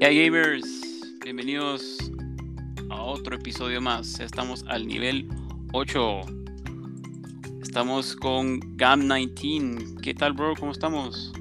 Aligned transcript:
Ya 0.00 0.10
gamers, 0.10 0.66
bienvenidos 1.24 1.96
a 2.90 3.02
otro 3.02 3.36
episodio 3.36 3.80
más. 3.80 4.20
Estamos 4.20 4.62
al 4.68 4.86
nivel 4.86 5.26
8. 5.72 6.20
Estamos 7.62 8.14
con 8.16 8.60
GAM19. 8.76 10.02
¿Qué 10.02 10.12
tal, 10.12 10.34
bro? 10.34 10.52
¿Cómo 10.60 10.72
estamos? 10.72 11.32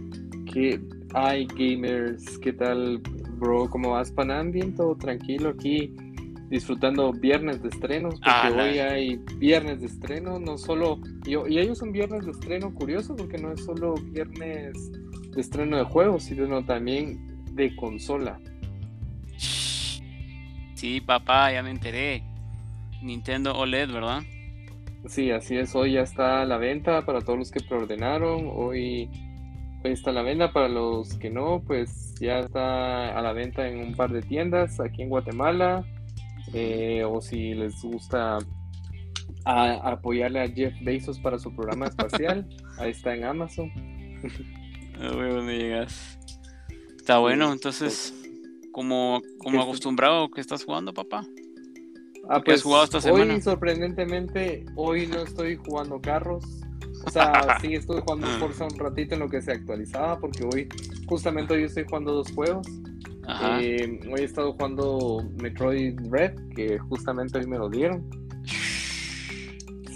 ¿Qué 0.54 0.79
hay, 1.13 1.45
gamers? 1.47 2.39
¿Qué 2.39 2.54
tal, 2.54 2.99
bro? 3.38 3.70
¿Cómo 3.70 3.91
vas, 3.91 4.11
Panam? 4.11 4.51
Bien, 4.51 4.73
todo 4.73 4.95
tranquilo 4.95 5.49
aquí, 5.49 5.93
disfrutando 6.54 7.11
viernes 7.11 7.63
de 7.63 7.70
estrenos, 7.70 8.13
porque 8.15 8.29
Ah, 8.29 8.51
hoy 8.55 8.77
hay 8.77 9.17
viernes 9.38 9.81
de 9.81 9.88
estreno, 9.88 10.38
no 10.38 10.59
solo... 10.59 10.99
Y, 11.25 11.31
y 11.31 11.57
hay 11.57 11.67
un 11.81 11.91
viernes 11.91 12.25
de 12.25 12.31
estreno 12.31 12.71
curioso, 12.76 13.16
porque 13.16 13.39
no 13.39 13.52
es 13.52 13.66
solo 13.66 13.95
viernes 13.95 14.91
de 15.31 15.41
estreno 15.41 15.77
de 15.77 15.84
juegos, 15.84 16.26
sino 16.26 16.63
también 16.63 17.17
de 17.55 17.76
consola. 17.76 18.39
Sí, 20.76 21.02
papá, 21.02 21.52
ya 21.52 21.63
me 21.63 21.71
enteré. 21.71 22.21
Nintendo 23.01 23.57
OLED, 23.57 23.91
¿verdad? 23.91 24.21
Sí, 25.07 25.31
así 25.31 25.57
es, 25.57 25.73
hoy 25.73 25.93
ya 25.93 26.01
está 26.01 26.43
a 26.43 26.45
la 26.45 26.57
venta 26.57 27.04
para 27.04 27.21
todos 27.21 27.40
los 27.40 27.51
que 27.51 27.62
preordenaron, 27.62 28.48
hoy, 28.54 29.09
hoy 29.84 29.91
está 29.91 30.12
a 30.12 30.13
la 30.13 30.21
venta 30.21 30.54
para 30.54 30.70
los 30.70 31.15
que 31.15 31.31
no, 31.31 31.63
pues 31.65 32.13
ya 32.21 32.40
está 32.40 33.17
a 33.17 33.21
la 33.23 33.34
venta 33.34 33.67
en 33.67 33.79
un 33.79 33.95
par 33.95 34.12
de 34.12 34.21
tiendas 34.21 34.79
aquí 34.79 35.01
en 35.01 35.09
Guatemala, 35.09 35.84
eh, 36.53 37.03
o 37.05 37.21
si 37.21 37.53
les 37.53 37.81
gusta 37.81 38.38
a- 39.45 39.91
apoyarle 39.91 40.41
a 40.41 40.47
Jeff 40.49 40.73
Bezos 40.84 41.20
para 41.20 41.39
su 41.39 41.55
programa 41.55 41.85
espacial, 41.88 42.47
ahí 42.77 42.91
está 42.91 43.15
en 43.15 43.23
Amazon. 43.25 43.71
Dónde 44.99 45.57
llegas. 45.57 46.20
Está 46.98 47.18
bueno, 47.20 47.51
entonces, 47.51 48.13
como, 48.71 49.21
como 49.40 49.57
¿Qué- 49.57 49.63
acostumbrado 49.63 50.29
que 50.29 50.41
estás 50.41 50.63
jugando, 50.63 50.93
papá. 50.93 51.26
Ah, 52.29 52.41
¿Qué 52.41 52.53
has 52.53 52.62
jugado 52.63 52.85
esta 52.85 53.01
semana? 53.01 53.34
Hoy, 53.34 53.41
sorprendentemente, 53.41 54.63
hoy 54.77 55.07
no 55.07 55.23
estoy 55.23 55.57
jugando 55.57 55.99
carros. 55.99 56.46
O 57.05 57.09
sea, 57.09 57.57
sí 57.62 57.73
estuve 57.73 57.99
jugando 57.99 58.27
Forza 58.40 58.63
un 58.65 58.79
ratito 58.79 59.15
en 59.15 59.20
lo 59.20 59.29
que 59.29 59.41
se 59.41 59.51
actualizaba, 59.51 60.18
porque 60.20 60.46
hoy, 60.46 60.70
justamente 61.05 61.53
hoy 61.53 61.63
estoy 61.63 61.84
jugando 61.84 62.13
dos 62.13 62.31
juegos. 62.31 62.65
Eh, 63.62 63.99
hoy 64.12 64.22
he 64.22 64.24
estado 64.24 64.53
jugando 64.53 65.24
Metroid 65.41 65.97
Red, 66.09 66.34
que 66.56 66.78
justamente 66.79 67.38
hoy 67.40 67.47
me 67.47 67.57
lo 67.57 67.69
dieron. 67.69 68.03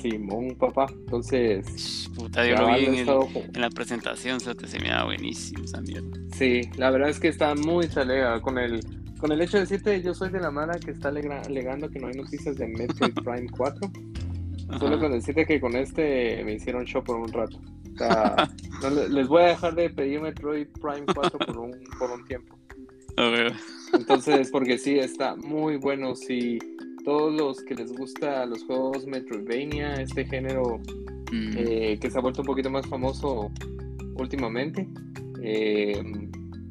Simón, 0.02 0.56
papá. 0.58 0.86
Entonces, 0.92 2.10
Puta, 2.16 2.46
yo 2.48 2.56
lo 2.56 2.68
vi 2.68 2.86
en, 2.86 2.96
el- 2.96 3.62
la 3.62 3.70
presentación, 3.70 4.40
se 4.40 4.54
te 4.56 4.68
se 4.68 4.80
me 4.80 4.90
da 4.90 5.04
buenísimo 5.06 5.64
esa 5.64 5.82
mierda. 5.82 6.08
sí, 6.34 6.62
la 6.78 6.90
verdad 6.92 7.10
es 7.10 7.20
que 7.20 7.28
está 7.30 7.54
muy 7.56 7.88
talega 7.88 8.40
con 8.42 8.58
el, 8.58 8.80
con 9.20 9.32
el 9.32 9.42
hecho 9.42 9.58
de 9.58 9.62
decirte, 9.62 10.02
yo 10.02 10.14
soy 10.14 10.30
de 10.30 10.40
la 10.40 10.52
mala 10.52 10.74
que 10.80 10.92
está 10.92 11.10
alegando 11.10 11.90
que 11.90 12.00
no 12.00 12.08
hay 12.08 12.14
noticias 12.14 12.56
de 12.58 12.68
Metroid 12.68 13.14
Prime 13.24 13.48
4. 13.56 13.92
Solo 14.80 15.00
con 15.00 15.12
decirte 15.14 15.46
que 15.46 15.62
con 15.62 15.76
este 15.78 16.44
me 16.44 16.54
hicieron 16.56 16.84
show 16.86 17.02
por 17.04 17.18
un 17.18 17.32
rato. 17.32 17.58
O 17.94 17.98
sea, 17.98 18.36
no 18.84 18.90
le- 18.90 19.10
les 19.10 19.28
voy 19.28 19.44
a 19.44 19.48
dejar 19.48 19.74
de 19.76 19.90
pedir 19.90 20.22
Metroid 20.22 20.68
Prime 20.82 21.06
4 21.14 21.40
por 21.40 21.58
un, 21.58 21.72
por 21.98 22.12
un 22.12 22.24
tiempo. 22.26 22.57
Entonces, 23.94 24.50
porque 24.52 24.78
sí, 24.78 25.00
está 25.00 25.36
muy 25.36 25.78
bueno. 25.78 26.16
Si 26.16 26.60
todos 27.04 27.34
los 27.34 27.62
que 27.62 27.76
les 27.76 27.92
gusta 27.94 28.46
los 28.46 28.64
juegos 28.64 29.06
Metroidvania, 29.08 29.96
este 29.96 30.26
género 30.26 30.82
Mm, 31.32 31.54
eh, 31.58 31.98
que 32.00 32.10
se 32.10 32.18
ha 32.18 32.22
vuelto 32.22 32.42
un 32.42 32.48
poquito 32.48 32.70
más 32.70 32.88
famoso 32.88 33.52
últimamente, 34.16 34.88
eh, 35.42 36.02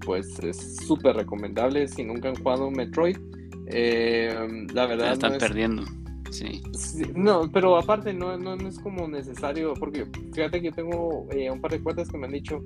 pues 0.00 0.39
es 0.41 0.77
súper 0.86 1.17
recomendable. 1.17 1.86
Si 1.89 2.05
nunca 2.05 2.29
han 2.29 2.36
jugado 2.36 2.70
Metroid, 2.70 3.18
eh, 3.67 4.67
la 4.73 4.86
verdad 4.86 5.12
están 5.12 5.33
no 5.33 5.36
es 5.36 5.42
perdiendo. 5.42 5.85
Sí. 6.30 6.62
Sí, 6.73 7.05
no, 7.14 7.51
pero 7.52 7.77
aparte 7.77 8.12
no, 8.12 8.36
no, 8.36 8.56
no 8.56 8.68
es 8.68 8.79
como 8.80 9.06
necesario, 9.08 9.74
porque 9.74 10.06
fíjate 10.35 10.61
que 10.61 10.67
yo 10.67 10.73
tengo 10.73 11.27
eh, 11.30 11.51
un 11.51 11.61
par 11.61 11.70
de 11.70 11.80
cuentas 11.80 12.08
que 12.11 12.18
me 12.18 12.27
han 12.27 12.33
dicho, 12.33 12.62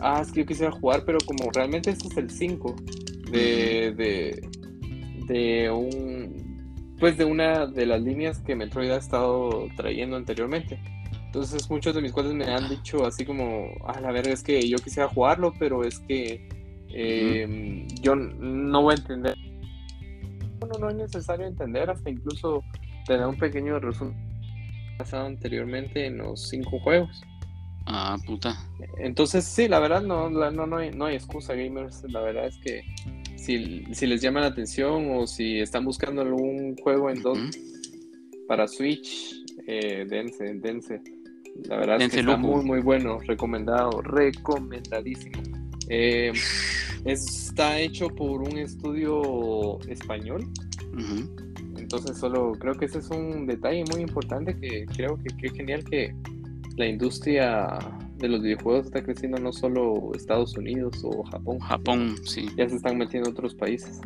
ah, 0.00 0.20
es 0.20 0.32
que 0.32 0.40
yo 0.40 0.46
quisiera 0.46 0.72
jugar, 0.72 1.04
pero 1.06 1.18
como 1.24 1.50
realmente 1.52 1.90
este 1.90 2.08
es 2.08 2.16
el 2.16 2.30
5 2.30 2.74
de, 3.34 3.92
de, 3.92 4.48
de 5.26 5.70
un, 5.70 6.96
pues 6.98 7.16
de 7.16 7.24
una 7.24 7.66
de 7.66 7.86
las 7.86 8.00
líneas 8.02 8.38
que 8.40 8.54
Metroid 8.56 8.90
ha 8.90 8.96
estado 8.96 9.68
trayendo 9.76 10.16
anteriormente. 10.16 10.78
Entonces 11.26 11.68
muchos 11.68 11.94
de 11.94 12.00
mis 12.00 12.12
cuentas 12.12 12.34
me 12.34 12.44
han 12.46 12.68
dicho 12.68 13.04
así 13.04 13.24
como, 13.24 13.68
ah, 13.86 14.00
la 14.00 14.12
verga, 14.12 14.32
es 14.32 14.42
que 14.42 14.68
yo 14.68 14.76
quisiera 14.78 15.08
jugarlo, 15.08 15.52
pero 15.58 15.82
es 15.84 15.98
que 16.00 16.48
eh, 16.90 17.86
yo 18.00 18.14
no 18.14 18.82
voy 18.82 18.94
a 18.94 18.98
entender. 18.98 19.36
No, 20.60 20.78
no 20.78 20.88
es 20.90 20.94
necesario 20.96 21.46
entender, 21.46 21.90
hasta 21.90 22.08
incluso 22.08 22.62
tener 23.06 23.26
un 23.26 23.36
pequeño 23.36 23.78
resumen 23.80 24.14
pasado 24.96 25.26
anteriormente 25.26 26.06
en 26.06 26.18
los 26.18 26.48
cinco 26.48 26.78
juegos. 26.78 27.20
Ah, 27.86 28.16
puta. 28.24 28.56
Entonces, 28.98 29.44
sí, 29.44 29.68
la 29.68 29.78
verdad 29.80 30.02
no, 30.02 30.30
la- 30.30 30.50
no, 30.52 30.66
no, 30.66 30.76
hay, 30.78 30.90
no 30.92 31.06
hay 31.06 31.16
excusa, 31.16 31.54
gamers. 31.54 32.02
La 32.08 32.20
verdad 32.20 32.46
es 32.46 32.56
que 32.58 32.80
si, 33.44 33.84
si 33.92 34.06
les 34.06 34.22
llama 34.22 34.40
la 34.40 34.46
atención 34.46 35.10
o 35.16 35.26
si 35.26 35.60
están 35.60 35.84
buscando 35.84 36.22
algún 36.22 36.76
juego 36.76 37.10
en 37.10 37.20
dos 37.22 37.38
para 38.48 38.66
Switch, 38.66 39.44
eh, 39.66 40.06
dense, 40.08 40.54
dense. 40.54 41.00
La 41.68 41.76
verdad 41.76 41.98
Dense 41.98 42.06
es 42.20 42.24
que 42.26 42.30
está 42.32 42.36
lujo. 42.36 42.56
muy, 42.56 42.64
muy 42.64 42.80
bueno, 42.80 43.18
recomendado, 43.20 44.00
recomendadísimo. 44.02 45.40
Eh, 45.88 46.32
está 47.04 47.78
hecho 47.78 48.08
por 48.08 48.42
un 48.42 48.58
estudio 48.58 49.78
español. 49.88 50.48
Entonces 51.76 52.16
solo 52.18 52.52
creo 52.52 52.74
que 52.74 52.86
ese 52.86 52.98
es 52.98 53.10
un 53.10 53.46
detalle 53.46 53.84
muy 53.92 54.00
importante 54.00 54.56
que 54.58 54.86
creo 54.96 55.18
que 55.18 55.36
qué 55.36 55.50
genial 55.50 55.84
que 55.84 56.14
la 56.76 56.86
industria 56.86 57.78
de 58.18 58.28
los 58.28 58.42
videojuegos 58.42 58.86
está 58.86 59.02
creciendo 59.02 59.38
no 59.38 59.52
solo 59.52 60.12
Estados 60.14 60.56
Unidos 60.56 61.00
o 61.04 61.22
Japón, 61.24 61.58
Japón, 61.60 62.16
sí. 62.24 62.46
ya 62.56 62.68
se 62.68 62.76
están 62.76 62.96
metiendo 62.98 63.30
otros 63.30 63.54
países. 63.54 64.00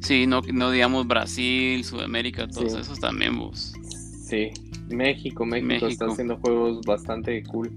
Sí, 0.00 0.26
no, 0.26 0.40
no 0.52 0.70
digamos 0.70 1.06
Brasil, 1.06 1.82
Sudamérica, 1.84 2.46
todos 2.48 2.72
Sí. 2.72 2.78
esos 2.80 3.00
también 3.00 3.36
vos. 3.38 3.72
Sí, 4.24 4.50
México, 4.88 5.44
México, 5.44 5.66
México. 5.68 5.86
está 5.88 6.06
haciendo 6.06 6.36
juegos 6.38 6.80
bastante 6.86 7.42
cool. 7.44 7.70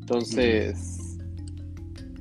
Entonces, 0.00 1.16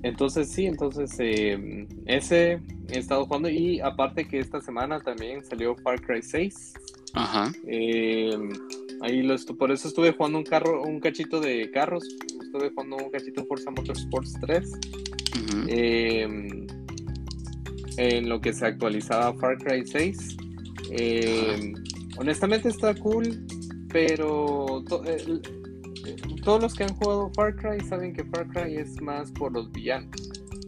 entonces 0.04 0.50
sí, 0.50 0.66
entonces 0.66 1.16
eh, 1.20 1.88
ese 2.06 2.60
he 2.90 3.00
estado 3.00 3.26
jugando 3.26 3.50
y 3.50 3.80
aparte 3.80 4.28
que 4.28 4.40
esta 4.40 4.60
semana 4.62 5.00
también 5.00 5.44
salió 5.44 5.76
Far 5.78 6.02
Cry 6.02 6.22
6. 6.22 6.74
Ajá. 7.14 7.52
Eh, 7.68 8.38
ahí 9.04 9.22
lo 9.22 9.36
por 9.58 9.72
eso 9.72 9.88
estuve 9.88 10.12
jugando 10.14 10.40
un 10.40 10.44
carro, 10.44 10.82
un 10.84 11.00
cachito 11.00 11.40
de 11.40 11.70
carros. 11.72 12.04
Estuve 12.42 12.72
jugando 12.72 12.98
un 12.98 13.10
cachito 13.12 13.46
Forza 13.46 13.70
Motorsports 13.72 14.34
3. 14.42 14.72
Ujú. 15.36 15.66
eh, 15.68 16.66
en 17.98 18.28
lo 18.30 18.42
que 18.42 18.54
se 18.54 18.66
actualizaba 18.66 19.34
Far 19.40 19.58
Cry 19.60 19.86
6. 19.86 20.38
Eh, 20.92 21.74
honestamente 22.18 22.70
está 22.70 22.96
cool, 22.96 23.46
pero 23.90 24.84
to- 24.88 25.04
el- 25.04 25.42
eh, 26.08 26.16
todos 26.44 26.62
los 26.62 26.74
que 26.74 26.84
han 26.86 26.96
jugado 26.96 27.32
Far 27.36 27.56
Cry 27.56 27.86
saben 27.88 28.14
que 28.14 28.24
Far 28.26 28.48
Cry 28.50 28.78
es 28.78 29.00
más 29.02 29.32
por 29.32 29.52
los 29.54 29.72
villanos, 29.72 30.12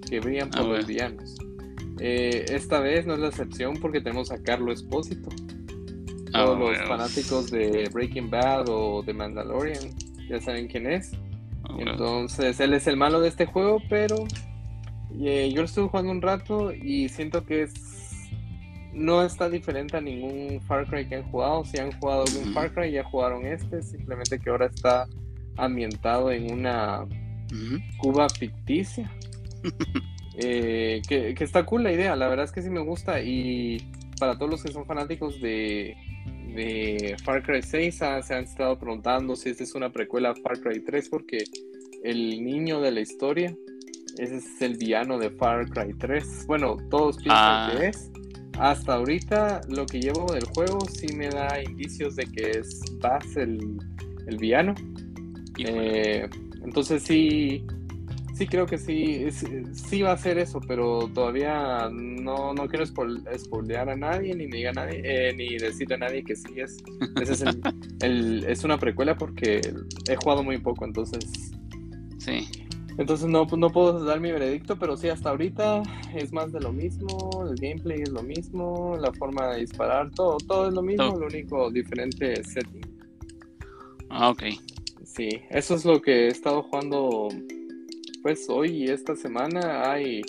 que 0.10 0.20
brillan 0.20 0.50
por 0.52 0.60
Ah, 0.60 0.64
los 0.64 0.70
bueno. 0.72 0.88
villanos. 0.88 1.36
Eh, 2.00 2.46
esta 2.50 2.80
vez 2.80 3.06
no 3.08 3.14
es 3.14 3.20
la 3.20 3.28
excepción 3.30 3.78
porque 3.82 4.02
tenemos 4.02 4.32
a 4.32 4.38
Carlo 4.44 4.72
Espósito 4.72 5.30
Ah, 6.36 6.46
todos 6.46 6.60
los 6.60 6.88
fanáticos 6.88 7.50
de 7.50 7.90
Breaking 7.94 8.30
Bad 8.30 8.68
o 8.68 9.02
de 9.04 9.14
Mandalorian 9.14 9.96
ya 10.30 10.42
saben 10.42 10.68
quién 10.68 10.86
es. 10.86 11.14
Ah. 11.64 11.76
Entonces, 11.80 12.60
él 12.60 12.74
es 12.74 12.88
el 12.88 12.98
malo 12.98 13.22
de 13.22 13.30
este 13.30 13.46
juego, 13.46 13.82
pero 13.90 14.18
eh, 15.22 15.50
yo 15.54 15.62
lo 15.62 15.66
estuve 15.66 15.88
jugando 15.88 16.12
un 16.12 16.22
rato 16.22 16.74
y 16.74 17.08
siento 17.10 17.46
que 17.46 17.64
es 17.64 17.74
no 18.94 19.22
está 19.24 19.50
diferente 19.50 19.98
a 19.98 20.02
ningún 20.02 20.62
Far 20.62 20.88
Cry 20.88 21.08
que 21.08 21.16
han 21.16 21.24
jugado. 21.30 21.66
Si 21.66 21.78
han 21.78 21.92
jugado 22.00 22.24
algún. 22.24 22.54
Far 22.54 22.74
Cry, 22.74 22.92
ya 22.92 23.04
jugaron 23.04 23.46
este, 23.46 23.82
simplemente 23.82 24.40
que 24.40 24.50
ahora 24.50 24.68
está 24.68 25.06
ambientado 25.58 26.32
en 26.32 26.52
una. 26.52 27.06
Cuba 27.98 28.28
ficticia. 28.30 29.12
Eh, 30.38 31.02
que, 31.08 31.34
que 31.34 31.46
está 31.46 31.66
cool 31.66 31.84
la 31.84 31.94
idea, 31.94 32.14
la 32.18 32.28
verdad 32.28 32.44
es 32.44 32.52
que 32.52 32.62
sí 32.62 32.70
me 32.70 32.82
gusta 32.82 33.22
y 33.22 33.78
para 34.20 34.38
todos 34.38 34.52
los 34.52 34.64
que 34.64 34.72
son 34.74 34.86
fanáticos 34.86 35.40
de, 35.40 35.96
de 36.54 37.16
Far 37.24 37.44
Cry 37.44 37.62
6 37.62 38.02
ah, 38.02 38.22
se 38.22 38.34
han 38.36 38.44
estado 38.44 38.78
preguntando 38.78 39.36
si 39.36 39.50
esta 39.50 39.64
es 39.64 39.76
una 39.76 39.92
precuela 39.92 40.32
a 40.32 40.36
Far 40.36 40.60
Cry 40.60 40.82
3 40.84 41.10
porque 41.10 41.44
el 42.04 42.44
niño 42.44 42.82
de 42.82 42.92
la 42.92 43.02
historia 43.02 43.56
ese 44.18 44.38
es 44.38 44.62
el 44.62 44.78
villano 44.78 45.18
de 45.18 45.30
Far 45.32 45.68
Cry 45.70 45.94
3. 45.98 46.46
Bueno, 46.48 46.78
todos 46.90 47.18
piensan 47.18 47.36
Ah. 47.38 47.74
que 47.78 47.88
es. 47.88 48.12
Hasta 48.58 48.94
ahorita 48.94 49.60
lo 49.68 49.86
que 49.86 50.00
llevo 50.00 50.32
del 50.32 50.46
juego 50.46 50.80
sí 50.90 51.14
me 51.14 51.28
da 51.28 51.62
indicios 51.62 52.16
de 52.16 52.26
que 52.26 52.52
es 52.60 52.80
Bass 53.02 53.36
el, 53.36 53.78
el 54.28 54.38
villano. 54.38 54.74
Eh, 55.58 56.30
Entonces 56.64 57.04
sí, 57.04 57.66
sí 58.36 58.48
creo 58.48 58.66
que 58.66 58.78
sí, 58.78 59.28
sí 59.74 60.02
va 60.02 60.12
a 60.12 60.18
ser 60.18 60.38
eso, 60.38 60.60
pero 60.60 61.10
todavía 61.14 61.90
no, 61.90 62.54
no 62.54 62.68
quiero 62.68 62.86
spoilear 62.86 63.90
a 63.90 63.96
nadie, 63.96 64.36
ni 64.36 64.48
me 64.48 64.72
nadie, 64.74 65.02
eh, 65.04 65.34
ni 65.34 65.58
decirle 65.58 65.96
a 65.96 66.00
nadie 66.00 66.24
que 66.24 66.36
sí 66.36 66.60
es. 66.60 66.78
es, 67.22 67.44
el, 68.02 68.44
es 68.44 68.64
una 68.66 68.78
precuela 68.78 69.18
porque 69.18 69.62
he 70.10 70.16
jugado 70.18 70.44
muy 70.44 70.58
poco, 70.58 70.84
entonces. 70.84 71.24
Sí. 72.18 72.48
Entonces 72.98 73.28
no, 73.28 73.46
no 73.46 73.70
puedo 73.70 74.04
dar 74.04 74.20
mi 74.20 74.32
veredicto, 74.32 74.78
pero 74.78 74.98
sí, 74.98 75.08
hasta 75.10 75.30
ahorita 75.30 75.84
es 76.14 76.32
más 76.34 76.52
de 76.52 76.60
lo 76.60 76.72
mismo, 76.72 77.46
el 77.50 77.56
gameplay 77.56 78.02
es 78.02 78.10
lo 78.10 78.24
mismo, 78.24 78.98
la 79.00 79.12
forma 79.14 79.54
de 79.54 79.62
disparar, 79.62 80.12
todo, 80.12 80.38
todo 80.38 80.70
es 80.70 80.74
lo 80.74 80.82
mismo, 80.82 81.18
lo 81.18 81.28
único 81.28 81.70
diferente 81.72 82.40
es 82.40 82.54
setting. 82.54 82.86
Ah, 84.10 84.30
ok. 84.30 84.44
Sí, 85.04 85.30
eso 85.50 85.76
es 85.76 85.86
lo 85.86 86.02
que 86.02 86.26
he 86.26 86.28
estado 86.28 86.64
jugando 86.64 87.30
pues 88.26 88.50
hoy 88.50 88.70
y 88.72 88.86
esta 88.86 89.16
semana 89.16 89.92
hay 89.92 90.24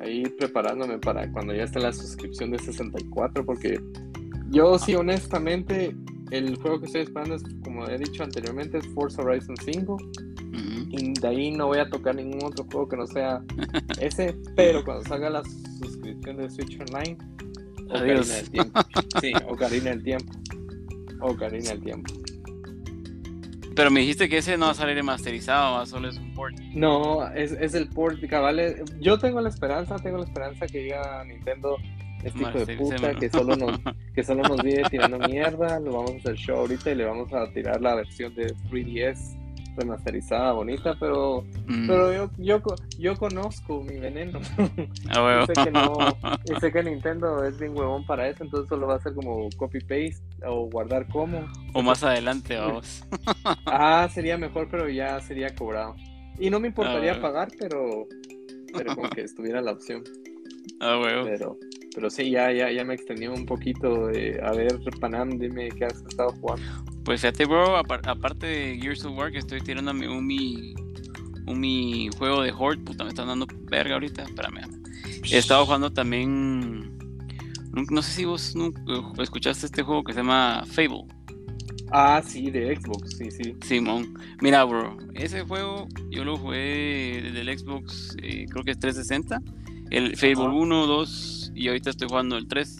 ahí 0.00 0.22
preparándome 0.38 0.96
para 1.00 1.28
cuando 1.32 1.52
ya 1.52 1.64
esté 1.64 1.80
la 1.80 1.92
suscripción 1.92 2.52
de 2.52 2.60
64 2.60 3.44
porque 3.44 3.80
yo 4.50 4.78
sí 4.78 4.94
honestamente 4.94 5.92
el 6.30 6.54
juego 6.58 6.78
que 6.78 6.86
estoy 6.86 7.00
esperando 7.00 7.34
es 7.34 7.42
como 7.64 7.84
he 7.88 7.98
dicho 7.98 8.22
anteriormente 8.22 8.78
es 8.78 8.86
Forza 8.94 9.22
Horizon 9.22 9.56
5 9.56 9.96
y 10.90 11.12
de 11.20 11.26
ahí 11.26 11.50
no 11.50 11.66
voy 11.66 11.78
a 11.78 11.90
tocar 11.90 12.14
ningún 12.14 12.44
otro 12.44 12.64
juego 12.70 12.88
que 12.88 12.96
no 12.96 13.08
sea 13.08 13.42
ese 14.00 14.36
pero 14.54 14.84
cuando 14.84 15.02
salga 15.02 15.30
la 15.30 15.42
suscripción 15.80 16.36
de 16.36 16.48
Switch 16.48 16.78
Online 16.78 17.18
Ocarina 17.88 18.20
del 18.22 18.50
Tiempo. 18.50 18.80
Sí 19.20 19.32
Ocarina 19.48 19.90
del 19.90 20.04
Tiempo. 20.04 20.32
Ocarina 21.22 21.70
del 21.70 21.82
Tiempo 21.82 22.19
pero 23.74 23.90
me 23.90 24.00
dijiste 24.00 24.28
que 24.28 24.38
ese 24.38 24.56
no 24.56 24.66
va 24.66 24.72
a 24.72 24.74
salir 24.74 24.96
remasterizado, 24.96 25.84
solo 25.86 26.08
es 26.08 26.16
un 26.16 26.34
port. 26.34 26.58
No, 26.74 27.26
es, 27.32 27.52
es 27.52 27.74
el 27.74 27.88
port, 27.88 28.18
cabal. 28.28 28.84
Yo 29.00 29.18
tengo 29.18 29.40
la 29.40 29.48
esperanza, 29.48 29.96
tengo 29.96 30.18
la 30.18 30.24
esperanza 30.24 30.66
que 30.66 30.78
diga 30.78 31.24
Nintendo, 31.24 31.76
este 32.24 32.40
hijo 32.40 32.64
de 32.64 32.76
puta, 32.76 33.14
que 33.14 33.28
solo, 33.30 33.56
nos, 33.56 33.80
que 34.14 34.22
solo 34.22 34.42
nos 34.42 34.62
vive 34.62 34.82
tirando 34.90 35.18
mierda, 35.18 35.80
lo 35.80 35.92
vamos 35.92 36.12
a 36.12 36.16
hacer 36.16 36.34
show 36.36 36.58
ahorita 36.58 36.90
y 36.90 36.94
le 36.96 37.04
vamos 37.04 37.32
a 37.32 37.50
tirar 37.52 37.80
la 37.80 37.94
versión 37.94 38.34
de 38.34 38.54
3DS 38.70 39.39
remasterizada, 39.76 40.52
bonita, 40.52 40.96
pero, 40.98 41.44
mm. 41.66 41.86
pero 41.86 42.12
yo, 42.12 42.30
yo, 42.38 42.62
yo 42.98 43.16
conozco 43.16 43.82
mi 43.82 43.98
veneno. 43.98 44.40
Ah, 45.12 45.44
sé 45.46 45.52
que 45.64 45.70
no, 45.70 45.96
y 46.56 46.60
sé 46.60 46.70
que 46.70 46.82
Nintendo 46.82 47.44
es 47.44 47.58
bien 47.58 47.76
huevón 47.76 48.06
para 48.06 48.28
eso, 48.28 48.44
entonces 48.44 48.68
solo 48.68 48.86
va 48.86 48.96
a 48.96 49.00
ser 49.00 49.14
como 49.14 49.48
copy-paste 49.56 50.22
o 50.46 50.68
guardar 50.70 51.06
como. 51.08 51.46
O 51.72 51.82
más 51.82 52.02
adelante, 52.04 52.56
vamos. 52.56 53.04
ah, 53.66 54.08
sería 54.12 54.38
mejor, 54.38 54.68
pero 54.70 54.88
ya 54.88 55.20
sería 55.20 55.54
cobrado. 55.54 55.96
Y 56.38 56.48
no 56.50 56.60
me 56.60 56.68
importaría 56.68 57.14
ah, 57.14 57.20
pagar, 57.20 57.48
pero, 57.58 58.06
pero 58.72 58.94
como 58.94 59.10
que 59.10 59.22
estuviera 59.22 59.60
la 59.60 59.72
opción. 59.72 60.02
Ah, 60.80 60.98
huevo. 60.98 61.24
Pero, 61.24 61.58
pero 61.94 62.10
sí, 62.10 62.30
ya, 62.30 62.52
ya, 62.52 62.70
ya 62.70 62.84
me 62.84 62.94
extendí 62.94 63.26
un 63.26 63.44
poquito. 63.44 64.06
De, 64.08 64.40
a 64.42 64.52
ver, 64.52 64.78
Panam, 65.00 65.38
dime 65.38 65.68
qué 65.70 65.84
has 65.86 66.02
estado 66.02 66.30
jugando. 66.40 66.89
Pues 67.04 67.22
fíjate, 67.22 67.46
bro, 67.46 67.76
aparte 67.76 68.46
de 68.46 68.78
Gears 68.80 69.04
of 69.04 69.16
War, 69.16 69.32
que 69.32 69.38
estoy 69.38 69.60
tirándome 69.60 70.08
un 70.08 70.26
mi, 70.26 70.74
un 71.46 71.58
mi 71.58 72.10
juego 72.18 72.42
de 72.42 72.52
Horde, 72.52 72.82
puta, 72.82 73.04
me 73.04 73.10
están 73.10 73.28
dando 73.28 73.46
verga 73.70 73.94
ahorita, 73.94 74.22
espérame. 74.24 74.60
He 75.30 75.38
estado 75.38 75.64
jugando 75.64 75.92
también, 75.92 76.98
no, 77.72 78.02
sé 78.02 78.12
si 78.12 78.24
vos 78.24 78.54
escuchaste 79.18 79.66
este 79.66 79.82
juego 79.82 80.04
que 80.04 80.12
se 80.12 80.20
llama 80.20 80.64
Fable. 80.66 81.04
Ah, 81.92 82.22
sí, 82.24 82.50
de 82.50 82.76
Xbox, 82.76 83.16
sí, 83.16 83.30
sí. 83.30 83.56
Simón. 83.62 84.14
Mira, 84.40 84.62
bro, 84.64 84.96
ese 85.14 85.42
juego 85.42 85.88
yo 86.10 86.24
lo 86.24 86.36
jugué 86.36 87.20
desde 87.22 87.40
el 87.40 87.58
Xbox, 87.58 88.16
eh, 88.22 88.46
creo 88.48 88.64
que 88.64 88.72
es 88.72 88.78
360. 88.78 89.42
El 89.90 90.16
Fable 90.16 90.48
1, 90.48 90.86
2 90.86 91.52
y 91.54 91.66
ahorita 91.66 91.90
estoy 91.90 92.08
jugando 92.08 92.36
el 92.36 92.46
3. 92.46 92.76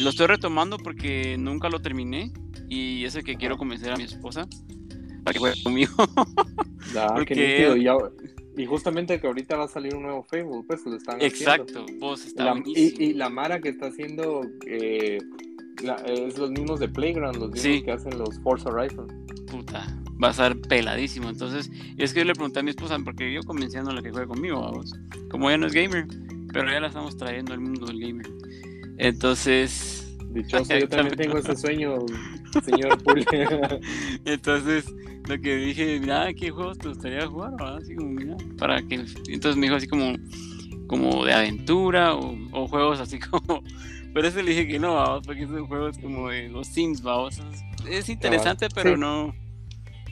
Lo 0.00 0.10
estoy 0.10 0.26
retomando 0.26 0.78
porque 0.78 1.36
nunca 1.38 1.68
lo 1.68 1.80
terminé 1.80 2.32
y 2.68 3.04
es 3.04 3.14
el 3.14 3.24
que 3.24 3.36
quiero 3.36 3.56
convencer 3.56 3.92
a 3.92 3.96
mi 3.96 4.04
esposa 4.04 4.46
para 5.24 5.32
que 5.32 5.38
juegue 5.38 5.62
conmigo. 5.62 5.92
Porque... 7.14 7.80
y, 8.56 8.66
justamente 8.66 9.20
que 9.20 9.26
ahorita 9.26 9.56
va 9.56 9.64
a 9.64 9.68
salir 9.68 9.94
un 9.94 10.02
nuevo 10.02 10.22
Facebook, 10.22 10.66
pues 10.66 10.84
lo 10.86 10.96
están 10.96 11.20
Exacto, 11.20 11.86
vos 11.98 12.24
está 12.24 12.54
y, 12.64 13.02
y, 13.02 13.14
la 13.14 13.28
Mara 13.28 13.60
que 13.60 13.70
está 13.70 13.86
haciendo 13.86 14.42
eh, 14.66 15.18
es 16.06 16.38
los 16.38 16.50
mismos 16.50 16.80
de 16.80 16.88
Playground, 16.88 17.36
los 17.36 17.50
mismos 17.50 17.82
que 17.82 17.92
hacen 17.92 18.18
los 18.18 18.38
Forza 18.40 18.70
Horizon. 18.70 19.08
Puta, 19.50 19.86
va 20.22 20.28
a 20.28 20.32
ser 20.32 20.60
peladísimo. 20.60 21.28
Entonces, 21.28 21.70
es 21.96 22.12
que 22.12 22.20
yo 22.20 22.24
le 22.24 22.34
pregunté 22.34 22.60
a 22.60 22.62
mi 22.62 22.70
esposa, 22.70 22.98
porque 23.04 23.32
yo 23.32 23.42
convenciendo 23.42 23.90
a 23.90 23.94
la 23.94 24.02
que 24.02 24.10
juegue 24.10 24.26
conmigo, 24.26 24.60
vamos. 24.60 24.94
Como 25.30 25.50
ella 25.50 25.58
no 25.58 25.66
es 25.66 25.72
gamer, 25.72 26.06
pero 26.52 26.70
ya 26.70 26.80
la 26.80 26.88
estamos 26.88 27.16
trayendo 27.16 27.52
al 27.52 27.60
mundo 27.60 27.86
del 27.86 28.00
gamer. 28.00 28.26
Entonces, 28.98 30.16
Dichoso, 30.30 30.74
yo 30.78 30.88
también 30.88 31.16
tengo 31.16 31.38
ese 31.38 31.56
sueño, 31.56 31.96
señor 32.62 33.02
Pule. 33.02 33.24
Entonces, 34.24 34.92
lo 35.28 35.40
que 35.40 35.56
dije, 35.56 36.00
mira, 36.00 36.32
¿qué 36.34 36.50
juegos 36.50 36.78
te 36.78 36.88
gustaría 36.88 37.26
jugar? 37.26 37.52
Así 37.60 37.94
como, 37.94 38.10
mira, 38.10 38.36
para 38.58 38.82
que. 38.82 39.04
Entonces 39.28 39.56
me 39.56 39.66
dijo 39.66 39.76
así 39.76 39.86
como, 39.86 40.14
como 40.86 41.24
de 41.24 41.32
aventura 41.32 42.14
o, 42.14 42.68
juegos 42.68 43.00
así 43.00 43.18
como. 43.30 43.62
Pero 44.12 44.28
ese 44.28 44.42
le 44.42 44.50
dije 44.50 44.68
que 44.68 44.78
no, 44.78 44.94
vamos, 44.94 45.26
porque 45.26 45.46
son 45.46 45.66
juegos 45.66 45.98
como 45.98 46.28
de 46.28 46.48
los 46.48 46.68
Sims, 46.68 47.02
vamos. 47.02 47.40
Es 47.88 48.08
interesante, 48.08 48.68
pero 48.72 48.96
no, 48.96 49.34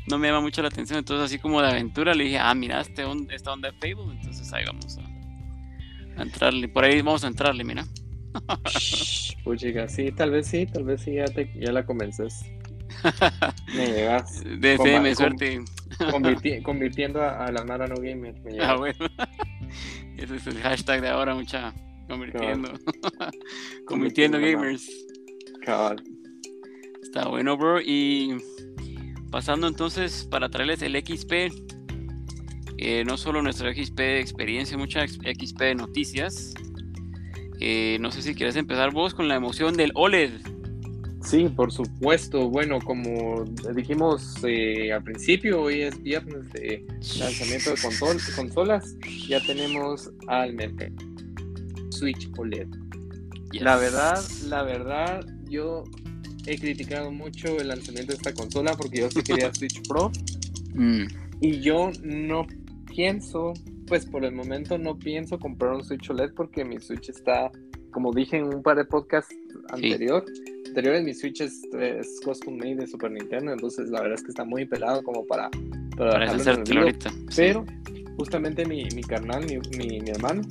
no 0.08 0.18
me 0.18 0.28
llama 0.28 0.40
mucho 0.40 0.60
la 0.60 0.68
atención. 0.68 0.98
Entonces, 0.98 1.26
así 1.26 1.38
como 1.38 1.62
de 1.62 1.68
aventura, 1.68 2.14
le 2.14 2.24
dije, 2.24 2.38
ah, 2.38 2.54
mira, 2.54 2.80
este 2.80 3.04
esta 3.30 3.52
onda 3.52 3.70
de 3.70 3.76
Fable. 3.78 4.14
Entonces 4.16 4.52
ahí 4.52 4.64
vamos 4.66 4.98
a, 4.98 6.20
a 6.20 6.22
entrarle. 6.22 6.68
Por 6.68 6.84
ahí 6.84 7.00
vamos 7.00 7.22
a 7.22 7.28
entrarle, 7.28 7.62
mira. 7.64 7.84
Puchica, 9.44 9.88
sí, 9.88 10.12
tal 10.12 10.30
vez 10.30 10.46
sí, 10.46 10.66
tal 10.66 10.84
vez 10.84 11.02
sí, 11.02 11.14
ya, 11.14 11.24
te, 11.26 11.50
ya 11.58 11.72
la 11.72 11.84
convences. 11.84 12.44
Me 13.74 13.86
llegas. 13.86 14.42
De 14.44 14.74
FM, 14.74 15.14
suerte. 15.14 15.64
convirtiendo 16.62 17.22
a, 17.22 17.50
la 17.50 17.64
Mara 17.64 17.86
no 17.86 17.96
gamer. 17.96 18.34
ah, 18.60 18.76
bueno. 18.76 19.06
Ese 20.16 20.36
es 20.36 20.46
el 20.46 20.58
hashtag 20.58 21.00
de 21.00 21.08
ahora, 21.08 21.34
mucha. 21.34 21.74
Convirtiendo. 22.08 22.72
convirtiendo 23.86 24.38
gamers. 24.38 24.88
Cabal. 25.64 26.02
Está 27.02 27.28
bueno, 27.28 27.56
bro. 27.56 27.80
Y 27.80 28.36
pasando 29.30 29.66
entonces 29.66 30.26
para 30.30 30.48
traerles 30.48 30.82
el 30.82 30.94
XP. 30.94 31.52
Eh, 32.78 33.04
no 33.04 33.16
solo 33.16 33.42
nuestro 33.42 33.72
XP 33.72 33.96
de 33.96 34.20
experiencia, 34.20 34.76
mucha 34.76 35.06
XP 35.06 35.58
de 35.58 35.74
noticias. 35.74 36.54
Eh, 37.64 37.98
no 38.00 38.10
sé 38.10 38.22
si 38.22 38.34
quieres 38.34 38.56
empezar 38.56 38.90
vos 38.90 39.14
con 39.14 39.28
la 39.28 39.36
emoción 39.36 39.76
del 39.76 39.92
OLED. 39.94 40.32
Sí, 41.22 41.48
por 41.48 41.70
supuesto. 41.70 42.50
Bueno, 42.50 42.80
como 42.80 43.44
dijimos 43.72 44.34
eh, 44.42 44.92
al 44.92 45.04
principio, 45.04 45.62
hoy 45.62 45.82
es 45.82 46.02
viernes 46.02 46.50
de 46.50 46.84
lanzamiento 47.20 47.70
de 47.70 47.76
consolas. 48.34 48.96
Ya 49.28 49.40
tenemos 49.46 50.10
al 50.26 50.54
mercado 50.54 50.90
Switch 51.90 52.28
OLED. 52.36 52.66
La 53.52 53.76
verdad, 53.76 54.20
la 54.48 54.64
verdad, 54.64 55.24
yo 55.48 55.84
he 56.46 56.58
criticado 56.58 57.12
mucho 57.12 57.60
el 57.60 57.68
lanzamiento 57.68 58.10
de 58.10 58.16
esta 58.16 58.34
consola 58.34 58.74
porque 58.74 59.02
yo 59.02 59.10
sí 59.12 59.22
quería 59.22 59.54
Switch 59.54 59.80
Pro. 59.88 60.10
Mm. 60.74 61.04
Y 61.40 61.60
yo 61.60 61.92
no 62.02 62.44
pienso 62.86 63.54
pues 63.86 64.06
por 64.06 64.24
el 64.24 64.32
momento 64.32 64.78
no 64.78 64.98
pienso 64.98 65.38
comprar 65.38 65.72
un 65.72 65.84
Switch 65.84 66.08
OLED 66.10 66.32
porque 66.34 66.64
mi 66.64 66.78
Switch 66.80 67.10
está, 67.10 67.50
como 67.90 68.12
dije 68.12 68.38
en 68.38 68.44
un 68.44 68.62
par 68.62 68.76
de 68.76 68.84
podcasts 68.84 69.34
anterior, 69.70 70.24
anteriores, 70.66 71.04
mi 71.04 71.14
Switch 71.14 71.40
es, 71.40 71.62
custom 72.24 72.56
made 72.56 72.76
de 72.76 72.86
Super 72.86 73.10
Nintendo, 73.10 73.52
entonces 73.52 73.88
la 73.90 74.00
verdad 74.00 74.14
es 74.18 74.22
que 74.22 74.30
está 74.30 74.44
muy 74.44 74.64
pelado 74.64 75.02
como 75.02 75.26
para, 75.26 75.50
para, 75.96 76.30
ahorita. 76.30 77.10
Pero 77.36 77.64
justamente 78.16 78.64
mi, 78.64 78.84
mi 78.94 79.02
carnal, 79.02 79.44
mi, 79.44 79.58
mi, 79.76 80.10
hermano, 80.10 80.42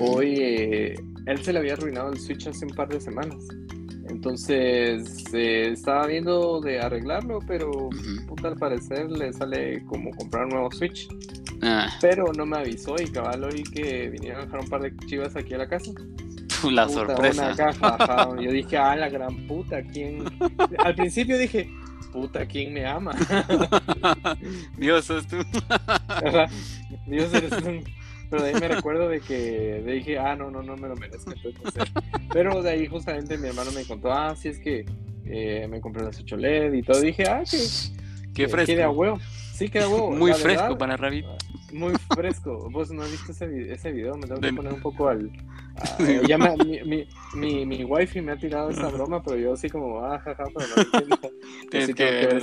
hoy 0.00 0.36
eh, 0.38 0.94
él 1.26 1.38
se 1.42 1.52
le 1.52 1.58
había 1.58 1.74
arruinado 1.74 2.12
el 2.12 2.18
Switch 2.18 2.46
hace 2.46 2.64
un 2.64 2.72
par 2.72 2.88
de 2.88 3.00
semanas. 3.00 3.46
Entonces 4.08 5.24
eh, 5.32 5.70
estaba 5.72 6.06
viendo 6.06 6.60
de 6.60 6.80
arreglarlo, 6.80 7.38
pero 7.46 7.88
al 8.42 8.56
parecer 8.56 9.10
le 9.10 9.32
sale 9.32 9.82
como 9.86 10.10
comprar 10.10 10.44
un 10.44 10.50
nuevo 10.50 10.70
Switch. 10.70 11.08
Ah. 11.62 11.88
Pero 12.00 12.32
no 12.36 12.44
me 12.44 12.58
avisó 12.58 12.96
y 13.00 13.10
cabal 13.10 13.44
hoy 13.44 13.62
que 13.62 14.10
vinieron 14.10 14.42
a 14.42 14.44
dejar 14.44 14.60
un 14.60 14.68
par 14.68 14.82
de 14.82 14.94
chivas 15.06 15.34
aquí 15.36 15.54
a 15.54 15.58
la 15.58 15.68
casa. 15.68 15.90
La 16.70 16.88
sorpresa. 16.88 17.54
Yo 18.40 18.50
dije, 18.50 18.76
ah, 18.78 18.96
la 18.96 19.08
gran 19.08 19.46
puta, 19.46 19.82
¿quién? 19.82 20.24
Al 20.78 20.94
principio 20.94 21.36
dije, 21.36 21.70
puta, 22.12 22.46
¿quién 22.46 22.72
me 22.72 22.86
ama? 22.86 23.12
Dios, 24.78 25.04
sos 25.04 25.26
tú. 25.26 25.36
Dios 27.06 27.34
eres 27.34 27.50
tú. 27.50 27.84
Pero 28.30 28.42
de 28.42 28.48
ahí 28.50 28.54
me 28.60 28.68
recuerdo 28.68 29.08
de 29.08 29.20
que 29.20 29.82
dije, 29.86 30.18
ah, 30.18 30.34
no, 30.36 30.50
no, 30.50 30.62
no 30.62 30.76
me 30.76 30.88
lo 30.88 30.96
merezco. 30.96 31.32
Entonces, 31.44 31.84
Pero 32.32 32.62
de 32.62 32.70
ahí 32.70 32.86
justamente 32.86 33.36
mi 33.38 33.48
hermano 33.48 33.70
me 33.72 33.84
contó, 33.84 34.12
ah, 34.12 34.34
sí 34.36 34.48
es 34.48 34.58
que 34.58 34.84
eh, 35.26 35.66
me 35.68 35.80
compré 35.80 36.02
la 36.04 36.12
Switch 36.12 36.32
OLED 36.32 36.72
y 36.72 36.82
todo. 36.82 37.00
dije, 37.00 37.24
ah, 37.28 37.42
que, 37.48 37.58
qué 38.34 38.48
fresco. 38.48 38.74
de 38.74 38.86
huevo. 38.86 39.18
Sí, 39.52 39.68
queda 39.68 39.88
huevo. 39.88 40.10
Muy 40.10 40.30
la 40.32 40.36
fresco 40.36 40.62
verdad, 40.62 40.78
para 40.78 40.96
Rabbit. 40.96 41.24
Muy 41.72 41.92
fresco. 42.14 42.68
Vos 42.70 42.90
no 42.90 43.02
has 43.02 43.10
visto 43.10 43.32
ese, 43.32 43.72
ese 43.72 43.92
video, 43.92 44.14
me 44.16 44.26
tengo 44.26 44.40
que 44.40 44.52
poner 44.52 44.72
un 44.72 44.80
poco 44.80 45.08
al. 45.08 45.30
a- 45.76 46.22
ya 46.28 46.38
me- 46.38 46.56
mi, 46.56 46.82
mi, 46.84 47.06
mi, 47.34 47.66
mi 47.66 47.84
wifi 47.84 48.20
me 48.20 48.32
ha 48.32 48.36
tirado 48.36 48.70
esa 48.70 48.88
broma, 48.88 49.22
pero 49.22 49.36
yo 49.38 49.52
así 49.52 49.68
como, 49.70 50.00
ah, 50.00 50.18
jaja, 50.18 50.44
pero 50.54 50.66
no 50.76 50.82
entiendo. 50.82 51.18
Tienes 51.70 51.86
sí 51.88 51.94
que 51.94 52.04
ver, 52.04 52.42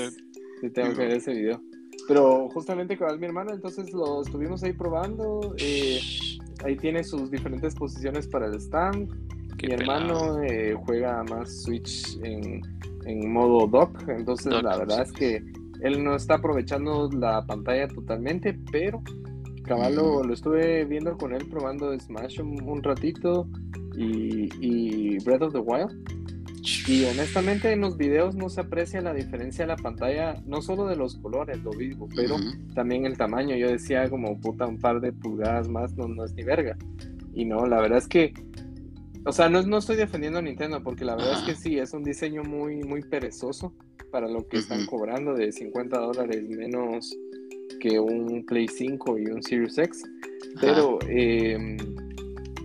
sí 0.61 0.69
tengo 0.69 0.93
que 0.95 0.99
ver 1.05 1.11
ese 1.17 1.33
video. 1.33 1.61
Pero 2.07 2.49
justamente 2.49 2.97
con 2.97 3.19
mi 3.19 3.25
hermano, 3.25 3.51
entonces 3.53 3.91
lo 3.93 4.21
estuvimos 4.21 4.63
ahí 4.63 4.73
probando. 4.73 5.53
eh, 5.57 5.99
ahí 6.63 6.75
tiene 6.77 7.03
sus 7.03 7.31
diferentes 7.31 7.73
posiciones 7.75 8.27
para 8.27 8.47
el 8.47 8.55
stand. 8.55 9.09
Qué 9.57 9.67
mi 9.67 9.73
hermano 9.73 10.41
eh, 10.41 10.75
juega 10.85 11.23
más 11.23 11.63
Switch 11.63 12.17
en, 12.23 12.61
en 13.05 13.31
modo 13.31 13.67
dock, 13.67 14.07
entonces 14.09 14.51
Dock, 14.51 14.63
la 14.63 14.77
verdad 14.77 14.97
sí. 14.97 15.01
es 15.03 15.11
que 15.13 15.43
él 15.81 16.03
no 16.03 16.15
está 16.15 16.35
aprovechando 16.35 17.09
la 17.11 17.45
pantalla 17.45 17.87
totalmente, 17.87 18.57
pero 18.71 19.01
cabal 19.63 19.95
lo, 19.95 20.17
Ujú. 20.17 20.23
lo 20.25 20.33
estuve 20.33 20.85
viendo 20.85 21.15
con 21.17 21.33
él 21.33 21.47
probando 21.49 21.97
Smash 21.99 22.39
un, 22.41 22.61
un 22.67 22.81
ratito 22.83 23.47
y, 23.95 24.49
y 24.59 25.17
Breath 25.23 25.43
of 25.43 25.53
the 25.53 25.59
Wild. 25.59 25.91
Y 26.87 27.05
honestamente 27.05 27.71
en 27.71 27.81
los 27.81 27.97
videos 27.97 28.35
no 28.35 28.49
se 28.49 28.61
aprecia 28.61 29.01
la 29.01 29.13
diferencia 29.13 29.63
de 29.63 29.69
la 29.69 29.77
pantalla, 29.77 30.41
no 30.45 30.61
solo 30.61 30.87
de 30.87 30.95
los 30.95 31.15
colores, 31.15 31.61
lo 31.63 31.71
vivo, 31.71 32.07
pero 32.15 32.35
Ujú. 32.35 32.73
también 32.75 33.05
el 33.05 33.17
tamaño. 33.17 33.55
Yo 33.55 33.69
decía 33.69 34.09
como 34.09 34.39
puta 34.39 34.67
un 34.67 34.77
par 34.77 35.01
de 35.01 35.11
pulgadas 35.11 35.67
más, 35.67 35.95
no, 35.95 36.07
no 36.07 36.23
es 36.23 36.33
ni 36.33 36.43
verga. 36.43 36.77
Y 37.33 37.45
no, 37.45 37.65
la 37.65 37.81
verdad 37.81 37.97
es 37.97 38.07
que, 38.07 38.33
o 39.25 39.31
sea, 39.31 39.49
no, 39.49 39.63
no 39.63 39.77
estoy 39.77 39.95
defendiendo 39.95 40.39
a 40.39 40.41
Nintendo 40.41 40.83
porque 40.83 41.05
la 41.05 41.15
verdad 41.15 41.33
es 41.33 41.43
que 41.43 41.55
sí, 41.55 41.79
es 41.79 41.93
un 41.93 42.03
diseño 42.03 42.43
muy, 42.43 42.83
muy 42.83 43.01
perezoso 43.01 43.73
para 44.11 44.27
lo 44.27 44.47
que 44.47 44.57
están 44.57 44.85
cobrando 44.85 45.33
de 45.33 45.51
50 45.51 45.97
dólares 45.97 46.43
menos 46.47 47.15
que 47.79 47.99
un 47.99 48.45
Play 48.45 48.67
5 48.67 49.17
y 49.17 49.25
un 49.27 49.41
Series 49.41 49.77
X. 49.77 50.03
Pero 50.59 50.99
eh, 51.07 51.77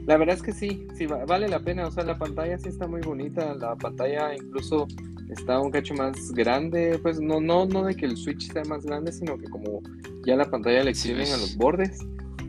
la 0.06 0.16
verdad 0.16 0.36
es 0.36 0.42
que 0.42 0.52
sí, 0.52 0.86
sí, 0.96 1.06
va- 1.06 1.24
vale 1.24 1.48
la 1.48 1.60
pena. 1.60 1.86
O 1.86 1.90
sea, 1.90 2.04
la 2.04 2.18
pantalla 2.18 2.58
sí 2.58 2.68
está 2.68 2.86
muy 2.86 3.00
bonita. 3.02 3.54
La 3.54 3.74
pantalla 3.76 4.34
incluso 4.34 4.86
está 5.30 5.60
un 5.60 5.70
cacho 5.70 5.94
más 5.94 6.32
grande. 6.32 6.98
Pues 7.02 7.20
no, 7.20 7.40
no, 7.40 7.66
no 7.66 7.84
de 7.84 7.94
que 7.96 8.06
el 8.06 8.16
Switch 8.16 8.52
sea 8.52 8.64
más 8.64 8.84
grande, 8.84 9.12
sino 9.12 9.36
que 9.36 9.48
como 9.48 9.80
ya 10.24 10.36
la 10.36 10.50
pantalla 10.50 10.84
le 10.84 10.90
Sí, 10.94 11.10
extienden 11.12 11.32
a 11.32 11.36
los 11.36 11.56
bordes, 11.56 11.98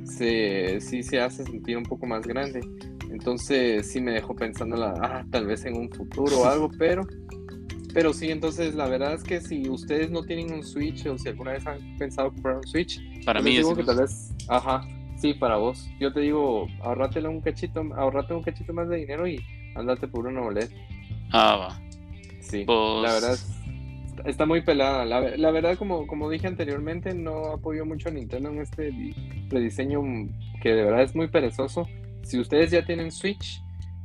se, 0.03 0.79
sí 0.81 1.03
se 1.03 1.19
hace 1.19 1.43
sentir 1.43 1.77
un 1.77 1.83
poco 1.83 2.05
más 2.05 2.25
grande. 2.25 2.61
Entonces 3.09 3.89
sí 3.91 4.01
me 4.01 4.11
dejó 4.11 4.35
pensando, 4.35 4.75
la, 4.75 4.93
ah, 5.01 5.25
tal 5.31 5.47
vez 5.47 5.65
en 5.65 5.75
un 5.77 5.89
futuro 5.89 6.41
o 6.41 6.45
algo, 6.45 6.69
pero, 6.77 7.07
pero 7.93 8.13
sí, 8.13 8.29
entonces 8.29 8.75
la 8.75 8.87
verdad 8.87 9.13
es 9.13 9.23
que 9.23 9.41
si 9.41 9.67
ustedes 9.69 10.11
no 10.11 10.23
tienen 10.23 10.51
un 10.53 10.63
Switch 10.63 11.05
o 11.07 11.17
si 11.17 11.29
alguna 11.29 11.53
vez 11.53 11.65
han 11.65 11.79
pensado 11.97 12.31
comprar 12.31 12.57
un 12.57 12.67
Switch, 12.67 12.99
Para 13.25 13.39
yo 13.39 13.45
mí 13.45 13.57
es 13.57 13.65
digo 13.65 13.75
que 13.75 13.83
tal 13.83 13.97
vez, 13.97 14.29
ajá, 14.49 14.81
sí, 15.17 15.33
para 15.33 15.57
vos. 15.57 15.89
Yo 16.00 16.13
te 16.13 16.21
digo, 16.21 16.67
un 17.29 17.41
cachito, 17.41 17.81
ahorrate 17.95 18.33
un 18.33 18.43
cachito 18.43 18.74
más 18.74 18.88
de 18.89 18.97
dinero 18.97 19.27
y 19.27 19.39
andate 19.75 20.07
por 20.07 20.27
una 20.27 20.41
OLED. 20.41 20.69
Ah, 21.31 21.57
va. 21.57 21.81
Sí, 22.39 22.63
la 23.03 23.13
verdad 23.13 23.33
es- 23.33 23.53
está 24.25 24.45
muy 24.45 24.62
pelada. 24.62 25.03
La, 25.05 25.19
ve- 25.19 25.38
la 25.38 25.51
verdad, 25.51 25.77
como, 25.77 26.07
como 26.07 26.29
dije 26.29 26.47
anteriormente, 26.47 27.13
no 27.13 27.47
apoyo 27.51 27.86
mucho 27.86 28.09
a 28.09 28.12
Nintendo 28.13 28.50
en 28.50 28.62
este 28.62 28.91
di- 28.91 29.13
rediseño 29.50 30.01
mm, 30.01 30.29
que 30.62 30.69
de 30.69 30.83
verdad 30.83 31.03
es 31.03 31.13
muy 31.15 31.27
perezoso. 31.27 31.88
Si 32.24 32.39
ustedes 32.39 32.71
ya 32.71 32.86
tienen 32.86 33.12
Switch, 33.12 33.62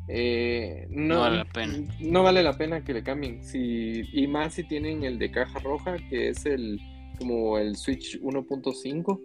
eh, 0.09 0.87
no, 0.91 1.15
No 1.15 1.21
vale 1.21 1.37
la 1.39 1.45
pena. 1.45 1.79
no 2.01 2.23
vale 2.23 2.43
la 2.43 2.53
pena 2.55 2.83
que 2.85 2.93
le 2.93 3.03
cambien. 3.03 3.43
Si, 3.45 4.03
y 4.13 4.27
más 4.27 4.55
si 4.55 4.65
tienen 4.65 5.05
el 5.05 5.19
de 5.19 5.31
caja 5.31 5.59
roja, 5.61 5.97
que 6.11 6.29
es 6.31 6.45
el 6.47 6.81
como 7.19 7.57
el 7.59 7.77
Switch 7.77 8.19
1.5. 8.21 9.21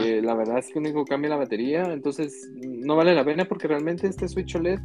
Eh, 0.00 0.20
la 0.22 0.34
verdad 0.34 0.58
es 0.58 0.68
que 0.72 0.78
único 0.78 1.04
cambia 1.04 1.30
la 1.30 1.36
batería, 1.36 1.82
entonces 1.92 2.48
no 2.62 2.96
vale 2.96 3.14
la 3.14 3.24
pena 3.24 3.44
porque 3.44 3.66
realmente 3.68 4.06
este 4.06 4.28
Switch 4.28 4.54
OLED 4.54 4.78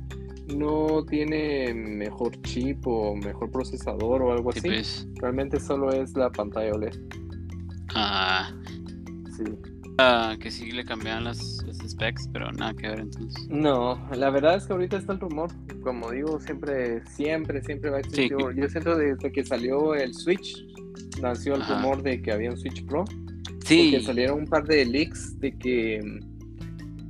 no 0.57 1.05
tiene 1.05 1.73
mejor 1.75 2.41
chip 2.41 2.87
o 2.87 3.15
mejor 3.15 3.51
procesador 3.51 4.23
o 4.23 4.31
algo 4.31 4.51
Sí, 4.51 4.59
así. 4.59 4.67
pues. 4.69 5.07
Realmente 5.21 5.59
solo 5.59 5.91
es 5.91 6.15
la 6.15 6.31
pantalla 6.31 6.71
OLED. 6.73 6.95
Ah, 7.95 8.51
Sí. 9.37 9.43
ah, 9.99 10.35
que 10.39 10.49
sí 10.51 10.71
le 10.71 10.83
cambiaban 10.83 11.23
las, 11.23 11.63
las 11.67 11.77
specs, 11.89 12.27
pero 12.33 12.51
nada 12.51 12.73
que 12.73 12.87
ver 12.87 12.99
entonces. 13.01 13.47
No, 13.49 13.99
la 14.15 14.29
verdad 14.31 14.55
es 14.55 14.65
que 14.65 14.73
ahorita 14.73 14.97
está 14.97 15.13
el 15.13 15.19
rumor. 15.19 15.49
Como 15.83 16.11
digo, 16.11 16.39
siempre, 16.39 17.05
siempre, 17.05 17.61
siempre 17.63 17.89
va 17.89 17.97
a 17.97 17.99
existir. 17.99 18.35
Sí. 18.37 18.45
Yo 18.59 18.69
siento 18.69 18.97
desde 18.97 19.31
que 19.31 19.45
salió 19.45 19.93
el 19.95 20.13
Switch, 20.13 20.65
nació 21.21 21.55
el 21.55 21.61
Ajá. 21.61 21.75
rumor 21.81 22.01
de 22.03 22.21
que 22.21 22.31
había 22.31 22.49
un 22.49 22.57
Switch 22.57 22.85
Pro. 22.85 23.05
Sí. 23.69 23.89
Porque 23.91 24.05
salieron 24.05 24.39
un 24.39 24.45
par 24.47 24.65
de 24.67 24.85
leaks 24.85 25.39
de 25.39 25.51
que 25.57 26.19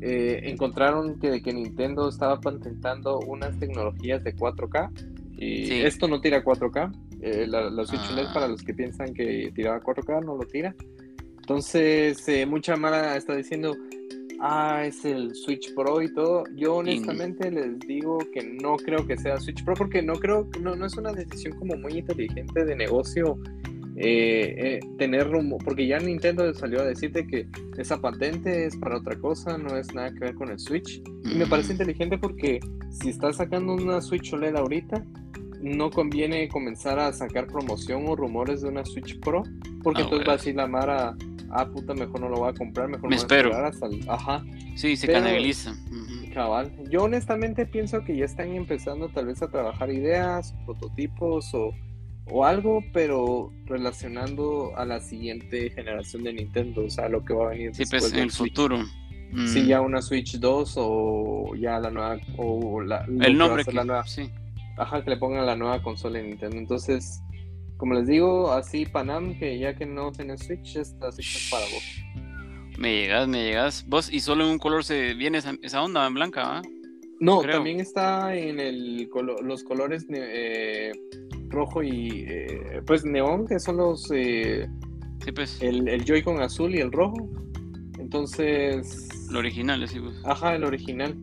eh, 0.02 0.40
encontraron 0.44 1.20
que, 1.20 1.30
de 1.32 1.42
que 1.42 1.52
Nintendo 1.54 2.08
estaba 2.10 2.40
patentando 2.40 3.20
unas 3.20 3.58
tecnologías 3.60 4.24
de 4.24 4.36
4K. 4.36 4.92
Y 5.38 5.66
Sí. 5.68 5.82
esto 5.82 6.08
no 6.08 6.22
tira 6.22 6.44
4K. 6.44 6.92
eh, 7.22 7.46
la, 7.48 7.70
la 7.70 7.86
Switch 7.86 8.00
Ah. 8.10 8.14
OLED, 8.14 8.34
para 8.34 8.48
los 8.48 8.62
que 8.62 8.74
piensan 8.74 9.14
que 9.14 9.52
tiraba 9.54 9.82
4K, 9.82 10.22
no 10.24 10.38
lo 10.38 10.44
tira. 10.48 10.74
Entonces, 11.42 12.26
eh, 12.30 12.46
mucha 12.46 12.78
mala 12.78 13.18
está 13.18 13.36
diciendo, 13.36 13.76
ah, 14.40 14.84
es 14.86 15.04
el 15.04 15.36
Switch 15.36 15.74
Pro 15.76 16.02
y 16.02 16.14
todo. 16.14 16.44
Yo 16.56 16.76
honestamente 16.76 17.52
les 17.52 17.78
digo 17.80 18.20
que 18.34 18.42
no 18.62 18.78
creo 18.78 19.06
que 19.06 19.18
sea 19.18 19.38
Switch 19.38 19.64
Pro 19.66 19.74
porque 19.74 20.02
no 20.02 20.14
creo, 20.14 20.48
no, 20.62 20.76
no 20.76 20.86
es 20.86 20.96
una 20.96 21.12
decisión 21.12 21.58
como 21.58 21.76
muy 21.76 21.94
inteligente 21.98 22.64
de 22.64 22.76
negocio 22.76 23.38
eh, 24.02 24.56
eh, 24.58 24.80
tener 24.98 25.30
rumbo, 25.30 25.58
porque 25.58 25.86
ya 25.86 26.00
Nintendo 26.00 26.54
salió 26.54 26.80
a 26.80 26.86
decirte 26.86 27.28
que 27.28 27.48
esa 27.78 28.00
patente 28.00 28.66
es 28.66 28.78
para 28.78 28.98
otra 28.98 29.18
cosa, 29.20 29.58
no 29.58 29.76
es 29.76 29.94
nada 29.94 30.12
que 30.14 30.20
ver 30.20 30.36
con 30.36 30.50
el 30.50 30.58
Switch. 30.60 31.02
Y 31.26 31.36
me 31.36 31.46
Mm, 31.46 31.50
parece 31.50 31.74
inteligente 31.74 32.18
porque 32.18 32.60
si 32.90 33.10
estás 33.10 33.36
sacando 33.36 33.74
una 33.74 34.00
Switch 34.00 34.32
OLED 34.34 34.56
ahorita, 34.56 35.04
no 35.62 35.90
conviene 35.90 36.48
comenzar 36.48 36.98
a 36.98 37.12
sacar 37.12 37.48
promoción 37.48 38.06
o 38.08 38.16
rumores 38.16 38.62
de 38.62 38.70
una 38.70 38.86
Switch 38.86 39.20
Pro, 39.20 39.44
porque 39.84 40.02
Ah, 40.02 40.06
entonces 40.06 40.10
bueno. 40.12 40.28
va 40.28 40.34
a 40.34 40.38
decir 40.38 40.56
la 40.56 40.68
Mara, 40.68 41.16
ah, 41.50 41.66
puta, 41.70 41.94
mejor 41.94 42.22
no 42.22 42.30
lo 42.30 42.38
voy 42.38 42.50
a 42.50 42.54
comprar, 42.54 42.88
mejor 42.88 43.10
Me 43.10 43.16
voy 43.18 43.22
a 43.22 43.22
espero. 43.22 43.50
esperar 43.50 43.66
hasta 43.66 43.88
el- 43.88 44.10
Ajá, 44.10 44.46
Sí, 44.76 44.96
se 44.96 45.08
pero- 45.08 45.20
canaliza. 45.20 45.76
Cabal. 46.34 46.72
Yo 46.90 47.04
honestamente 47.04 47.66
pienso 47.66 48.06
que 48.06 48.16
ya 48.16 48.24
están 48.24 48.54
empezando 48.56 49.10
tal 49.10 49.26
vez 49.26 49.42
a 49.42 49.50
trabajar 49.50 49.90
ideas, 49.92 50.54
prototipos 50.66 51.54
o, 51.54 51.72
o 52.32 52.46
algo, 52.46 52.84
pero 52.94 53.52
relacionando 53.66 54.72
a 54.78 54.86
la 54.86 55.00
siguiente 55.00 55.70
generación 55.72 56.24
de 56.24 56.34
Nintendo, 56.34 56.86
o 56.86 56.90
sea, 56.90 57.10
lo 57.10 57.24
que 57.26 57.34
va 57.34 57.48
a 57.48 57.50
venir 57.50 57.72
Sí, 57.74 57.80
después 57.80 58.04
pues 58.04 58.14
en 58.14 58.20
el 58.20 58.32
Switch. 58.32 58.52
futuro. 58.52 58.84
Sí, 59.46 59.62
Mm. 59.64 59.68
ya 59.68 59.82
una 59.82 60.02
Switch 60.02 60.40
2 60.40 60.74
o 60.78 61.54
ya 61.56 61.80
la 61.80 61.92
nueva, 61.92 62.18
o 62.38 62.82
la, 62.82 63.06
que 63.06 63.26
El 63.28 63.38
nombre 63.38 63.64
que. 63.64 63.72
la 63.74 63.84
nueva, 63.84 64.06
Sí. 64.08 64.30
ajá, 64.78 65.04
que 65.04 65.12
le 65.12 65.18
pongan 65.18 65.46
la 65.46 65.56
nueva 65.56 65.82
consola 65.84 66.18
de 66.20 66.28
Nintendo. 66.30 66.58
Entonces, 66.58 67.22
como 67.78 67.94
les 67.94 68.08
digo, 68.08 68.52
así 68.52 68.86
Panam, 68.88 69.38
que 69.38 69.60
ya 69.60 69.76
que 69.76 69.86
no 69.86 70.12
tenés 70.12 70.42
Switch, 70.46 70.76
esta 70.78 71.12
Switch 71.12 71.36
es 71.36 71.50
para 71.52 71.64
vos. 71.66 71.84
Me 72.80 72.94
llegas, 72.96 73.28
me 73.28 73.44
llegas. 73.44 73.86
Vos, 73.88 74.12
y 74.12 74.20
solo 74.22 74.46
en 74.46 74.52
un 74.52 74.58
color 74.58 74.84
se 74.84 75.14
viene 75.14 75.38
esa, 75.38 75.54
esa 75.62 75.84
onda 75.84 76.08
en 76.08 76.14
blanca, 76.16 76.44
¿va? 76.44 76.62
No, 77.20 77.42
Creo. 77.42 77.56
también 77.56 77.80
está 77.80 78.34
en 78.36 78.60
el 78.60 79.10
colo- 79.10 79.42
los 79.42 79.64
colores 79.64 80.06
eh, 80.10 80.92
rojo 81.50 81.84
y 81.84 82.26
eh, 82.28 82.82
pues 82.86 83.04
neón, 83.04 83.46
que 83.48 83.60
son 83.60 83.78
los 83.78 84.10
eh, 84.14 84.68
Sí, 85.24 85.32
pues. 85.34 85.62
el, 85.62 85.88
el 85.90 86.06
Joy-Con 86.06 86.42
azul 86.42 86.74
y 86.76 86.80
el 86.80 86.92
rojo. 86.92 87.30
Entonces, 87.98 89.10
Lo 89.30 89.40
original, 89.40 89.86
sí, 89.88 90.00
pues. 90.00 90.16
ajá, 90.24 90.56
el 90.56 90.64
original. 90.64 91.18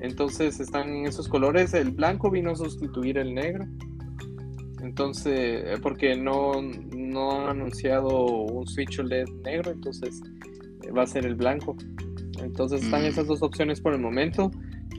Entonces 0.00 0.60
están 0.60 0.90
en 0.90 1.06
esos 1.06 1.28
colores. 1.28 1.74
El 1.74 1.90
blanco 1.90 2.30
vino 2.30 2.50
a 2.52 2.56
sustituir 2.56 3.18
el 3.18 3.34
negro. 3.34 3.64
Entonces, 4.82 5.62
eh, 5.64 5.74
porque 5.82 6.14
no, 6.16 6.52
no 6.94 7.32
han 7.32 7.48
anunciado 7.58 8.26
un 8.26 8.66
Switch 8.68 8.98
OLED 9.00 9.26
negro, 9.44 9.72
entonces 9.72 10.20
va 10.96 11.02
a 11.02 11.06
ser 11.06 11.26
el 11.26 11.34
blanco. 11.34 11.76
Entonces 12.40 12.84
están 12.84 13.02
Mm. 13.02 13.06
esas 13.06 13.26
dos 13.26 13.42
opciones 13.42 13.80
por 13.80 13.94
el 13.94 14.00
momento. 14.00 14.50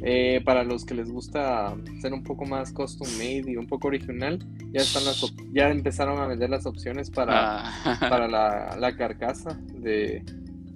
Eh, 0.03 0.41
para 0.45 0.63
los 0.63 0.85
que 0.85 0.93
les 0.93 1.09
gusta 1.11 1.75
ser 2.01 2.13
un 2.13 2.23
poco 2.23 2.45
más 2.45 2.71
custom 2.71 3.07
made 3.17 3.43
y 3.51 3.57
un 3.57 3.65
poco 3.67 3.87
original, 3.87 4.37
ya 4.71 4.81
están 4.81 5.05
las 5.05 5.25
ya 5.53 5.69
empezaron 5.69 6.19
a 6.19 6.27
vender 6.27 6.49
las 6.49 6.65
opciones 6.67 7.09
para, 7.09 7.67
Ah, 7.67 7.97
para 8.01 8.27
la, 8.27 8.75
la 8.79 8.95
carcasa 8.95 9.59
de 9.73 10.23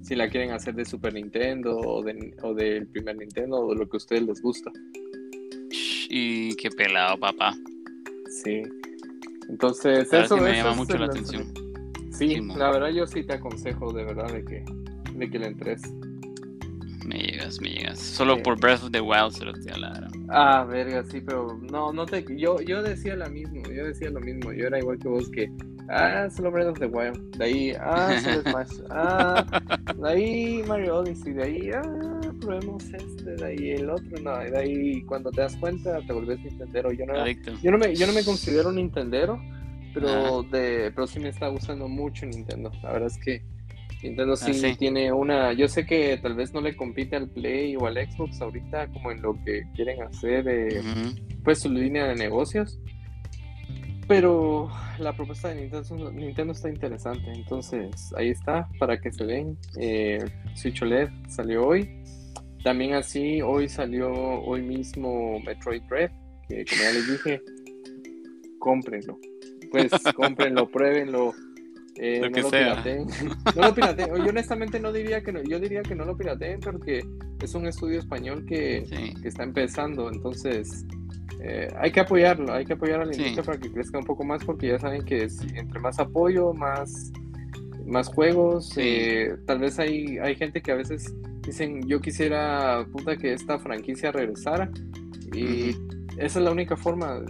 si 0.01 0.15
la 0.15 0.29
quieren 0.29 0.51
hacer 0.51 0.73
de 0.73 0.85
Super 0.85 1.13
Nintendo 1.13 1.77
o, 1.77 2.01
de, 2.03 2.35
o 2.41 2.53
del 2.55 2.87
primer 2.87 3.17
Nintendo 3.17 3.57
o 3.59 3.69
de 3.73 3.75
lo 3.79 3.87
que 3.87 3.97
a 3.97 3.99
ustedes 3.99 4.23
les 4.23 4.41
gusta. 4.41 4.71
y 6.09 6.55
qué 6.55 6.69
pelado, 6.71 7.19
papá. 7.19 7.53
Sí. 8.43 8.63
Entonces, 9.49 10.11
eso, 10.11 10.37
me 10.37 10.51
eso 10.51 10.63
llama 10.63 10.75
mucho 10.75 10.97
la 10.97 11.05
atención. 11.05 11.53
Sí, 12.11 12.35
Sí, 12.35 12.41
la 12.55 12.71
verdad 12.71 12.89
yo 12.89 13.07
sí 13.07 13.23
te 13.23 13.33
aconsejo 13.33 13.91
de 13.93 14.03
verdad 14.03 14.31
de 14.31 14.43
que, 14.43 14.63
de 15.15 15.29
que 15.29 15.39
le 15.39 15.47
entres. 15.47 15.81
Me 17.05 17.17
llegas, 17.17 17.59
me 17.61 17.69
llegas. 17.69 17.99
Solo 17.99 18.35
Sí. 18.35 18.41
por 18.43 18.59
Breath 18.59 18.83
of 18.83 18.91
the 18.91 19.01
Wild 19.01 19.31
se 19.31 19.45
lo 19.45 19.51
la 19.77 19.93
gran. 19.93 20.11
Ah, 20.29 20.63
verga, 20.63 21.03
sí, 21.03 21.21
pero 21.21 21.59
no, 21.71 21.91
no 21.91 22.05
te, 22.05 22.25
yo, 22.37 22.59
yo 22.61 22.81
decía 22.81 23.15
lo 23.15 23.29
mismo, 23.29 23.63
yo 23.63 23.85
decía 23.85 24.09
lo 24.09 24.19
mismo, 24.19 24.51
yo 24.53 24.67
era 24.67 24.79
igual 24.79 24.97
que 24.99 25.07
vos 25.07 25.29
que 25.29 25.51
ah, 25.89 26.29
solo 26.29 26.51
Breath 26.51 26.69
of 26.69 26.79
the 26.79 26.85
Wild. 26.85 27.37
De 27.37 27.45
ahí, 27.45 27.73
ah, 27.79 28.13
solo 28.21 28.41
Smash. 28.49 28.81
Ah, 28.89 29.45
de 29.97 30.09
ahí 30.09 30.63
Mario 30.67 30.97
Odyssey. 30.97 31.33
De 31.33 31.43
ahí, 31.43 31.71
ah, 31.73 31.81
probemos 32.39 32.83
este. 32.85 33.35
De 33.35 33.45
ahí 33.45 33.71
el 33.71 33.89
otro. 33.89 34.21
No, 34.21 34.37
de 34.37 34.57
ahí 34.57 35.01
cuando 35.03 35.31
te 35.31 35.41
das 35.41 35.55
cuenta 35.57 35.99
te 36.05 36.13
volvés 36.13 36.39
Nintendero. 36.39 36.91
Yo 36.91 37.05
no, 37.05 37.13
yo 37.27 37.71
no, 37.71 37.77
me, 37.77 37.95
yo 37.95 38.07
no 38.07 38.13
me 38.13 38.23
considero 38.23 38.69
un 38.69 38.75
Nintendero, 38.75 39.39
pero, 39.93 40.43
de, 40.43 40.91
pero 40.95 41.07
sí 41.07 41.19
me 41.19 41.29
está 41.29 41.47
gustando 41.47 41.87
mucho 41.87 42.25
Nintendo. 42.25 42.71
La 42.83 42.93
verdad 42.93 43.07
es 43.07 43.17
que 43.17 43.43
Nintendo 44.03 44.33
ah, 44.33 44.37
sí, 44.37 44.75
tiene 44.77 45.11
una. 45.11 45.53
Yo 45.53 45.67
sé 45.67 45.85
que 45.85 46.17
tal 46.17 46.35
vez 46.35 46.53
no 46.53 46.61
le 46.61 46.75
compite 46.75 47.15
al 47.15 47.29
Play 47.29 47.75
o 47.75 47.85
al 47.85 47.95
Xbox 47.95 48.41
ahorita, 48.41 48.87
como 48.87 49.11
en 49.11 49.21
lo 49.21 49.33
que 49.45 49.63
quieren 49.75 50.01
hacer, 50.01 50.47
eh, 50.47 50.81
pues 51.43 51.59
su 51.59 51.69
línea 51.69 52.07
de 52.07 52.15
negocios. 52.15 52.79
Pero 54.07 54.69
la 54.97 55.15
propuesta 55.15 55.49
de 55.49 55.61
Nintendo, 55.61 56.11
Nintendo 56.11 56.53
está 56.53 56.69
interesante, 56.69 57.31
entonces 57.31 58.11
ahí 58.17 58.29
está 58.29 58.67
para 58.79 58.99
que 58.99 59.11
se 59.11 59.23
den. 59.23 59.57
Eh, 59.79 60.19
Switch 60.55 60.81
OLED 60.81 61.09
salió 61.29 61.67
hoy. 61.67 62.01
También 62.63 62.93
así, 62.93 63.41
hoy 63.41 63.69
salió 63.69 64.11
hoy 64.11 64.61
mismo 64.61 65.39
Metroid 65.39 65.83
Dread, 65.83 66.11
que 66.47 66.65
como 66.65 66.81
ya 66.81 66.91
les 66.91 67.11
dije, 67.11 67.41
cómprenlo. 68.59 69.17
Pues 69.71 69.91
cómprenlo, 70.15 70.67
pruébenlo 70.69 71.33
eh, 72.01 72.19
no 72.31 72.41
lo 72.41 72.49
pirateen. 72.49 73.07
no 73.55 73.61
lo 73.61 73.75
pirateen. 73.75 74.15
Yo 74.15 74.29
honestamente 74.29 74.79
no 74.79 74.91
diría 74.91 75.21
que 75.21 75.31
no, 75.31 75.41
yo 75.43 75.59
diría 75.59 75.83
que 75.83 75.95
no 75.95 76.03
lo 76.03 76.17
pirateen 76.17 76.59
porque 76.59 77.05
es 77.39 77.53
un 77.53 77.67
estudio 77.67 77.99
español 77.99 78.43
que, 78.45 78.83
está 79.23 79.43
empezando, 79.43 80.09
entonces 80.11 80.83
eh, 81.39 81.67
hay 81.79 81.91
que 81.91 81.99
apoyarlo, 81.99 82.51
hay 82.53 82.65
que 82.65 82.73
apoyar 82.73 83.01
a 83.01 83.05
la 83.05 83.13
industria 83.15 83.43
para 83.43 83.59
que 83.59 83.71
crezca 83.71 83.99
un 83.99 84.05
poco 84.05 84.23
más 84.23 84.43
porque 84.43 84.69
ya 84.69 84.79
saben 84.79 85.05
que 85.05 85.27
entre 85.55 85.79
más 85.79 85.99
apoyo, 85.99 86.53
más, 86.53 87.11
más 87.85 88.07
juegos, 88.07 88.73
eh, 88.77 89.35
tal 89.45 89.59
vez 89.59 89.77
hay, 89.77 90.17
hay 90.17 90.35
gente 90.35 90.61
que 90.61 90.71
a 90.71 90.75
veces 90.75 91.13
dicen 91.41 91.87
yo 91.87 92.01
quisiera 92.01 92.85
puta 92.91 93.15
que 93.15 93.33
esta 93.33 93.59
franquicia 93.59 94.11
regresara 94.11 94.71
y 95.33 95.69
esa 96.17 96.39
es 96.39 96.45
la 96.45 96.51
única 96.51 96.75
forma, 96.75 97.23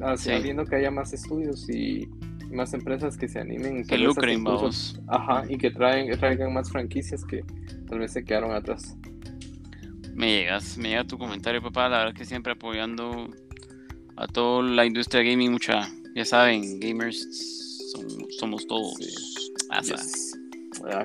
haciendo 0.00 0.64
que 0.64 0.76
haya 0.76 0.90
más 0.90 1.12
estudios 1.12 1.68
y 1.68 2.08
más 2.52 2.74
empresas 2.74 3.16
que 3.16 3.28
se 3.28 3.40
animen. 3.40 3.84
Que 3.84 3.98
lucren, 3.98 4.44
vamos. 4.44 5.00
Ajá, 5.08 5.44
y 5.48 5.56
que 5.56 5.70
traen, 5.70 6.16
traigan 6.18 6.52
más 6.52 6.70
franquicias 6.70 7.24
que 7.24 7.44
tal 7.88 7.98
vez 7.98 8.12
se 8.12 8.24
quedaron 8.24 8.52
atrás. 8.52 8.96
Me 10.14 10.38
llegas, 10.38 10.76
me 10.76 10.90
llega 10.90 11.04
tu 11.04 11.18
comentario, 11.18 11.62
papá. 11.62 11.88
La 11.88 11.98
verdad 11.98 12.14
que 12.14 12.24
siempre 12.24 12.52
apoyando 12.52 13.28
a 14.16 14.26
toda 14.26 14.62
la 14.62 14.84
industria 14.84 15.22
gaming, 15.22 15.52
mucha. 15.52 15.88
Ya 16.14 16.24
saben, 16.24 16.80
gamers 16.80 17.26
somos 18.38 18.66
todos. 18.66 18.94
Ah, 19.70 19.80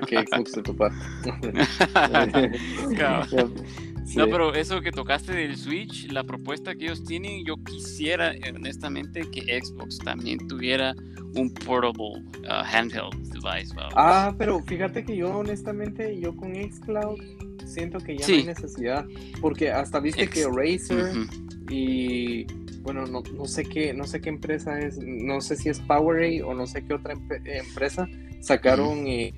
qué 0.06 0.16
de 0.24 0.24
No, 4.16 4.26
pero 4.28 4.54
eso 4.54 4.80
que 4.80 4.90
tocaste 4.90 5.32
del 5.32 5.56
Switch, 5.56 6.10
la 6.10 6.24
propuesta 6.24 6.74
que 6.74 6.86
ellos 6.86 7.04
tienen, 7.04 7.44
yo 7.44 7.56
quisiera 7.64 8.32
honestamente 8.54 9.22
que 9.30 9.60
Xbox 9.60 9.98
también 9.98 10.46
tuviera 10.48 10.94
un 11.34 11.52
portable 11.52 12.22
uh, 12.44 12.64
handheld 12.64 13.14
device. 13.32 13.74
Ah, 13.94 14.34
pero 14.38 14.60
fíjate 14.62 15.04
que 15.04 15.16
yo 15.16 15.38
honestamente, 15.38 16.18
yo 16.18 16.34
con 16.34 16.54
Xcloud 16.54 17.20
siento 17.64 17.98
que 17.98 18.16
ya 18.16 18.26
no 18.26 18.34
hay 18.34 18.44
necesidad, 18.44 19.06
porque 19.40 19.70
hasta 19.70 20.00
viste 20.00 20.28
que 20.28 20.46
Razer 20.46 21.26
y 21.70 22.44
bueno, 22.80 23.06
no, 23.06 23.22
no, 23.34 23.44
sé 23.44 23.64
qué, 23.64 23.92
no 23.92 24.04
sé 24.04 24.20
qué 24.20 24.30
empresa 24.30 24.80
es, 24.80 24.98
no 24.98 25.40
sé 25.42 25.56
si 25.56 25.68
es 25.68 25.80
Powerade 25.80 26.42
o 26.42 26.54
no 26.54 26.66
sé 26.66 26.84
qué 26.84 26.94
otra 26.94 27.14
empresa 27.44 28.08
sacaron 28.40 29.06
eh, 29.06 29.34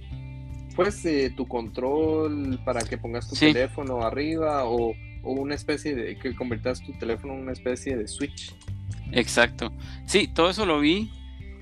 pues 0.77 1.05
eh, 1.05 1.33
tu 1.37 1.47
control 1.49 2.59
para 2.65 2.81
que 2.83 2.99
pongas 2.99 3.29
tu 3.29 3.37
teléfono 3.37 4.03
arriba 4.03 4.65
o, 4.65 4.95
o, 5.23 5.33
una 5.33 5.55
especie 5.55 5.95
de 5.95 6.17
que 6.17 6.35
conviertas 6.35 6.81
tu 6.81 6.93
teléfono 6.99 7.35
en 7.35 7.41
una 7.41 7.53
especie 7.53 7.97
de 7.97 8.09
switch. 8.09 8.55
Exacto. 9.13 9.73
Sí, 10.07 10.29
todo 10.29 10.51
eso 10.51 10.67
lo 10.67 10.81
vi 10.81 11.11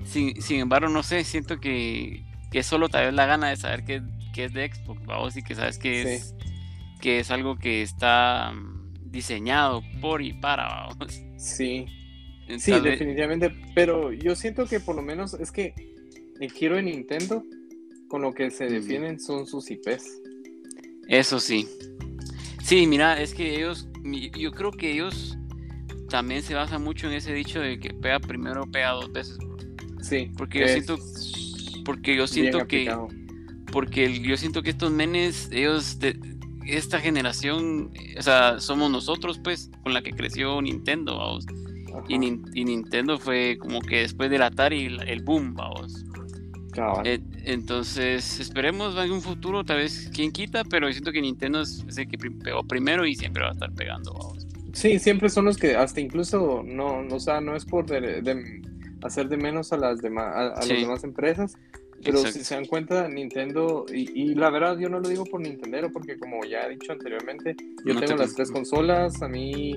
sin, 0.03 0.41
sin 0.41 0.59
embargo, 0.59 0.89
no 0.89 1.03
sé, 1.03 1.23
siento 1.23 1.59
que, 1.59 2.23
que 2.51 2.63
solo 2.63 2.89
te 2.89 2.97
da 2.97 3.11
la 3.11 3.25
gana 3.25 3.49
de 3.49 3.57
saber 3.57 3.83
que, 3.83 4.01
que 4.33 4.45
es 4.45 4.53
de 4.53 4.71
Xbox, 4.71 5.05
vamos, 5.05 5.37
y 5.37 5.43
que 5.43 5.55
sabes 5.55 5.77
que 5.77 6.01
es, 6.01 6.35
que 7.01 7.19
es 7.19 7.31
algo 7.31 7.57
que 7.57 7.81
está 7.81 8.51
mm, 8.53 9.11
diseñado 9.11 9.83
por 10.01 10.21
y 10.21 10.33
para, 10.33 10.67
vamos. 10.67 11.21
Sí. 11.39 11.85
sí, 12.57 12.73
definitivamente, 12.81 13.55
pero 13.73 14.11
yo 14.11 14.35
siento 14.35 14.65
que 14.65 14.81
por 14.81 14.95
lo 14.95 15.01
menos 15.01 15.35
es 15.35 15.53
que 15.53 15.73
el 16.41 16.51
quiero 16.51 16.75
de 16.75 16.83
Nintendo 16.83 17.45
con 18.09 18.21
lo 18.21 18.33
que 18.33 18.51
se 18.51 18.65
defienden 18.65 19.19
son 19.19 19.45
sus 19.45 19.71
IPs. 19.71 20.21
Eso 21.07 21.39
sí. 21.39 21.67
Sí, 22.63 22.85
mira, 22.85 23.21
es 23.21 23.33
que 23.33 23.55
ellos, 23.55 23.87
yo 24.37 24.51
creo 24.51 24.71
que 24.71 24.91
ellos 24.91 25.37
también 26.09 26.41
se 26.43 26.55
basan 26.55 26.83
mucho 26.83 27.07
en 27.07 27.13
ese 27.13 27.33
dicho 27.33 27.61
de 27.61 27.79
que 27.79 27.93
pega 27.93 28.19
primero, 28.19 28.65
pega 28.69 28.91
dos 28.91 29.11
veces. 29.11 29.37
Sí. 30.01 30.31
Porque 30.37 30.59
yo 30.59 30.67
siento, 30.67 30.97
porque 31.85 32.15
yo 32.15 32.27
siento 32.27 32.67
que, 32.67 32.93
porque 33.71 34.19
yo 34.19 34.37
siento 34.37 34.61
que 34.61 34.71
estos 34.71 34.91
menes, 34.91 35.49
ellos 35.51 35.99
de 35.99 36.19
esta 36.67 36.99
generación, 36.99 37.91
o 38.17 38.21
sea, 38.21 38.59
somos 38.59 38.91
nosotros, 38.91 39.39
pues, 39.43 39.71
con 39.83 39.93
la 39.93 40.01
que 40.01 40.11
creció 40.11 40.61
Nintendo, 40.61 41.17
vamos. 41.17 41.45
Y, 42.07 42.17
Nintendo 42.17 43.17
fue 43.17 43.57
como 43.59 43.81
que 43.81 44.01
después 44.01 44.29
del 44.29 44.41
Atari 44.43 44.85
el, 44.85 45.23
boom, 45.23 45.53
vamos. 45.53 46.05
Eh, 47.03 47.19
entonces, 47.45 48.39
esperemos 48.39 48.95
en 48.97 49.11
un 49.11 49.21
futuro, 49.21 49.63
tal 49.63 49.77
vez, 49.77 50.09
quien 50.13 50.31
quita, 50.31 50.63
pero 50.63 50.87
yo 50.87 50.93
siento 50.93 51.11
que 51.11 51.21
Nintendo 51.21 51.61
es, 51.61 51.83
el 51.97 52.07
que 52.07 52.17
pegó 52.17 52.63
primero 52.63 53.05
y 53.05 53.15
siempre 53.15 53.43
va 53.43 53.49
a 53.49 53.53
estar 53.53 53.71
pegando, 53.73 54.13
vamos. 54.13 54.47
Sí, 54.73 54.99
siempre 54.99 55.29
son 55.29 55.45
los 55.45 55.57
que, 55.57 55.75
hasta 55.75 55.99
incluso, 55.99 56.63
no, 56.63 57.05
o 57.09 57.19
sea, 57.19 57.41
no 57.41 57.55
es 57.55 57.65
por 57.65 57.85
de, 57.85 58.61
hacer 59.01 59.27
de 59.27 59.37
menos 59.37 59.73
a 59.73 59.77
las 59.77 59.99
demás 59.99 60.35
a, 60.35 60.43
las 60.55 60.67
demás 60.67 61.03
empresas. 61.03 61.57
Pero 62.01 62.19
si 62.19 62.45
se 62.45 62.55
dan 62.55 62.65
cuenta, 62.65 63.09
Nintendo, 63.09 63.85
y, 63.91 64.33
la 64.35 64.49
verdad 64.49 64.77
yo 64.77 64.87
no 64.87 65.01
lo 65.01 65.09
digo 65.09 65.25
por 65.25 65.41
Nintendo, 65.41 65.89
porque 65.91 66.17
como 66.17 66.45
ya 66.45 66.61
he 66.61 66.69
dicho 66.69 66.93
anteriormente, 66.93 67.57
yo 67.83 67.99
tengo 67.99 68.15
las 68.15 68.35
tres 68.35 68.51
consolas, 68.51 69.21
a 69.21 69.27
mí, 69.27 69.75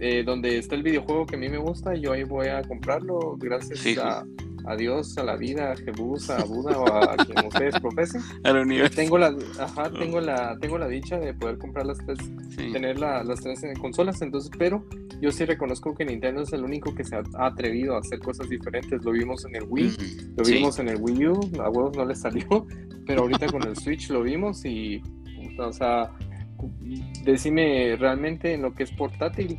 eh, 0.00 0.22
donde 0.22 0.58
está 0.58 0.74
el 0.74 0.82
videojuego 0.82 1.24
que 1.24 1.36
a 1.36 1.38
mí 1.38 1.48
me 1.48 1.56
gusta, 1.56 1.94
yo 1.94 2.12
ahí 2.12 2.24
voy 2.24 2.48
a 2.48 2.60
comprarlo 2.62 3.38
gracias 3.38 3.96
a, 3.96 4.26
a 4.66 4.76
Dios, 4.76 5.16
a 5.18 5.24
la 5.24 5.36
vida, 5.36 5.72
a 5.72 5.76
Jebus, 5.76 6.30
a 6.30 6.44
Buda 6.44 6.78
o 6.78 6.86
a, 6.86 7.16
quien 7.16 7.46
ustedes 7.46 7.78
profesen. 7.80 8.22
Tengo 8.94 9.18
la, 9.18 9.34
ajá, 9.58 9.90
tengo 9.90 10.20
la, 10.20 10.58
tengo 10.58 10.78
la 10.78 10.88
dicha 10.88 11.18
de 11.18 11.34
poder 11.34 11.58
comprar 11.58 11.86
las 11.86 11.98
tres, 11.98 12.18
tener 12.56 12.98
las 12.98 13.40
tres 13.40 13.60
consolas, 13.80 14.20
entonces, 14.22 14.50
pero 14.58 14.84
yo 15.20 15.30
sí 15.30 15.44
reconozco 15.44 15.94
que 15.94 16.04
Nintendo 16.04 16.42
es 16.42 16.52
el 16.52 16.64
único 16.64 16.94
que 16.94 17.04
se 17.04 17.16
ha, 17.16 17.22
atrevido 17.38 17.94
a 17.94 18.00
hacer 18.00 18.20
cosas 18.20 18.48
diferentes. 18.48 19.04
Lo 19.04 19.12
vimos 19.12 19.44
en 19.44 19.56
el 19.56 19.64
Wii, 19.68 19.96
lo 20.36 20.44
vimos 20.44 20.78
en 20.78 20.88
el 20.88 20.96
Wii 21.00 21.26
U, 21.26 21.40
a 21.60 21.68
huevos 21.70 21.96
no 21.96 22.04
le 22.04 22.14
salió, 22.14 22.66
pero 23.06 23.22
ahorita 23.22 23.46
con 23.48 23.62
el 23.66 23.76
Switch 23.76 24.10
lo 24.10 24.22
vimos 24.22 24.64
y, 24.64 25.02
o 25.58 25.72
sea, 25.72 26.10
decime 27.24 27.96
realmente 27.96 28.54
en 28.54 28.62
lo 28.62 28.74
que 28.74 28.84
es 28.84 28.92
portátil 28.92 29.58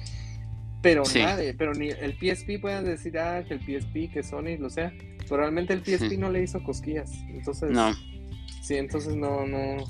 pero 0.81 1.03
nadie, 1.15 1.53
pero 1.53 1.73
ni 1.73 1.89
el 1.89 2.13
PSP 2.13 2.59
pueden 2.59 2.85
decir, 2.85 3.17
ah, 3.17 3.43
que 3.47 3.53
el 3.53 3.59
PSP, 3.59 4.11
que 4.11 4.23
Sony, 4.23 4.57
lo 4.59 4.69
sea, 4.69 4.91
pero 5.19 5.37
realmente 5.37 5.73
el 5.73 5.83
PSP 5.83 6.17
no 6.17 6.29
le 6.31 6.43
hizo 6.43 6.61
cosquillas, 6.63 7.11
entonces... 7.29 7.71
No. 7.71 7.93
Sí, 8.61 8.75
entonces 8.75 9.15
no, 9.15 9.45
no... 9.45 9.83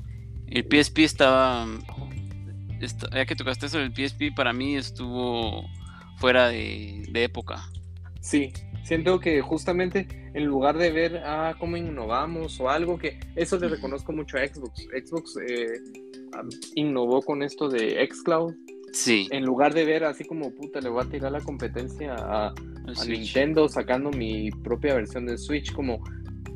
El 0.48 0.66
PSP 0.66 1.00
estaba... 1.00 1.66
ya 3.14 3.26
que 3.26 3.36
tocaste 3.36 3.68
eso, 3.68 3.80
el 3.80 3.94
PSP 3.94 4.36
para 4.36 4.52
mí 4.54 4.76
estuvo 4.76 5.66
fuera 6.18 6.50
de, 6.50 7.04
época. 7.14 7.64
Sí, 8.20 8.52
siento 8.84 9.20
que 9.20 9.42
justamente 9.42 10.08
en 10.34 10.46
lugar 10.46 10.78
de 10.78 10.92
ver 10.92 11.22
ah, 11.26 11.56
cómo 11.58 11.78
innovamos 11.78 12.60
o 12.60 12.70
algo 12.70 12.98
que 12.98 13.20
eso 13.36 13.58
le 13.58 13.70
reconozco 13.70 14.12
mucho 14.12 14.38
a 14.38 14.46
Xbox. 14.46 14.88
Xbox 15.06 15.38
eh, 15.48 15.80
innovó 16.76 17.22
con 17.22 17.42
esto 17.42 17.68
de 17.68 18.08
Xcloud, 18.08 18.54
Sí. 18.92 19.28
En 19.32 19.46
lugar 19.46 19.74
de 19.74 19.86
ver 19.86 20.04
así 20.04 20.24
como 20.24 20.52
puta, 20.52 20.82
le 20.82 20.90
voy 20.90 21.04
a 21.04 21.10
tirar 21.10 21.32
la 21.32 21.42
competencia 21.42 22.16
a, 22.18 22.54
Nintendo 23.08 23.70
sacando 23.70 24.12
mi 24.12 24.52
propia 24.52 24.96
versión 24.96 25.26
del 25.26 25.38
Switch, 25.38 25.72
como, 25.72 26.04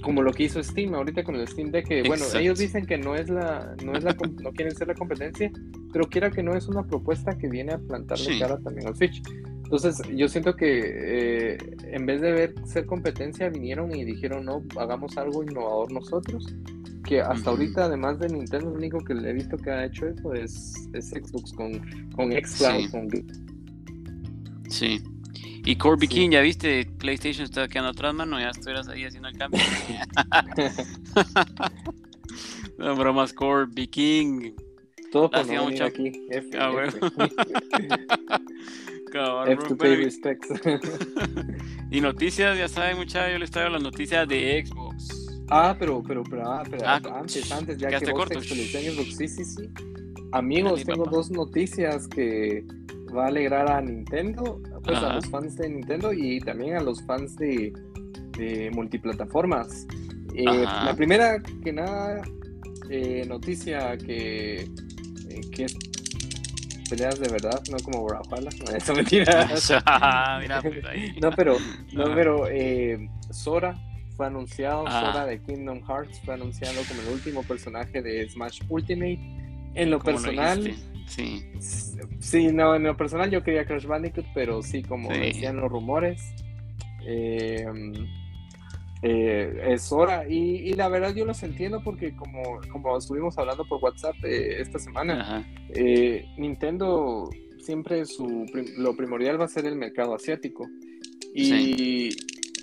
como 0.02 0.22
lo 0.22 0.34
que 0.34 0.44
hizo 0.44 0.62
Steam 0.62 0.94
ahorita 0.94 1.24
con 1.24 1.36
el 1.36 1.48
Steam 1.48 1.72
Deck, 1.72 1.88
que 1.88 2.04
bueno, 2.04 2.26
ellos 2.38 2.60
dicen 2.60 2.86
que 2.86 2.98
no 2.98 3.16
es 3.16 3.30
la, 3.30 3.76
no 3.84 3.94
es 3.94 4.04
la, 4.04 4.16
no 4.42 4.52
quieren 4.52 4.76
ser 4.76 4.88
la 4.88 4.96
competencia, 4.96 5.52
pero 5.94 6.08
quiera 6.10 6.30
que 6.30 6.44
no 6.44 6.56
es 6.56 6.68
una 6.68 6.84
propuesta 6.84 7.38
que 7.38 7.48
viene 7.48 7.74
a 7.74 7.78
plantarle 7.78 8.38
cara 8.40 8.60
también 8.60 8.88
al 8.88 8.96
Switch. 8.96 9.22
Entonces, 9.64 10.02
yo 10.16 10.28
siento 10.28 10.56
que 10.56 11.54
eh, 11.54 11.58
en 11.92 12.06
vez 12.06 12.22
de 12.22 12.32
ver 12.32 12.54
ser 12.66 12.86
competencia, 12.86 13.50
vinieron 13.50 13.96
y 13.96 14.04
dijeron, 14.04 14.46
no, 14.46 14.64
hagamos 14.78 15.18
algo 15.18 15.44
innovador 15.44 15.92
nosotros 15.92 16.54
que 17.08 17.22
hasta 17.22 17.50
ahorita, 17.52 17.86
además 17.86 18.20
de 18.20 18.30
Nintendo, 18.30 18.70
lo 18.70 18.76
único 18.78 19.00
que 19.00 19.14
le 19.14 19.30
he 19.30 19.34
visto 19.34 19.58
que 19.58 19.70
ha 19.72 19.86
hecho 19.86 20.08
eso 20.08 20.34
es, 20.34 20.74
Xbox 20.94 21.54
con, 21.54 21.80
con 22.12 22.32
Xcloud. 22.32 22.90
Sí. 24.70 25.00
sí. 25.00 25.04
Y 25.68 25.76
Corby 25.78 26.08
Sí. 26.08 26.14
King, 26.14 26.30
ya 26.32 26.42
viste, 26.42 26.86
PlayStation 27.00 27.44
está 27.46 27.68
quedando 27.68 27.90
atrás, 27.92 28.14
mano, 28.14 28.40
ya 28.40 28.50
estuvieras 28.50 28.88
ahí 28.88 29.04
haciendo 29.06 29.30
el 29.30 29.38
cambio. 29.38 29.60
no, 32.78 32.96
bromas, 32.96 33.34
Corby 33.34 33.88
King. 33.88 34.52
Todo 35.12 35.30
por 35.32 35.46
no 35.48 35.68
aquí. 35.86 36.12
F, 36.30 36.50
Ah, 36.60 36.72
F. 36.84 37.00
Cabal, 39.12 39.48
F 39.50 39.56
bro, 39.56 39.68
to 39.70 39.78
pero- 39.78 39.96
pay 39.96 40.04
respects. 40.04 40.50
y 41.90 42.02
noticias, 42.02 42.58
ya 42.58 42.68
saben, 42.68 42.98
muchachos, 42.98 43.32
yo 43.32 43.40
les 43.40 43.50
traigo 43.50 43.70
las 43.70 43.82
noticias 43.82 44.28
de 44.28 44.66
Xbox. 44.66 45.25
Ah, 45.50 45.76
pero, 45.78 46.04
pero, 46.04 46.24
pero, 46.24 46.50
ah, 46.50 46.64
pero 46.70 46.84
Ah, 46.86 47.02
antes, 47.14 47.52
antes, 47.52 47.78
ya 47.78 48.00
que 48.00 48.12
vos 48.12 48.28
Xbox, 48.30 49.16
sí, 49.18 49.28
sí, 49.28 49.46
sí. 49.46 49.70
Amigos, 50.32 50.72
Dale, 50.74 50.86
tengo 50.86 51.06
papá. 51.06 51.18
dos 51.18 51.32
noticias 51.32 52.08
que 52.08 52.66
va 53.16 53.26
a 53.26 53.28
alegrar 53.28 53.72
a 53.72 53.82
Nintendo, 53.82 54.62
pues 54.84 54.98
Ajá. 54.98 55.12
a 55.12 55.16
los 55.16 55.28
fans 55.28 55.56
de 55.56 55.70
Nintendo 55.70 56.12
y 56.14 56.40
también 56.42 56.76
a 56.76 56.82
los 56.82 57.02
fans 57.06 57.36
de, 57.38 57.72
de 58.38 58.70
multiplataformas. 58.72 59.88
Eh, 60.36 60.44
la 60.46 60.94
primera 60.96 61.42
que 61.64 61.72
nada, 61.72 62.22
eh, 62.90 63.24
noticia 63.28 63.98
que, 63.98 64.62
eh, 65.30 65.42
que 65.52 65.66
es 65.66 65.78
peleas 66.90 67.20
de 67.20 67.30
verdad, 67.30 67.62
no 67.72 67.78
como 67.78 68.04
Brawlhalla, 68.04 68.50
no, 68.64 68.72
eso 68.78 68.94
mentira. 68.94 69.48
Mira, 70.42 70.62
pues. 70.62 70.76
No, 71.22 71.32
pero, 71.32 71.58
no, 71.94 72.04
pero 72.14 72.48
eh, 72.50 73.10
Sora 73.32 73.76
fue 74.16 74.28
anunciado, 74.28 74.86
Ah. 74.88 75.12
Sora 75.14 75.26
de 75.26 75.40
Kingdom 75.42 75.82
Hearts 75.88 76.22
fue 76.24 76.34
anunciado 76.34 76.82
como 76.88 77.02
el 77.02 77.08
último 77.14 77.44
personaje 77.44 78.02
de 78.02 78.28
Smash 78.30 78.62
Ultimate. 78.70 79.20
En 79.76 79.92
lo 79.92 80.00
¿Cómo 80.00 80.12
lo 80.18 80.24
personal? 80.24 80.74
Sí. 81.08 81.46
sí, 82.20 82.48
no, 82.48 82.76
en 82.76 82.84
lo 82.84 82.98
personal 82.98 83.30
yo 83.30 83.44
quería 83.44 83.66
Crash 83.66 83.86
Bandicoot, 83.86 84.26
pero 84.34 84.64
sí, 84.64 84.82
como 84.82 85.12
Sí. 85.14 85.20
decían 85.20 85.58
los 85.58 85.70
rumores, 85.70 86.34
eh, 87.06 87.66
eh, 89.02 89.62
es 89.68 89.84
Sora. 89.84 90.28
Y, 90.28 90.70
y 90.70 90.74
la 90.74 90.88
verdad 90.88 91.14
yo 91.14 91.26
los 91.26 91.44
entiendo 91.44 91.82
porque 91.84 92.16
como, 92.16 92.60
como 92.72 92.98
estuvimos 92.98 93.38
hablando 93.38 93.66
por 93.66 93.84
WhatsApp 93.84 94.16
eh, 94.24 94.62
esta 94.62 94.80
semana, 94.80 95.46
Nintendo 96.38 97.30
siempre 97.60 98.06
su 98.06 98.46
lo 98.78 98.96
primordial 98.96 99.40
va 99.40 99.46
a 99.46 99.50
ser 99.50 99.66
el 99.66 99.76
mercado 99.76 100.16
asiático. 100.16 100.68
Y, 101.34 102.10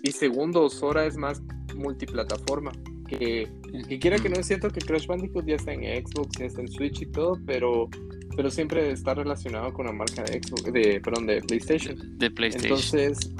y 0.02 0.12
segundo, 0.12 0.68
Sora 0.68 1.06
es 1.06 1.16
más 1.16 1.42
multiplataforma. 1.76 2.72
Que, 3.08 3.46
que 3.88 3.98
quiera 3.98 4.16
que 4.18 4.28
no 4.30 4.36
es 4.36 4.46
cierto 4.46 4.70
que 4.70 4.80
Crash 4.80 5.06
Bandicoot 5.06 5.46
ya 5.46 5.56
está 5.56 5.72
en 5.72 5.82
Xbox, 5.82 6.38
ya 6.38 6.46
está 6.46 6.62
en 6.62 6.68
Switch 6.68 7.02
y 7.02 7.06
todo, 7.06 7.38
pero, 7.46 7.88
pero 8.34 8.50
siempre 8.50 8.90
está 8.90 9.12
relacionado 9.14 9.72
con 9.74 9.84
la 9.86 9.92
marca 9.92 10.22
de 10.22 10.40
Xbox, 10.42 10.72
de, 10.72 11.00
perdón, 11.00 11.26
de 11.26 11.42
PlayStation. 11.42 12.18
De 12.18 12.30
PlayStation. 12.30 12.72
Entonces, 12.72 13.30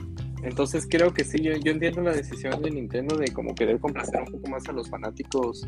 entonces 0.42 0.87
creo 0.90 1.14
que 1.14 1.25
sí, 1.25 1.38
yo, 1.42 1.53
yo 1.57 1.72
entiendo 1.72 2.03
la 2.03 2.12
decisión 2.12 2.61
de 2.61 2.70
Nintendo 2.70 3.16
de 3.16 3.29
como 3.29 3.55
querer 3.55 3.79
complacer 3.81 4.20
un 4.20 4.33
poco 4.33 4.51
más 4.51 4.68
a 4.68 4.72
los 4.72 4.90
fanáticos 4.90 5.66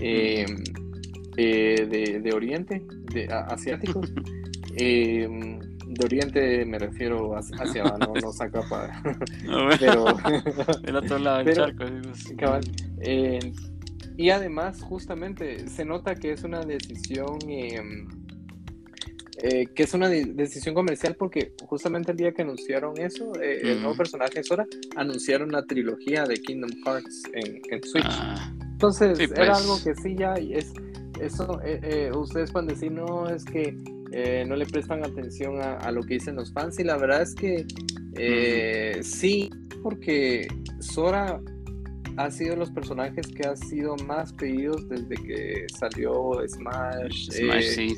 eh, 0.00 0.44
eh, 1.38 1.86
de, 1.88 2.20
de 2.20 2.32
Oriente, 2.34 2.82
de 3.12 3.32
a- 3.32 3.46
asiáticos. 3.46 4.12
Eh, 4.80 5.26
de 5.98 6.04
Oriente 6.04 6.64
me 6.64 6.78
refiero 6.78 7.36
hacia, 7.36 7.82
abajo, 7.82 7.98
no, 7.98 8.14
no 8.14 8.32
saca 8.32 8.62
para. 8.62 9.02
No, 9.44 9.64
bueno, 9.64 9.76
Pero, 9.78 10.04
del 10.82 10.96
otro 10.96 11.18
lado 11.18 11.44
del 11.44 11.54
charco. 11.54 11.84
cabal, 12.38 12.62
eh, 13.02 13.52
y 14.16 14.30
además, 14.30 14.80
justamente, 14.82 15.68
se 15.68 15.84
nota 15.84 16.14
que 16.14 16.32
es 16.32 16.44
una 16.44 16.60
decisión. 16.64 17.38
eh, 17.48 17.80
eh, 19.40 19.66
que 19.72 19.84
es 19.84 19.94
una 19.94 20.08
de- 20.08 20.24
decisión 20.24 20.74
comercial 20.74 21.14
porque 21.16 21.52
justamente 21.66 22.10
el 22.10 22.16
día 22.16 22.32
que 22.32 22.42
anunciaron 22.42 22.98
eso, 22.98 23.30
eh, 23.40 23.60
el 23.62 23.76
nuevo 23.76 23.90
Ujú. 23.90 23.98
personaje 23.98 24.42
Sora, 24.42 24.66
anunciaron 24.96 25.52
la 25.52 25.62
trilogía 25.62 26.24
de 26.24 26.34
Kingdom 26.38 26.70
Hearts 26.84 27.22
en, 27.34 27.60
en 27.70 27.82
Switch. 27.84 28.04
Ah, 28.08 28.52
Entonces, 28.72 29.16
Sí, 29.18 29.24
era 29.36 29.52
pues. 29.52 29.58
algo 29.60 29.76
que 29.84 29.94
sí 29.94 30.16
ya 30.18 30.34
es 30.34 30.72
eso 31.20 31.60
eh, 31.64 32.10
ustedes 32.16 32.50
pueden 32.52 32.68
decir 32.68 32.90
no 32.92 33.28
es 33.28 33.44
que 33.44 33.76
eh, 34.12 34.44
no 34.46 34.56
le 34.56 34.66
prestan 34.66 35.04
atención 35.04 35.60
a, 35.60 35.74
a 35.76 35.92
lo 35.92 36.02
que 36.02 36.14
dicen 36.14 36.36
los 36.36 36.52
fans 36.52 36.78
y 36.78 36.84
la 36.84 36.96
verdad 36.96 37.22
es 37.22 37.34
que 37.34 37.66
eh, 38.16 38.98
sí 39.02 39.50
porque 39.82 40.48
Sora 40.80 41.40
ha 42.16 42.30
sido 42.32 42.50
de 42.52 42.56
los 42.56 42.70
personajes 42.72 43.28
que 43.28 43.46
ha 43.46 43.54
sido 43.54 43.94
más 44.06 44.32
pedidos 44.32 44.88
desde 44.88 45.14
que 45.14 45.66
salió 45.78 46.32
Smash, 46.48 47.30
Smash, 47.30 47.64
eh, 47.64 47.72
sí. 47.74 47.96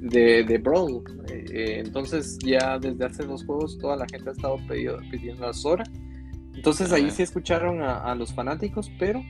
de, 0.00 0.44
de 0.44 0.58
Brawl. 0.58 1.02
Eh, 1.28 1.44
eh, 1.50 1.82
entonces 1.84 2.38
ya 2.42 2.78
desde 2.78 3.04
hace 3.04 3.24
dos 3.24 3.44
juegos 3.44 3.76
toda 3.76 3.96
la 3.96 4.06
gente 4.10 4.30
ha 4.30 4.32
estado 4.32 4.56
pedido- 4.66 4.98
pidiendo 5.10 5.46
a 5.46 5.52
Sora. 5.52 5.84
Entonces 6.54 6.90
ahí 6.92 7.06
Ah. 7.08 7.10
sí 7.10 7.22
escucharon 7.22 7.82
a, 7.82 7.98
a 7.98 8.14
los 8.14 8.32
fanáticos, 8.32 8.90
pero 8.98 9.22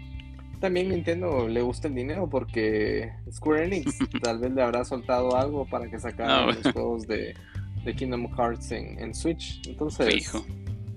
también 0.61 0.89
Nintendo 0.91 1.49
le 1.49 1.63
gusta 1.63 1.89
el 1.89 1.95
dinero 1.95 2.29
porque 2.29 3.11
Square 3.33 3.65
Enix 3.67 3.99
tal 4.23 4.39
vez 4.39 4.53
le 4.53 4.63
habrá 4.63 4.85
soltado 4.85 5.37
algo 5.37 5.67
para 5.67 5.91
que 5.91 5.99
sacaran 5.99 6.47
No. 6.47 6.53
los 6.53 6.73
juegos 6.73 7.07
de, 7.07 7.35
de 7.85 7.95
Kingdom 7.97 8.29
Hearts 8.37 8.71
en, 8.73 8.99
en 8.99 9.15
Switch. 9.15 9.67
Entonces, 9.67 10.07
Fijo. 10.13 10.45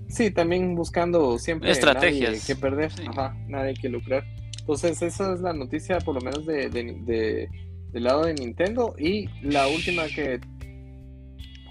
sí, 0.08 0.30
también 0.30 0.74
buscando 0.74 1.38
siempre 1.38 1.70
Estrategias. 1.70 2.30
nadie 2.32 2.42
que 2.46 2.56
perder, 2.56 2.92
Sí. 2.92 3.02
Ajá, 3.08 3.36
nadie 3.48 3.74
que 3.74 3.88
lucrar. 3.88 4.24
Entonces, 4.60 5.02
esa 5.02 5.34
es 5.34 5.40
la 5.40 5.52
noticia, 5.52 5.98
por 5.98 6.14
lo 6.14 6.20
menos 6.20 6.46
de, 6.46 6.68
de- 6.70 6.96
de- 7.04 7.48
del 7.92 8.02
lado 8.04 8.24
de 8.24 8.34
Nintendo. 8.34 8.94
Y 8.98 9.26
la 9.42 9.66
última 9.68 10.06
que 10.06 10.40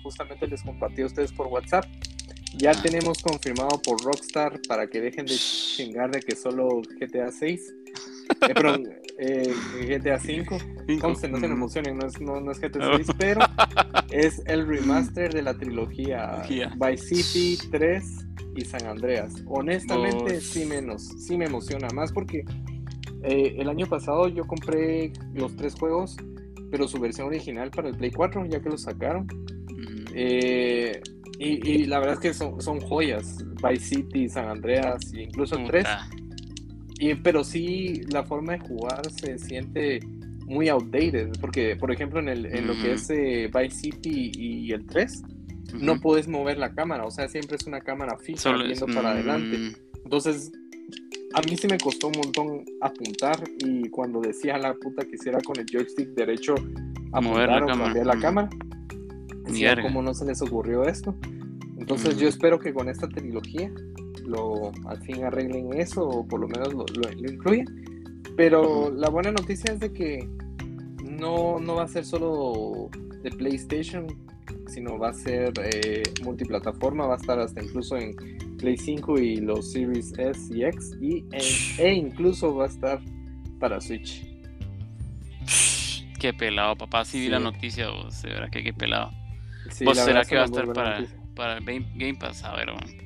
justamente 0.03 0.47
les 0.47 0.61
compartí 0.63 1.01
a 1.01 1.05
ustedes 1.05 1.31
por 1.31 1.47
WhatsApp. 1.47 1.85
Ya 2.55 2.71
Ah. 2.71 2.81
tenemos 2.83 3.17
confirmado 3.23 3.81
por 3.83 3.99
Rockstar 4.03 4.59
para 4.67 4.85
que 4.87 5.01
dejen 5.01 5.25
de 5.25 5.33
chingar 5.35 6.11
de 6.11 6.19
que 6.19 6.35
solo 6.35 6.81
GTA 6.99 7.31
6. 7.31 7.73
Eh, 8.49 8.53
perdón, 8.53 8.89
eh, 9.19 9.53
GTA 9.87 10.19
5. 10.19 10.57
Cinco. 10.87 11.01
Conste, 11.01 11.29
no 11.29 11.39
se 11.39 11.47
Mm. 11.47 11.51
emocionen, 11.53 11.97
no 11.97 12.07
es, 12.07 12.19
no, 12.19 12.41
no 12.41 12.51
es 12.51 12.59
GTA 12.59 12.79
No. 12.79 12.95
6, 12.97 13.07
pero 13.17 13.39
es 14.11 14.41
el 14.47 14.67
remaster 14.67 15.33
de 15.33 15.41
la 15.41 15.53
trilogía. 15.53 16.41
Vice 16.47 17.15
City 17.23 17.67
3 17.71 18.03
y 18.55 18.61
San 18.65 18.85
Andreas. 18.85 19.33
Honestamente, 19.47 20.37
Oh. 20.37 20.41
sí, 20.41 20.65
menos, 20.65 21.03
sí 21.25 21.37
me 21.37 21.45
emociona 21.45 21.87
más 21.93 22.11
porque 22.11 22.43
eh, 23.23 23.55
el 23.57 23.69
año 23.69 23.87
pasado 23.87 24.27
yo 24.27 24.45
compré 24.45 25.13
los 25.33 25.55
tres 25.55 25.75
juegos, 25.75 26.17
pero 26.69 26.87
su 26.87 26.99
versión 26.99 27.27
original 27.27 27.71
para 27.71 27.89
el 27.89 27.95
Play 27.95 28.11
4, 28.11 28.45
ya 28.47 28.59
que 28.61 28.69
lo 28.69 28.77
sacaron. 28.77 29.25
Mm. 29.69 30.05
Eh, 30.13 31.01
y, 31.39 31.71
y 31.71 31.85
la 31.85 31.99
verdad 31.99 32.15
es 32.15 32.19
que 32.19 32.33
son, 32.33 32.61
son 32.61 32.79
joyas. 32.81 33.37
Vice 33.67 33.85
City, 33.95 34.27
San 34.29 34.47
Andreas, 34.49 35.13
e 35.13 35.23
incluso 35.23 35.57
el 35.57 35.65
3. 35.65 35.85
Y, 36.99 37.15
pero 37.15 37.43
sí, 37.43 38.01
la 38.11 38.23
forma 38.23 38.53
de 38.53 38.59
jugar 38.59 39.01
se 39.11 39.37
siente 39.39 39.99
muy 40.45 40.69
outdated. 40.69 41.31
Porque, 41.41 41.75
por 41.75 41.91
ejemplo, 41.91 42.19
en, 42.19 42.29
el, 42.29 42.45
en 42.45 42.67
lo 42.67 42.73
que 42.73 42.79
Ujú. 42.89 42.95
es 42.95 43.09
eh, 43.09 43.49
Vice 43.53 43.75
City 43.77 44.31
y, 44.35 44.71
el 44.73 44.85
3, 44.85 45.23
no 45.81 45.93
Ujú. 45.93 46.01
puedes 46.01 46.27
mover 46.27 46.57
la 46.57 46.73
cámara. 46.73 47.05
O 47.05 47.11
sea, 47.11 47.27
siempre 47.27 47.55
es 47.57 47.65
una 47.67 47.81
cámara 47.81 48.17
fija 48.17 48.39
Solo 48.39 48.61
es- 48.65 48.67
viendo 48.79 48.85
para 48.87 49.09
mm, 49.09 49.13
adelante. 49.13 49.77
Entonces, 50.03 50.51
a 51.33 51.41
mí 51.41 51.57
sí 51.57 51.67
me 51.67 51.77
costó 51.79 52.07
un 52.07 52.13
montón 52.21 52.63
apuntar. 52.81 53.43
Y 53.59 53.89
cuando 53.89 54.21
decía 54.21 54.57
la 54.57 54.73
puta 54.75 55.03
que 55.05 55.15
hiciera 55.15 55.39
con 55.41 55.57
el 55.59 55.65
joystick 55.71 56.09
derecho 56.09 56.55
Mover 56.55 57.49
apuntar 57.49 57.49
la 57.49 57.55
o 57.57 57.67
cámara, 57.67 57.83
cambiar 57.85 58.05
la 58.05 58.15
mm. 58.15 58.21
cámara, 58.21 58.49
decía. 59.45 59.81
¿cómo 59.81 60.01
no 60.01 60.13
se 60.13 60.25
les 60.25 60.41
ocurrió 60.41 60.83
esto? 60.85 61.15
Entonces, 61.77 62.15
Mm. 62.15 62.19
yo 62.19 62.27
espero 62.27 62.59
que 62.59 62.73
con 62.73 62.87
esta 62.89 63.07
trilogía 63.09 63.71
lo 64.25 64.71
al 64.87 65.01
fin 65.03 65.23
arreglen 65.23 65.73
eso 65.73 66.07
o 66.07 66.27
por 66.27 66.39
lo 66.39 66.47
menos 66.47 66.73
lo, 66.73 66.85
lo, 66.95 67.11
lo 67.11 67.31
incluyan. 67.31 67.67
Pero 68.35 68.91
la 68.91 69.09
buena 69.09 69.31
noticia 69.31 69.73
es 69.73 69.79
de 69.79 69.93
que 69.93 70.27
no, 71.03 71.59
no 71.59 71.75
va 71.75 71.83
a 71.83 71.87
ser 71.87 72.05
solo 72.05 72.89
de 73.21 73.29
PlayStation, 73.29 74.07
sino 74.67 74.97
va 74.97 75.09
a 75.09 75.13
ser 75.13 75.53
eh, 75.63 76.03
multiplataforma, 76.23 77.05
va 77.05 77.13
a 77.13 77.17
estar 77.17 77.39
hasta 77.39 77.63
incluso 77.63 77.95
en 77.97 78.15
Play 78.57 78.77
5 78.77 79.19
y 79.19 79.35
los 79.37 79.71
Series 79.71 80.17
S 80.17 80.49
y 80.53 80.63
X, 80.63 80.97
y, 81.01 81.25
e, 81.31 81.83
e 81.83 81.93
incluso 81.93 82.55
va 82.55 82.65
a 82.65 82.67
estar 82.67 83.01
para 83.59 83.79
Switch. 83.79 84.25
Qué 86.19 86.33
pelado, 86.33 86.75
papá. 86.77 87.03
Sí 87.03 87.19
vi 87.19 87.25
Sí. 87.25 87.31
la 87.31 87.39
noticia, 87.39 87.89
vos. 87.89 88.21
De 88.21 88.29
verdad 88.29 88.49
que 88.49 88.63
qué 88.63 88.73
pelado. 88.73 89.11
Sí, 89.69 89.83
¿Vos 89.85 89.97
será 89.97 90.23
que 90.23 90.35
va 90.35 90.43
a 90.43 90.45
estar 90.45 90.71
para, 90.73 91.05
para 91.35 91.57
el 91.57 91.65
Game 91.65 92.15
Pass? 92.15 92.43
A 92.43 92.55
ver, 92.55 92.67
man. 92.67 93.02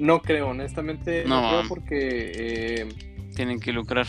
No 0.00 0.20
creo, 0.20 0.48
honestamente, 0.48 1.24
No, 1.26 1.40
no, 1.42 1.48
creo 1.58 1.68
porque... 1.68 2.32
eh, 2.34 2.88
tienen 3.36 3.60
que 3.60 3.72
lucrar. 3.72 4.06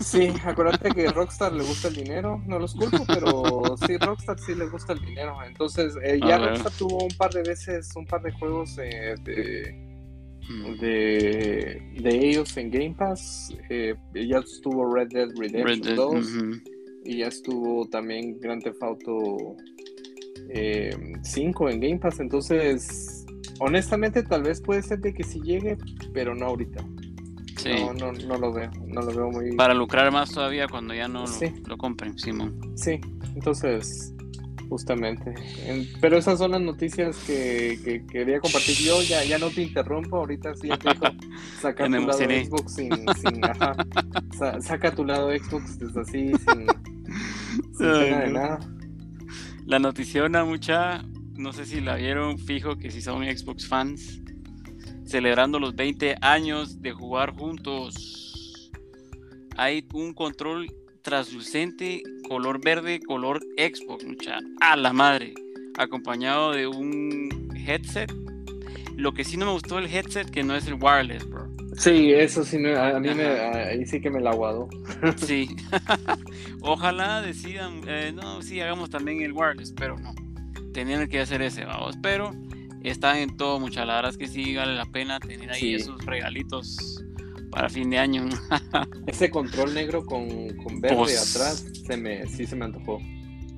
Sí, 0.00 0.28
acuérdate 0.44 0.90
que 0.90 1.08
Rockstar 1.08 1.52
le 1.52 1.64
gusta 1.64 1.88
el 1.88 1.94
dinero, 1.96 2.40
no 2.46 2.58
los 2.60 2.74
culpo, 2.74 3.04
pero 3.06 3.76
sí, 3.86 3.96
Rockstar 3.96 4.38
sí 4.38 4.54
le 4.54 4.68
gusta 4.68 4.92
el 4.92 5.00
dinero. 5.00 5.36
Entonces, 5.44 5.94
eh, 6.04 6.20
ya. 6.24 6.38
Rockstar 6.38 6.72
tuvo 6.78 7.02
un 7.04 7.16
par 7.16 7.32
de 7.32 7.42
veces, 7.42 7.90
un 7.96 8.06
par 8.06 8.22
de 8.22 8.30
juegos 8.32 8.78
eh, 8.78 9.14
de, 9.24 9.84
Mm. 10.50 10.80
de, 10.80 11.82
de 12.00 12.28
ellos 12.28 12.56
en 12.56 12.70
Game 12.70 12.94
Pass. 12.96 13.52
Eh, 13.68 13.94
ya 14.14 14.38
estuvo 14.38 14.94
Red 14.94 15.08
Dead 15.08 15.28
Redemption 15.36 15.64
Red 15.66 15.82
Dead, 15.84 15.94
2 15.96 16.14
ujú. 16.14 16.50
y 17.04 17.18
ya 17.18 17.26
estuvo 17.26 17.86
también 17.90 18.38
Grand 18.40 18.62
Theft 18.62 18.82
Auto 18.82 19.56
eh, 20.48 20.96
5 21.22 21.68
en 21.70 21.80
Game 21.80 21.98
Pass. 21.98 22.20
Entonces, 22.20 23.17
honestamente, 23.60 24.22
tal 24.22 24.42
vez 24.42 24.60
puede 24.60 24.82
ser 24.82 25.00
de 25.00 25.14
que 25.14 25.24
sí 25.24 25.40
llegue, 25.40 25.76
pero 26.12 26.34
no 26.34 26.46
ahorita. 26.46 26.84
Sí. 27.56 27.70
No, 27.80 27.92
no, 27.92 28.12
no 28.12 28.36
lo 28.38 28.52
veo, 28.52 28.70
no 28.86 29.02
lo 29.02 29.08
veo 29.14 29.30
muy... 29.30 29.56
Para 29.56 29.74
lucrar 29.74 30.12
más 30.12 30.30
todavía 30.32 30.68
cuando 30.68 30.94
ya 30.94 31.08
no 31.08 31.22
lo- 31.22 31.26
Sí. 31.26 31.46
lo, 31.66 31.76
compren, 31.76 32.16
Simón. 32.18 32.56
Sí, 32.76 33.00
entonces, 33.34 34.14
justamente. 34.68 35.34
En- 35.66 35.88
pero 36.00 36.16
esas 36.18 36.38
son 36.38 36.52
las 36.52 36.60
noticias 36.60 37.16
que, 37.26 37.80
que 37.84 38.06
quería 38.06 38.38
compartir 38.38 38.76
yo. 38.76 39.02
Ya, 39.02 39.24
ya 39.24 39.38
no 39.38 39.50
te 39.50 39.62
interrumpo, 39.62 40.18
ahorita 40.18 40.54
sí 40.54 40.68
te 40.68 40.88
dejo 40.90 41.06
sacar 41.60 41.88
tu 41.88 41.94
lado. 41.94 42.12
Xbox 42.18 42.74
sin... 42.74 42.90
sin 43.20 43.44
ajá. 43.44 43.74
Sa- 44.38 44.60
saca 44.60 44.94
tu 44.94 45.04
lado 45.04 45.30
Xbox 45.36 45.80
desde 45.80 46.00
así, 46.00 46.26
sin, 46.28 46.66
sin 47.76 47.86
Ay, 47.86 48.04
pena 48.04 48.18
de 48.20 48.30
nada. 48.30 48.58
La 49.66 49.78
noticiona 49.80 50.44
mucha, 50.44 51.04
no 51.38 51.52
sé 51.52 51.64
si 51.66 51.80
la 51.80 51.96
vieron, 51.96 52.38
fijo 52.38 52.76
que 52.76 52.90
si 52.90 53.00
son 53.00 53.22
Xbox 53.24 53.66
fans, 53.66 54.20
celebrando 55.04 55.58
los 55.58 55.74
20 55.74 56.16
años 56.20 56.82
de 56.82 56.92
jugar 56.92 57.32
juntos. 57.34 58.70
Hay 59.56 59.86
un 59.92 60.12
control 60.14 60.66
translucente, 61.02 62.02
color 62.28 62.60
verde, 62.62 63.00
color 63.00 63.40
Xbox, 63.56 64.04
mucha, 64.04 64.38
a 64.60 64.76
la 64.76 64.92
madre, 64.92 65.34
acompañado 65.78 66.52
de 66.52 66.66
un 66.66 67.48
headset. 67.56 68.12
Lo 68.96 69.12
que 69.14 69.24
sí 69.24 69.36
no 69.36 69.46
me 69.46 69.52
gustó 69.52 69.78
el 69.78 69.86
headset, 69.86 70.28
que 70.28 70.42
no 70.42 70.54
es 70.56 70.66
el 70.66 70.74
wireless, 70.74 71.28
bro. 71.28 71.48
Sí, 71.76 72.12
eso 72.12 72.44
sí, 72.44 72.58
me- 72.58 72.76
a, 72.76 72.98
mí 72.98 73.14
me, 73.14 73.24
ahí 73.26 73.86
sí 73.86 74.00
que 74.00 74.10
me 74.10 74.20
la 74.20 74.30
aguadó. 74.30 74.68
Sí. 75.16 75.48
Ojalá 76.60 77.22
decidan, 77.22 77.82
eh, 77.86 78.12
no, 78.12 78.42
sí, 78.42 78.60
hagamos 78.60 78.90
también 78.90 79.22
el 79.22 79.32
wireless, 79.32 79.72
pero 79.72 79.96
no. 79.98 80.12
Tenían 80.78 81.08
que 81.08 81.18
hacer 81.18 81.42
ese, 81.42 81.64
vamos. 81.64 81.96
Pero 82.00 82.30
están 82.84 83.16
en 83.16 83.36
todo, 83.36 83.58
muchas 83.58 83.84
la 83.84 83.96
verdad 83.96 84.12
es 84.12 84.16
que 84.16 84.28
sí 84.28 84.54
vale 84.54 84.76
la 84.76 84.86
pena 84.86 85.18
tener 85.18 85.50
ahí 85.50 85.58
Sí. 85.60 85.74
esos 85.74 86.06
regalitos 86.06 87.02
para 87.50 87.68
fin 87.68 87.90
de 87.90 87.98
año. 87.98 88.28
Ese 89.08 89.28
control 89.28 89.74
negro 89.74 90.06
con, 90.06 90.28
con 90.62 90.80
verde 90.80 90.94
Pues- 90.96 91.34
atrás, 91.34 91.66
se 91.84 91.96
me, 91.96 92.24
sí 92.28 92.46
se 92.46 92.54
me 92.54 92.66
antojó. 92.66 93.00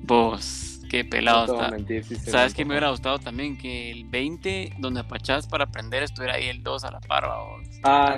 Vos, 0.03 0.81
qué 0.89 1.05
pelado 1.05 1.45
No 1.45 1.53
está. 1.61 1.69
mentir, 1.75 2.03
sí 2.05 2.15
¿Sabes 2.15 2.33
me 2.33 2.39
antojó. 2.63 2.69
hubiera 2.69 2.89
gustado 2.89 3.19
también? 3.19 3.55
Que 3.55 3.91
el 3.91 4.05
20, 4.05 4.73
donde 4.79 5.01
apachás 5.01 5.45
para 5.45 5.65
aprender, 5.65 6.01
estuviera 6.01 6.33
ahí 6.37 6.47
el 6.47 6.63
2 6.63 6.83
a 6.85 6.89
la 6.91 7.01
par, 7.01 7.27
vamos. 7.27 7.67
Ah, 7.83 8.17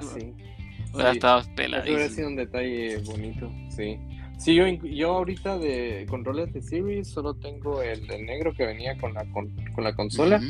Hubiera 0.94 1.12
sí. 1.12 1.18
estado 1.18 1.40
Eso 1.42 1.50
hubiera 1.52 1.82
peladísimo. 1.82 2.16
sido 2.16 2.28
un 2.30 2.36
detalle 2.38 2.98
bonito, 3.00 3.52
sí. 3.76 3.98
Sí, 4.44 4.56
yo, 4.56 4.66
yo 4.68 5.12
ahorita 5.14 5.58
de 5.58 6.06
controles 6.10 6.52
de 6.54 6.62
Series 6.62 7.08
solo 7.08 7.34
tengo 7.36 7.82
el, 7.82 8.10
el 8.12 8.26
negro 8.26 8.54
que 8.54 8.66
venía 8.66 8.98
con 8.98 9.14
la, 9.14 9.24
con, 9.32 9.50
con 9.74 9.84
la 9.84 9.96
consola 9.96 10.42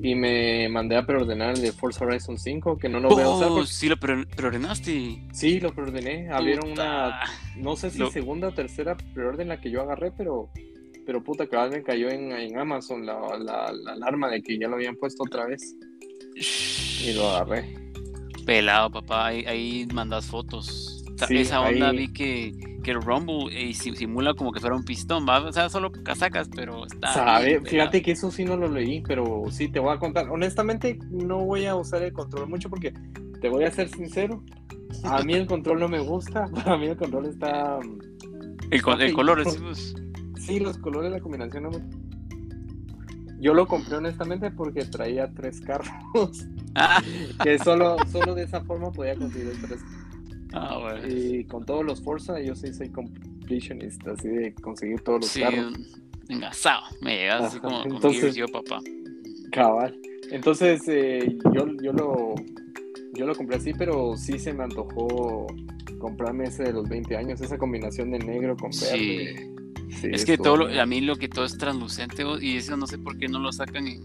y 0.00 0.14
me 0.14 0.68
mandé 0.68 0.96
a 0.96 1.06
preordenar 1.06 1.54
el 1.54 1.62
de 1.62 1.72
Forza 1.72 2.04
Horizon 2.04 2.36
5, 2.38 2.76
que 2.76 2.88
no 2.88 2.98
lo 3.00 3.08
voy 3.10 3.22
a 3.22 3.28
usar. 3.28 3.48
Oh, 3.50 3.54
porque- 3.56 3.68
sí 3.70 3.88
lo 3.88 3.96
pre- 3.96 4.26
preordenaste. 4.26 5.18
Sí, 5.32 5.60
lo 5.60 5.72
preordené. 5.74 6.28
Abrieron 6.30 6.72
una, 6.72 7.20
no 7.56 7.76
sé 7.76 7.90
si 7.90 7.98
Lo- 7.98 8.10
segunda 8.10 8.48
o 8.48 8.52
tercera 8.52 8.96
preorden 9.14 9.48
la 9.48 9.60
que 9.60 9.70
yo 9.70 9.80
agarré, 9.82 10.10
pero, 10.10 10.50
pero 11.06 11.22
puta, 11.22 11.46
cabal 11.46 11.70
me 11.70 11.82
cayó 11.82 12.10
en, 12.10 12.32
en 12.32 12.58
Amazon 12.58 13.06
la, 13.06 13.18
la, 13.38 13.72
la 13.72 13.92
alarma 13.92 14.28
de 14.28 14.42
que 14.42 14.58
ya 14.58 14.66
lo 14.68 14.74
habían 14.74 14.96
puesto 14.96 15.22
otra 15.22 15.46
vez 15.46 15.74
y 17.06 17.12
lo 17.14 17.30
agarré. 17.30 17.74
Pelado, 18.44 18.90
papá, 18.90 19.26
ahí, 19.28 19.44
ahí 19.46 19.86
mandas 19.94 20.26
fotos. 20.26 20.91
Sí, 21.26 21.36
esa 21.38 21.60
onda 21.60 21.90
ahí- 21.90 21.96
vi 21.96 22.12
que, 22.12 22.52
que 22.82 22.90
el 22.92 23.00
Rumble 23.02 23.46
eh, 23.52 23.74
si- 23.74 23.94
simula 23.96 24.34
como 24.34 24.52
que 24.52 24.60
fuera 24.60 24.74
un 24.76 24.84
pistón, 24.84 25.26
¿va? 25.28 25.40
O 25.42 25.52
sea, 25.52 25.68
solo 25.68 25.90
casacas, 25.92 26.48
pero 26.54 26.84
está. 26.86 27.12
Sabe, 27.14 27.44
bien 27.46 27.62
pelado. 27.62 27.70
fíjate 27.70 28.02
que 28.02 28.12
eso 28.12 28.30
sí 28.30 28.44
no 28.44 28.56
lo 28.56 28.68
leí, 28.68 29.02
pero 29.02 29.42
sí 29.50 29.68
te 29.68 29.78
voy 29.80 29.94
a 29.94 29.98
contar. 29.98 30.28
Honestamente, 30.30 30.98
no 31.10 31.44
voy 31.44 31.66
a 31.66 31.74
usar 31.76 32.02
el 32.02 32.12
control 32.12 32.48
mucho 32.48 32.68
porque 32.70 32.92
te 33.40 33.48
voy 33.48 33.64
a 33.64 33.70
ser 33.70 33.88
sincero. 33.88 34.42
A 35.04 35.22
mí 35.22 35.34
el 35.34 35.46
control 35.46 35.80
no 35.80 35.88
me 35.88 36.00
gusta. 36.00 36.46
Para 36.54 36.76
mí 36.76 36.86
el 36.86 36.96
control 36.96 37.26
está. 37.26 37.78
El, 38.70 38.82
co- 38.82 38.94
el 38.94 39.12
color, 39.12 39.44
decimos. 39.44 39.94
Sí, 40.36 40.58
los 40.60 40.76
colores, 40.78 41.10
la 41.12 41.20
combinación 41.20 41.62
no 41.64 41.70
me. 41.70 41.78
Yo 43.40 43.54
lo 43.54 43.66
compré 43.66 43.96
honestamente 43.96 44.50
porque 44.52 44.84
traía 44.84 45.32
tres 45.34 45.60
carros. 45.60 46.46
Ah, 46.74 47.02
Que 47.42 47.58
solo, 47.58 47.96
solo 48.10 48.34
de 48.34 48.44
esa 48.44 48.60
forma 48.62 48.92
podía 48.92 49.16
conseguir 49.16 49.52
tres. 49.66 49.80
Ah, 50.52 50.78
bueno. 50.80 51.06
Y 51.08 51.44
con 51.44 51.64
todos 51.64 51.84
los 51.84 52.02
Forza, 52.02 52.40
yo 52.40 52.54
sí 52.54 52.72
soy 52.72 52.88
completionist, 52.90 54.06
así 54.08 54.28
de 54.28 54.54
conseguir 54.54 55.00
todos 55.02 55.20
los 55.22 55.30
Sí, 55.30 55.40
carros. 55.40 55.72
engasado. 56.28 56.82
Me 57.00 57.16
llegas 57.16 57.42
así 57.44 57.58
como 57.60 57.82
con 57.82 57.92
entonces- 57.92 58.34
yo, 58.34 58.46
papá. 58.48 58.80
Cabal. 59.50 59.98
Entonces, 60.30 60.82
eh, 60.88 61.36
yo, 61.54 61.66
yo, 61.82 61.92
lo, 61.92 62.34
yo 63.14 63.26
lo 63.26 63.34
compré 63.34 63.56
así, 63.56 63.72
pero 63.74 64.16
sí 64.16 64.38
se 64.38 64.52
me 64.54 64.64
antojó 64.64 65.46
comprarme 65.98 66.44
ese 66.44 66.62
de 66.64 66.72
los 66.72 66.88
20 66.88 67.16
años, 67.16 67.40
esa 67.40 67.58
combinación 67.58 68.10
de 68.10 68.18
negro 68.18 68.56
con 68.56 68.70
verde. 68.70 69.50
Sí, 69.90 70.08
Es 70.10 70.24
que 70.24 70.38
todo 70.38 70.56
lo- 70.56 70.80
a 70.80 70.86
mí 70.86 71.02
lo 71.02 71.16
que 71.16 71.28
todo 71.28 71.44
es 71.44 71.58
translucente 71.58 72.24
y 72.40 72.56
eso 72.56 72.76
no 72.78 72.86
sé 72.86 72.96
por 72.98 73.18
qué 73.18 73.28
no 73.28 73.38
lo 73.40 73.52
sacan 73.52 73.86
en, 73.86 74.02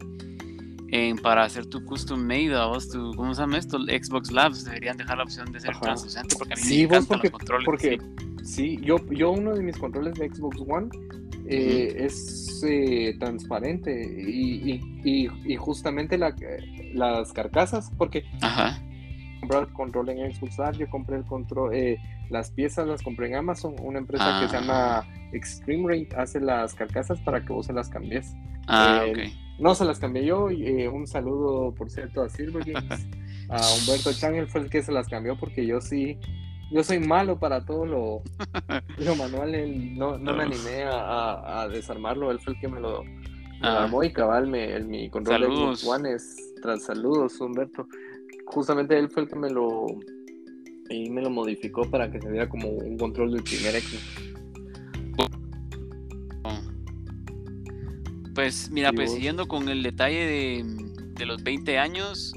en- 0.89 1.17
para 1.17 1.43
hacer 1.43 1.65
tu 1.65 1.83
custom 1.85 2.21
made 2.21 2.49
vos, 2.67 2.89
tu, 2.89 3.13
¿cómo 3.15 3.33
se 3.35 3.41
llama 3.41 3.57
esto? 3.57 3.77
Xbox 3.79 4.31
Labs 4.31 4.63
deberían 4.65 4.97
dejar 4.97 5.17
la 5.17 5.23
opción 5.23 5.51
de 5.51 5.59
ser 5.59 5.71
Ajá. 5.71 5.81
translucente 5.81 6.35
porque 6.37 6.53
a 6.53 6.57
mí 6.57 6.61
Sí, 6.63 6.77
me 6.77 6.83
encantan 6.83 7.07
porque, 7.07 7.27
los 7.29 7.37
controles. 7.37 7.65
porque 7.65 7.97
sí. 8.43 8.77
sí, 8.77 8.79
yo, 8.83 8.97
yo 9.11 9.31
uno 9.31 9.53
de 9.53 9.63
mis 9.63 9.77
controles 9.77 10.13
de 10.15 10.29
Xbox 10.29 10.57
One 10.67 10.87
eh, 11.49 11.95
es 12.05 12.61
eh, 12.67 13.15
transparente 13.19 13.91
y, 14.03 14.71
y, 14.73 15.01
y, 15.05 15.29
y 15.45 15.55
justamente 15.55 16.17
la, 16.17 16.35
las 16.93 17.31
carcasas, 17.31 17.89
porque 17.97 18.23
Ajá. 18.41 18.77
comprar 19.39 19.63
el 19.63 19.73
control 19.73 20.09
en 20.09 20.33
Xbox 20.33 20.57
Live, 20.57 20.77
yo 20.79 20.89
compré 20.89 21.17
el 21.17 21.23
control, 21.25 21.73
eh, 21.73 21.97
las 22.29 22.51
piezas 22.51 22.85
las 22.87 23.01
compré 23.01 23.27
en 23.27 23.35
Amazon, 23.35 23.75
una 23.81 23.99
empresa 23.99 24.39
que 24.41 24.49
se 24.49 24.57
Ah. 24.57 24.59
llama 24.59 25.07
Extreme 25.31 25.87
Rate 25.87 26.15
hace 26.17 26.39
las 26.41 26.73
carcasas 26.73 27.19
para 27.21 27.43
que 27.45 27.53
vos 27.53 27.65
se 27.65 27.71
las 27.73 27.87
cambies. 27.89 28.33
Ah, 28.67 29.03
Eh, 29.05 29.11
ok. 29.11 29.46
No 29.59 29.73
se 29.75 29.85
las 29.85 29.99
cambié 29.99 30.25
yo, 30.25 30.51
y, 30.51 30.65
eh, 30.65 30.87
un 30.89 31.07
saludo 31.07 31.73
por 31.73 31.89
cierto 31.89 32.21
a 32.21 32.29
Silver 32.29 32.63
Games, 32.63 33.07
a 33.49 33.57
Humberto 33.79 34.13
Changel 34.13 34.47
fue 34.47 34.61
el 34.61 34.69
que 34.69 34.83
se 34.83 34.91
las 34.91 35.07
cambió 35.07 35.35
porque 35.37 35.65
yo 35.65 35.81
sí, 35.81 36.17
yo 36.71 36.83
soy 36.83 36.99
malo 36.99 37.39
para 37.39 37.65
todo 37.65 37.85
lo, 37.85 38.21
lo 38.97 39.15
manual, 39.15 39.55
él- 39.55 39.97
no, 39.97 40.17
no 40.17 40.35
me 40.35 40.43
animé 40.43 40.83
a, 40.83 40.91
a- 40.99 41.61
a 41.63 41.67
desarmarlo, 41.69 42.29
él 42.31 42.39
fue 42.39 42.53
el 42.53 42.59
que 42.59 42.67
me 42.67 42.79
lo, 42.79 43.03
me 43.03 43.09
lo 43.61 43.67
Ah. 43.67 43.85
armó 43.85 44.03
y 44.03 44.13
cabal, 44.13 44.45
me, 44.47 44.73
el- 44.75 44.85
mi 44.85 45.09
control 45.09 45.41
de 45.41 45.47
Saludos. 45.47 45.79
Xbox 45.81 45.99
One 45.99 46.13
es, 46.13 46.53
tras 46.61 46.83
saludos 46.83 47.39
Humberto, 47.41 47.87
justamente 48.45 48.97
él 48.99 49.09
fue 49.09 49.23
el 49.23 49.29
que 49.29 49.35
me 49.35 49.49
lo, 49.49 49.87
y 50.89 51.09
me 51.09 51.21
lo 51.23 51.29
modificó 51.31 51.89
para 51.89 52.11
que 52.11 52.21
se 52.21 52.29
viera 52.29 52.47
como 52.47 52.69
un 52.69 52.95
control 52.97 53.31
del 53.33 53.43
primer 53.43 53.73
Xbox. 53.81 54.36
Pues 58.37 58.69
mira, 58.69 58.91
¿Y 58.93 58.95
pues 58.95 59.09
vos? 59.09 59.15
siguiendo 59.15 59.47
con 59.47 59.67
el 59.67 59.81
detalle 59.81 60.23
de, 60.27 60.63
de 61.15 61.25
los 61.25 61.43
20 61.43 61.79
años, 61.79 62.33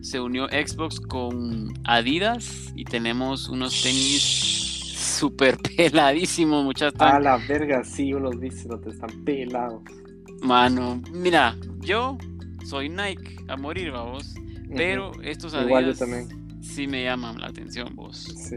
se 0.00 0.18
unió 0.18 0.48
Xbox 0.48 0.98
con 0.98 1.72
Adidas 1.84 2.72
y 2.74 2.82
tenemos 2.82 3.48
unos 3.48 3.80
tenis 3.80 4.96
súper 4.96 5.56
peladísimos, 5.76 6.64
muchachos. 6.64 7.00
A 7.00 7.20
la 7.20 7.36
verga, 7.36 7.84
sí, 7.84 8.08
yo 8.08 8.18
los 8.18 8.36
vi, 8.40 8.48
no 8.68 8.80
te 8.80 8.90
están 8.90 9.10
pelados. 9.24 9.80
Mano, 10.42 11.00
mira, 11.12 11.56
yo 11.82 12.18
soy 12.64 12.88
Nike 12.88 13.36
a 13.46 13.56
morir, 13.56 13.92
vamos. 13.92 14.34
Pero 14.74 15.12
estos 15.22 15.54
Adidas 15.54 15.68
Igual 15.68 15.86
yo 15.86 15.94
también. 15.94 16.28
sí 16.60 16.88
me 16.88 17.04
llaman 17.04 17.40
la 17.40 17.46
atención, 17.46 17.94
vos. 17.94 18.24
Sí. 18.24 18.56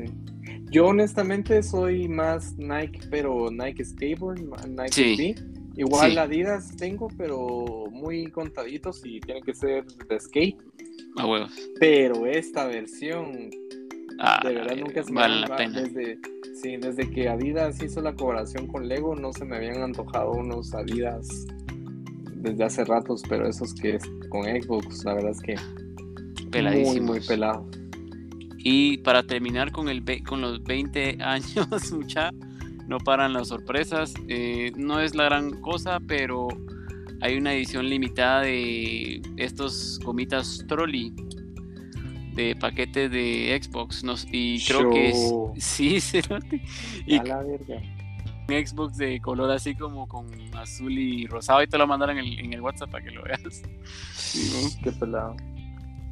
Yo 0.72 0.88
honestamente 0.88 1.62
soy 1.62 2.08
más 2.08 2.58
Nike, 2.58 3.02
pero 3.12 3.52
Nike 3.52 3.86
Skateboard, 3.86 4.40
Nike 4.68 4.92
Sí. 4.92 5.36
Igual 5.76 6.12
Sí. 6.12 6.18
Adidas 6.18 6.76
tengo, 6.78 7.08
pero 7.18 7.86
muy 7.92 8.30
contaditos 8.32 9.02
y 9.06 9.20
tienen 9.22 9.44
que 9.44 9.54
ser 9.54 9.86
de 9.86 10.20
skate. 10.20 10.58
A 11.18 11.26
huevos. 11.26 11.52
Pero 11.80 12.26
esta 12.26 12.66
versión, 12.68 13.50
Ah, 14.20 14.40
de 14.44 14.54
verdad, 14.54 14.76
nunca 14.78 15.04
se 15.04 15.12
me 15.12 15.22
vale 15.22 15.34
han- 15.36 15.42
la 15.50 15.56
pena. 15.56 15.82
Desde, 15.82 16.20
sí, 16.62 16.78
desde 16.78 17.10
que 17.10 17.28
Adidas 17.28 17.82
hizo 17.82 18.02
la 18.02 18.14
colaboración 18.14 18.68
con 18.68 18.88
Lego, 18.88 19.16
no 19.16 19.34
se 19.34 19.46
me 19.46 19.56
habían 19.56 19.82
antojado 19.82 20.32
unos 20.34 20.74
Adidas 20.76 21.28
desde 22.36 22.64
hace 22.64 22.86
ratos, 22.86 23.24
pero 23.30 23.48
esos 23.48 23.74
que 23.74 23.96
es 23.96 24.04
con 24.30 24.44
Xbox, 24.44 25.04
la 25.06 25.14
verdad 25.16 25.32
es 25.32 25.42
que 25.42 25.56
muy, 25.56 26.50
Peladísimos. 26.52 27.10
muy 27.10 27.20
pelado. 27.22 27.68
Y 28.64 28.98
para 29.00 29.24
terminar 29.24 29.72
con, 29.72 29.90
el, 29.90 30.04
con 30.24 30.42
los 30.42 30.64
20 30.64 31.18
años, 31.22 31.48
mucha, 31.94 32.32
no 32.92 33.00
paran 33.00 33.32
las 33.32 33.48
sorpresas. 33.48 34.14
Eh, 34.28 34.74
no 34.76 35.00
es 35.00 35.16
la 35.16 35.24
gran 35.24 35.62
cosa, 35.62 36.02
pero 36.06 36.50
hay 37.22 37.38
una 37.38 37.54
edición 37.54 37.88
limitada 37.90 38.42
de 38.42 39.22
estos 39.38 39.98
gomitas 40.04 40.66
trolley 40.68 41.14
de 42.34 42.54
paquetes 42.58 43.10
de 43.10 43.58
Xbox. 43.64 44.04
y 44.30 44.62
creo 44.66 44.90
que 44.92 45.10
es, 45.10 45.34
sí, 45.58 46.00
y, 47.08 47.16
A 47.16 47.24
la 47.24 47.44
verga. 47.44 47.82
Xbox 48.50 48.98
de 48.98 49.22
color 49.22 49.50
así 49.52 49.74
como 49.76 50.10
con 50.10 50.28
azul 50.58 50.92
y 50.92 51.26
rosado 51.28 51.64
y 51.64 51.68
te 51.68 51.78
lo 51.78 51.88
mandaron 51.88 52.18
en 52.18 52.26
el, 52.26 52.40
en 52.40 52.52
el 52.52 52.60
WhatsApp 52.60 52.92
para 52.92 53.06
que 53.06 53.12
lo 53.12 53.24
veas. 53.24 53.62
Qué 54.84 54.92
pelado. 54.92 55.38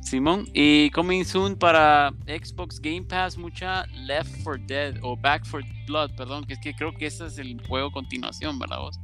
Simón, 0.10 0.48
y 0.56 0.90
coming 0.90 1.24
soon 1.24 1.56
para 1.56 2.12
Xbox 2.26 2.82
Game 2.82 3.04
Pass, 3.04 3.38
mucha 3.38 3.86
Left 4.08 4.42
for 4.44 4.60
Dead 4.60 4.96
o 5.04 5.16
Back 5.16 5.46
for 5.46 5.64
Blood, 5.86 6.16
perdón, 6.18 6.46
que 6.46 6.54
es 6.54 6.60
que 6.60 6.74
creo 6.74 6.92
que 6.92 7.06
ese 7.06 7.28
es 7.28 7.38
el 7.38 7.62
juego 7.68 7.92
continuación, 7.92 8.58
¿verdad 8.58 8.80
vos? 8.80 9.00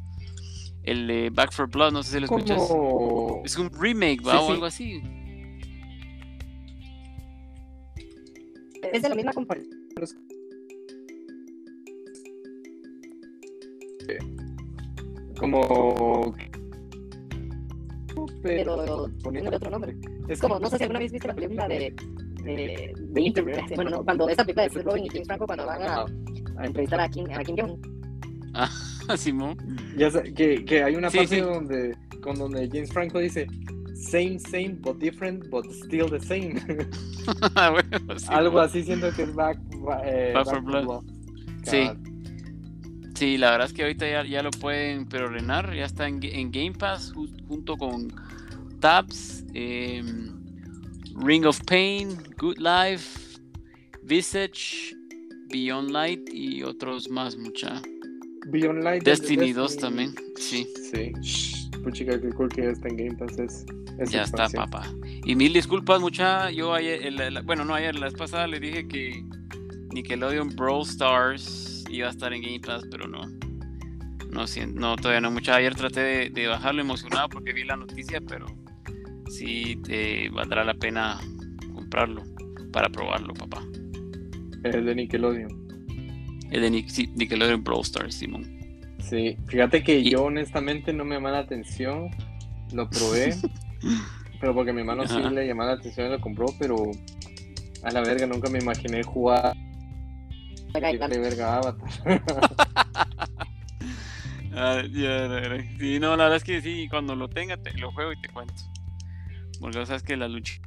El 0.81 1.05
de 1.05 1.29
Back 1.29 1.51
for 1.51 1.69
Blood, 1.69 1.93
no 1.93 2.01
sé 2.01 2.13
si 2.13 2.19
lo 2.19 2.25
escuchas. 2.25 2.59
Es 3.43 3.55
un 3.57 3.69
remake, 3.71 4.25
¿va? 4.25 4.31
Sí, 4.31 4.37
O 4.37 4.47
sí. 4.47 4.51
algo 4.53 4.65
así. 4.65 5.03
Es 8.91 9.01
de 9.03 9.09
la 9.09 9.15
misma 9.15 9.33
compañía. 9.33 9.69
Como... 15.37 16.33
Pero 18.43 18.77
Pero... 18.77 19.31
tiene 19.31 19.49
otro 19.55 19.69
nombre. 19.71 19.95
Es 20.27 20.39
como, 20.39 20.59
no 20.59 20.69
sé 20.69 20.77
si 20.77 20.83
alguna 20.83 20.99
vez 20.99 21.11
viste 21.11 21.27
la 21.27 21.35
película 21.35 21.67
de. 21.67 21.93
de, 22.43 22.93
de 22.97 23.21
Inter- 23.21 23.45
bueno, 23.75 23.89
no, 23.91 24.03
cuando 24.03 24.29
esta 24.29 24.43
película 24.43 24.63
de 24.63 24.69
Seth 24.69 24.85
Rogen 24.85 25.05
y 25.05 25.09
James 25.09 25.27
Franco, 25.27 25.45
cuando 25.45 25.65
van 25.65 25.81
a, 25.83 26.05
a 26.57 26.65
entrevistar 26.65 26.99
a 27.01 27.09
Kim, 27.09 27.25
a 27.33 27.43
Kim 27.43 27.55
Jong. 27.57 27.77
Simón. 29.17 29.57
Ya 29.97 30.09
sé, 30.09 30.33
que, 30.33 30.63
que 30.65 30.83
hay 30.83 30.95
una 30.95 31.09
Sí, 31.09 31.17
parte 31.17 31.35
sí. 31.35 31.41
donde 31.41 31.95
con 32.21 32.37
donde 32.39 32.67
James 32.71 32.91
Franco 32.91 33.19
dice 33.19 33.45
same 33.93 34.39
same 34.39 34.77
but 34.81 34.97
different 34.97 35.47
but 35.49 35.65
still 35.71 36.09
the 36.09 36.19
same. 36.19 36.55
Ah, 37.55 37.71
bueno. 37.71 38.15
Algo 38.29 38.59
así 38.59 38.83
siento 38.83 39.11
que 39.15 39.23
es 39.23 39.33
back, 39.33 39.57
ba- 39.79 40.01
eh, 40.05 40.31
Back 40.33 40.45
for 40.47 40.61
Blood. 40.61 41.03
Sí. 41.63 41.89
Sí, 43.15 43.37
la 43.37 43.51
verdad 43.51 43.67
es 43.67 43.73
que 43.73 43.81
ahorita 43.83 44.07
ya, 44.09 44.23
ya 44.25 44.43
lo 44.43 44.51
pueden 44.51 45.07
preordenar, 45.07 45.73
ya 45.73 45.85
está 45.85 46.07
en, 46.07 46.19
en 46.21 46.51
Game 46.51 46.73
Pass 46.73 47.13
ju- 47.13 47.29
junto 47.47 47.77
con 47.77 48.13
Tabs, 48.81 49.43
em, 49.53 50.31
Ring 51.23 51.45
of 51.45 51.59
Pain, 51.65 52.17
Good 52.37 52.57
Life, 52.57 53.39
Visage, 54.03 54.93
Beyond 55.49 55.91
Light 55.91 56.29
y 56.33 56.61
otros 56.63 57.09
más, 57.09 57.37
mucha. 57.37 57.81
Beyond 58.47 58.83
Light 58.83 59.07
es 59.07 59.21
de 59.21 59.27
Destiny 59.27 59.53
2 59.53 59.77
también, 59.77 60.13
sí, 60.35 60.67
Sí. 60.93 61.11
Shh, 61.21 61.69
Puchica, 61.83 62.19
qué 62.19 62.29
cool 62.29 62.49
que 62.49 62.63
ya 62.63 62.69
está 62.71 62.89
en 62.89 62.97
Game 62.97 63.15
Pass. 63.15 63.39
Es, 63.39 63.65
es 63.99 64.11
ya 64.11 64.23
está, 64.23 64.49
papá. 64.49 64.91
Y 65.25 65.35
mil 65.35 65.53
disculpas, 65.53 66.01
mucha. 66.01 66.51
Yo 66.51 66.73
ayer, 66.73 67.05
el- 67.05 67.19
el- 67.21 67.41
bueno, 67.43 67.63
no 67.63 67.73
ayer, 67.75 67.95
la 67.95 68.05
vez 68.07 68.13
pasada 68.15 68.45
le 68.47 68.59
dije 68.59 68.87
que 68.87 69.23
Nickelodeon 69.93 70.55
Brawl 70.55 70.81
Stars 70.83 71.74
iba 71.95 72.07
a 72.07 72.11
estar 72.11 72.33
en 72.33 72.41
Game 72.41 72.59
Pass, 72.59 72.83
pero 72.89 73.07
no. 73.07 73.25
No, 74.31 74.45
no 74.73 74.95
todavía 74.97 75.21
no 75.21 75.31
mucha. 75.31 75.55
Ayer 75.55 75.75
traté 75.75 76.01
de, 76.01 76.29
de 76.29 76.47
bajarlo 76.47 76.81
emocionado 76.81 77.29
porque 77.29 77.53
vi 77.53 77.63
la 77.63 77.77
noticia, 77.77 78.19
pero 78.27 78.45
sí 79.29 79.77
te 79.83 80.29
valdrá 80.29 80.63
la 80.63 80.73
pena 80.73 81.19
comprarlo 81.73 82.23
para 82.71 82.89
probarlo, 82.89 83.33
papá. 83.33 83.63
Es 84.63 84.83
de 84.83 84.95
Nickelodeon. 84.95 85.65
Es 86.51 86.61
de 86.61 86.85
sí, 86.89 87.07
Nickelodeon 87.15 87.63
Brawl 87.63 87.81
Stars, 87.81 88.15
Simón. 88.15 88.59
Sí. 88.99 89.37
Fíjate 89.47 89.83
que 89.83 89.99
Y- 89.99 90.11
yo 90.11 90.23
honestamente 90.23 90.91
no 90.91 91.05
me 91.05 91.15
llama 91.15 91.31
la 91.31 91.39
atención. 91.39 92.09
Lo 92.73 92.89
probé. 92.89 93.35
pero 94.39 94.53
porque 94.53 94.73
mi 94.73 94.81
hermano 94.81 95.07
sí 95.07 95.17
le 95.31 95.47
llamaba 95.47 95.71
la 95.71 95.77
atención 95.77 96.07
y 96.07 96.09
lo 96.11 96.19
compró, 96.19 96.47
pero 96.59 96.75
a 97.83 97.91
la 97.91 98.01
verga 98.01 98.25
nunca 98.25 98.49
me 98.49 98.59
imaginé 98.59 99.03
jugar 99.03 99.55
Gana. 100.79 101.07
verga 101.07 101.57
Avatar. 101.57 101.89
Ah, 104.57 104.81
ya. 104.89 105.57
Sí, 105.77 105.99
no, 105.99 106.15
la 106.15 106.23
verdad 106.23 106.37
es 106.37 106.43
que 106.45 106.61
sí, 106.61 106.87
cuando 106.89 107.13
lo 107.13 107.27
tenga 107.27 107.57
te 107.57 107.73
lo 107.73 107.91
juego 107.91 108.13
y 108.13 108.21
te 108.21 108.29
cuento. 108.29 108.53
Porque 109.59 109.85
sabes 109.85 110.01
que 110.01 110.15
la 110.15 110.29
lucha. 110.29 110.61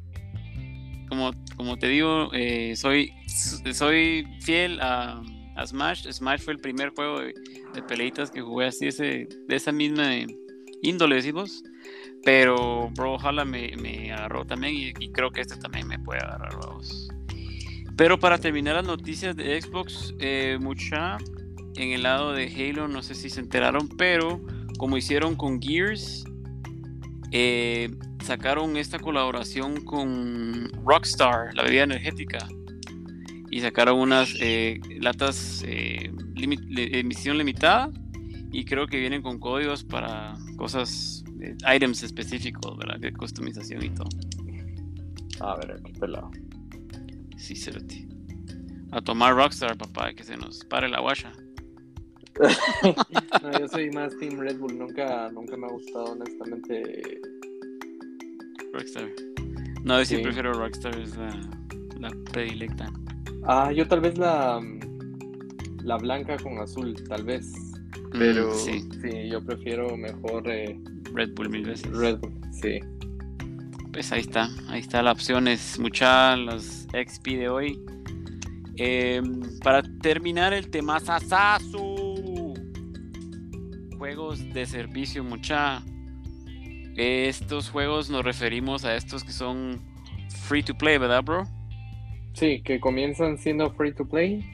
Como, 1.08 1.30
como 1.56 1.78
te 1.78 1.88
digo, 1.88 2.30
eh, 2.34 2.76
soy, 2.76 3.14
soy 3.72 4.26
fiel 4.42 4.78
a, 4.82 5.22
a 5.56 5.66
Smash. 5.66 6.06
Smash 6.10 6.42
fue 6.42 6.52
el 6.52 6.60
primer 6.60 6.90
juego 6.90 7.20
de, 7.20 7.32
de 7.72 7.82
peleitas 7.82 8.30
que 8.30 8.42
jugué 8.42 8.66
así 8.66 8.88
ese, 8.88 9.26
de 9.48 9.56
esa 9.56 9.72
misma 9.72 10.10
índole, 10.82 11.16
decimos. 11.16 11.62
Pero 12.24 12.90
Bro 12.90 13.16
me, 13.46 13.74
me 13.76 14.12
agarró 14.12 14.44
también 14.44 14.74
y, 14.74 14.88
y 15.02 15.12
creo 15.12 15.30
que 15.30 15.40
este 15.40 15.56
también 15.56 15.86
me 15.86 15.98
puede 15.98 16.20
agarrar, 16.20 16.54
vamos. 16.60 17.08
Pero 17.98 18.16
para 18.20 18.38
terminar 18.38 18.76
las 18.76 18.86
noticias 18.86 19.34
de 19.34 19.60
Xbox, 19.60 20.14
eh, 20.20 20.56
mucha 20.60 21.18
en 21.74 21.90
el 21.90 22.04
lado 22.04 22.32
de 22.32 22.46
Halo, 22.46 22.86
no 22.86 23.02
sé 23.02 23.16
si 23.16 23.28
se 23.28 23.40
enteraron, 23.40 23.88
pero 23.88 24.40
como 24.78 24.96
hicieron 24.96 25.34
con 25.34 25.60
Gears, 25.60 26.24
eh, 27.32 27.90
sacaron 28.22 28.76
esta 28.76 29.00
colaboración 29.00 29.84
con 29.84 30.70
Rockstar, 30.86 31.52
la 31.56 31.64
bebida 31.64 31.82
energética, 31.82 32.38
y 33.50 33.60
sacaron 33.62 33.98
unas 33.98 34.32
eh, 34.40 34.78
latas 35.00 35.64
emisión 35.66 37.36
limitada, 37.36 37.90
y 38.52 38.64
creo 38.64 38.86
que 38.86 39.00
vienen 39.00 39.22
con 39.22 39.40
códigos 39.40 39.82
para 39.82 40.34
cosas, 40.56 41.24
items 41.74 42.04
específicos, 42.04 42.78
¿verdad? 42.78 43.00
De 43.00 43.12
customización 43.12 43.84
y 43.84 43.90
todo. 43.90 44.08
A 45.40 45.56
ver, 45.56 45.80
qué 45.84 45.92
pelado. 45.94 46.30
Sí, 47.38 47.54
cerote. 47.56 48.06
A 48.90 49.00
tomar 49.00 49.34
Rockstar, 49.34 49.76
papá, 49.76 50.12
que 50.12 50.24
se 50.24 50.36
nos 50.36 50.64
pare 50.64 50.88
la 50.88 51.00
guacha. 51.00 51.32
No, 53.42 53.58
yo 53.58 53.68
soy 53.68 53.90
más 53.90 54.16
Team 54.18 54.38
Red 54.38 54.58
Bull. 54.58 54.78
Nunca, 54.78 55.30
nunca 55.32 55.56
me 55.56 55.66
ha 55.66 55.70
gustado, 55.70 56.12
honestamente. 56.12 57.20
Rockstar. 58.72 59.08
No, 59.84 59.98
yo 59.98 60.04
sí, 60.04 60.16
Sí. 60.16 60.22
prefiero 60.22 60.52
Rockstar, 60.52 60.98
es 60.98 61.16
la, 61.16 61.30
la 62.00 62.10
predilecta. 62.32 62.90
Ah, 63.44 63.72
yo 63.72 63.86
tal 63.88 64.00
vez 64.00 64.18
la, 64.18 64.60
la 65.84 65.96
blanca 65.96 66.36
con 66.38 66.58
azul, 66.58 66.94
tal 67.08 67.24
vez. 67.24 67.52
Pero 68.12 68.50
Mm, 68.50 68.54
sí, 68.54 68.88
sí, 69.02 69.28
yo 69.30 69.44
prefiero 69.44 69.96
mejor 69.96 70.48
eh, 70.50 70.78
Red 71.14 71.34
Bull 71.34 71.50
mil 71.50 71.64
veces. 71.64 71.90
Red 71.92 72.18
Bull. 72.18 72.32
Sí. 72.52 72.80
Pues 73.92 74.12
ahí 74.12 74.20
está, 74.20 74.48
ahí 74.68 74.80
está 74.80 75.02
la 75.02 75.12
opción, 75.12 75.48
es 75.48 75.78
mucha 75.78 76.36
XP 76.92 77.36
de 77.36 77.48
hoy. 77.48 77.78
Em, 78.76 79.58
para 79.62 79.82
terminar 79.82 80.52
el 80.52 80.70
tema 80.70 81.00
Sasasu. 81.00 82.54
Juegos 83.96 84.52
de 84.52 84.66
servicio, 84.66 85.24
mucha. 85.24 85.82
Estos 86.96 87.70
juegos 87.70 88.10
nos 88.10 88.24
referimos 88.24 88.84
a 88.84 88.94
estos 88.94 89.24
que 89.24 89.32
son 89.32 89.80
free 90.48 90.62
to 90.62 90.74
play, 90.74 90.98
¿verdad, 90.98 91.22
bro? 91.22 91.44
Sí, 92.34 92.62
que 92.62 92.78
comienzan 92.78 93.38
siendo 93.38 93.70
free 93.72 93.92
to 93.92 94.04
play, 94.06 94.44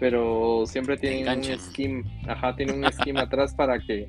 pero 0.00 0.64
siempre 0.66 0.96
tienen 0.96 1.38
un 1.38 1.44
scheme, 1.58 2.02
ajá, 2.26 2.56
tienen 2.56 2.82
un 2.82 2.90
scheme 2.92 3.20
atrás 3.22 3.54
para 3.54 3.78
que 3.78 4.08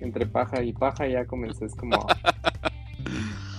entre 0.00 0.26
paja 0.26 0.62
y 0.62 0.72
paja 0.72 1.06
ya 1.06 1.24
comences 1.26 1.74
como 1.74 2.06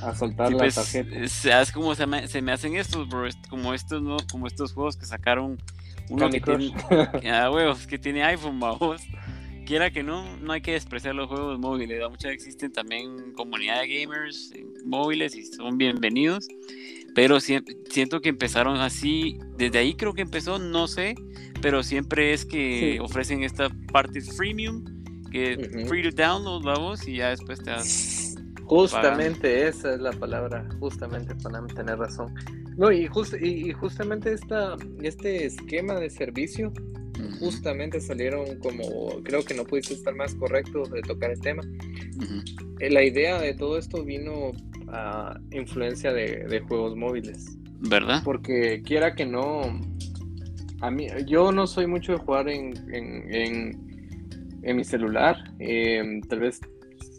a, 0.02 0.16
soltar 0.16 0.48
Sí, 0.48 0.54
la 0.54 0.60
pues, 0.60 0.76
tarjeta. 0.76 1.72
como 1.74 1.96
se 1.96 2.06
me, 2.08 2.28
se 2.28 2.42
me 2.42 2.52
hacen 2.52 2.76
estos, 2.76 3.08
bro, 3.08 3.28
como 3.50 3.74
estos, 3.74 4.02
¿no? 4.02 4.18
Como 4.32 4.48
estos 4.48 4.74
juegos 4.74 4.98
que 4.98 5.06
sacaron 5.06 5.58
uno 6.10 6.20
Candy 6.20 6.40
que 6.40 6.42
Crush. 6.42 6.72
tiene, 7.20 7.32
ah, 7.32 7.50
huevos, 7.50 7.88
que 7.88 7.98
tiene 7.98 8.24
iPhone, 8.24 8.60
vamos. 8.60 9.02
Quiera 9.66 9.92
que 9.92 10.04
no, 10.04 10.38
no 10.38 10.52
hay 10.54 10.62
que 10.62 10.74
despreciar 10.74 11.16
los 11.16 11.30
juegos 11.30 11.58
móviles. 11.60 12.02
Muchas 12.10 12.32
existen 12.34 12.74
también 12.74 13.32
comunidad 13.34 13.82
de 13.82 13.88
gamers 14.02 14.52
móviles 14.84 15.36
y 15.36 15.46
son 15.46 15.78
bienvenidos. 15.78 16.48
Pero 17.14 17.40
siempre, 17.40 17.76
siento 17.90 18.22
que 18.22 18.30
empezaron 18.30 18.78
así, 18.78 19.38
desde 19.58 19.80
ahí 19.80 19.94
creo 19.94 20.14
que 20.14 20.22
empezó, 20.22 20.60
no 20.60 20.88
sé, 20.88 21.16
pero 21.62 21.84
siempre 21.84 22.34
es 22.34 22.46
que 22.46 22.94
Sí. 22.96 23.00
ofrecen 23.00 23.44
esta 23.44 23.70
parte 23.92 24.22
freemium, 24.22 24.84
que 25.32 25.58
Ujú. 25.58 25.88
free 25.88 26.04
to 26.04 26.12
download, 26.12 26.64
vamos, 26.64 27.08
y 27.08 27.18
ya 27.18 27.30
después 27.30 27.62
te 27.64 27.70
das 27.72 28.31
Justamente 28.72 29.68
esa 29.68 29.94
es 29.96 30.00
la 30.00 30.14
palabra, 30.14 30.66
justamente 30.80 31.36
para 31.44 31.62
tener 31.68 31.98
razón. 31.98 32.34
No, 32.78 32.90
y, 32.90 33.06
just- 33.06 33.34
y, 33.42 33.70
y 33.70 33.74
justamente 33.74 34.32
esta, 34.32 34.78
este 35.02 35.46
esquema 35.46 35.96
de 36.00 36.10
servicio, 36.10 36.72
justamente 37.40 38.00
salieron 38.00 38.46
como, 38.60 39.22
creo 39.24 39.44
que 39.44 39.54
no 39.54 39.66
pudiste 39.66 39.94
estar 39.94 40.16
más 40.16 40.34
correcto 40.36 40.84
de 40.86 41.02
tocar 41.02 41.32
el 41.32 41.40
tema. 41.42 41.64
Eh, 42.80 42.90
La 42.90 43.04
idea 43.04 43.42
de 43.42 43.54
todo 43.56 43.78
esto 43.78 44.06
vino 44.06 44.52
a 44.88 45.38
influencia 45.52 46.14
de, 46.14 46.46
de 46.46 46.62
juegos 46.62 46.96
móviles. 46.96 47.58
¿Verdad? 47.82 48.22
Porque 48.24 48.82
quiera 48.86 49.16
que 49.16 49.26
no, 49.26 49.64
a 50.80 50.90
mí, 50.92 51.08
yo 51.28 51.52
no 51.52 51.68
soy 51.68 51.88
mucho 51.88 52.14
de 52.14 52.20
jugar 52.20 52.48
en, 52.48 52.74
en, 52.94 53.36
en, 53.36 54.60
en 54.64 54.76
mi 54.78 54.84
celular. 54.86 55.36
eh, 55.60 56.22
tal 56.30 56.40
vez 56.40 56.62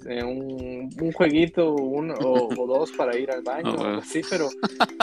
eh, 0.08 0.22
un, 0.24 0.90
un 1.00 1.12
jueguito 1.12 1.74
uno, 1.74 2.14
o, 2.14 2.48
o 2.62 2.66
dos 2.66 2.92
para 2.92 3.16
ir 3.16 3.30
al 3.30 3.42
baño 3.42 3.70
Oh, 3.72 3.76
bueno. 3.76 3.98
así, 3.98 4.22
pero, 4.28 4.48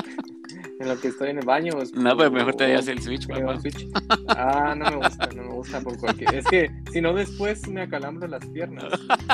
en 0.79 0.87
lo 0.87 0.99
que 0.99 1.09
estoy 1.09 1.29
en 1.29 1.39
el 1.39 1.45
baño. 1.45 1.73
No, 1.93 2.17
pero 2.17 2.31
mejor 2.31 2.55
te 2.55 2.65
veas 2.65 2.87
el 2.87 3.01
Switch, 3.01 3.27
papá. 3.27 3.59
Switch. 3.59 3.87
Ah, 4.27 4.73
no 4.75 4.89
me 4.89 4.95
gusta, 4.97 5.27
no 5.35 5.43
me 5.43 5.49
gusta 5.53 5.81
por 5.81 5.97
cualquier. 5.99 6.35
Es 6.35 6.45
que 6.47 6.69
si 6.91 7.01
no, 7.01 7.13
después 7.13 7.67
me 7.67 7.81
acalambro 7.81 8.27
las 8.27 8.45
piernas 8.47 8.85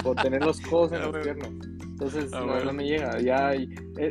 por 0.04 0.16
tener 0.18 0.44
los 0.44 0.60
codos 0.62 0.92
en 0.92 0.98
Ah, 1.02 1.02
las 1.02 1.12
bueno. 1.12 1.24
piernas. 1.24 1.52
Entonces 1.96 2.30
Ah, 2.34 2.42
no, 2.42 2.48
bueno. 2.48 2.66
no 2.66 2.74
me 2.74 2.84
llega. 2.84 3.20
Ya 3.22 3.54
e- 3.54 3.70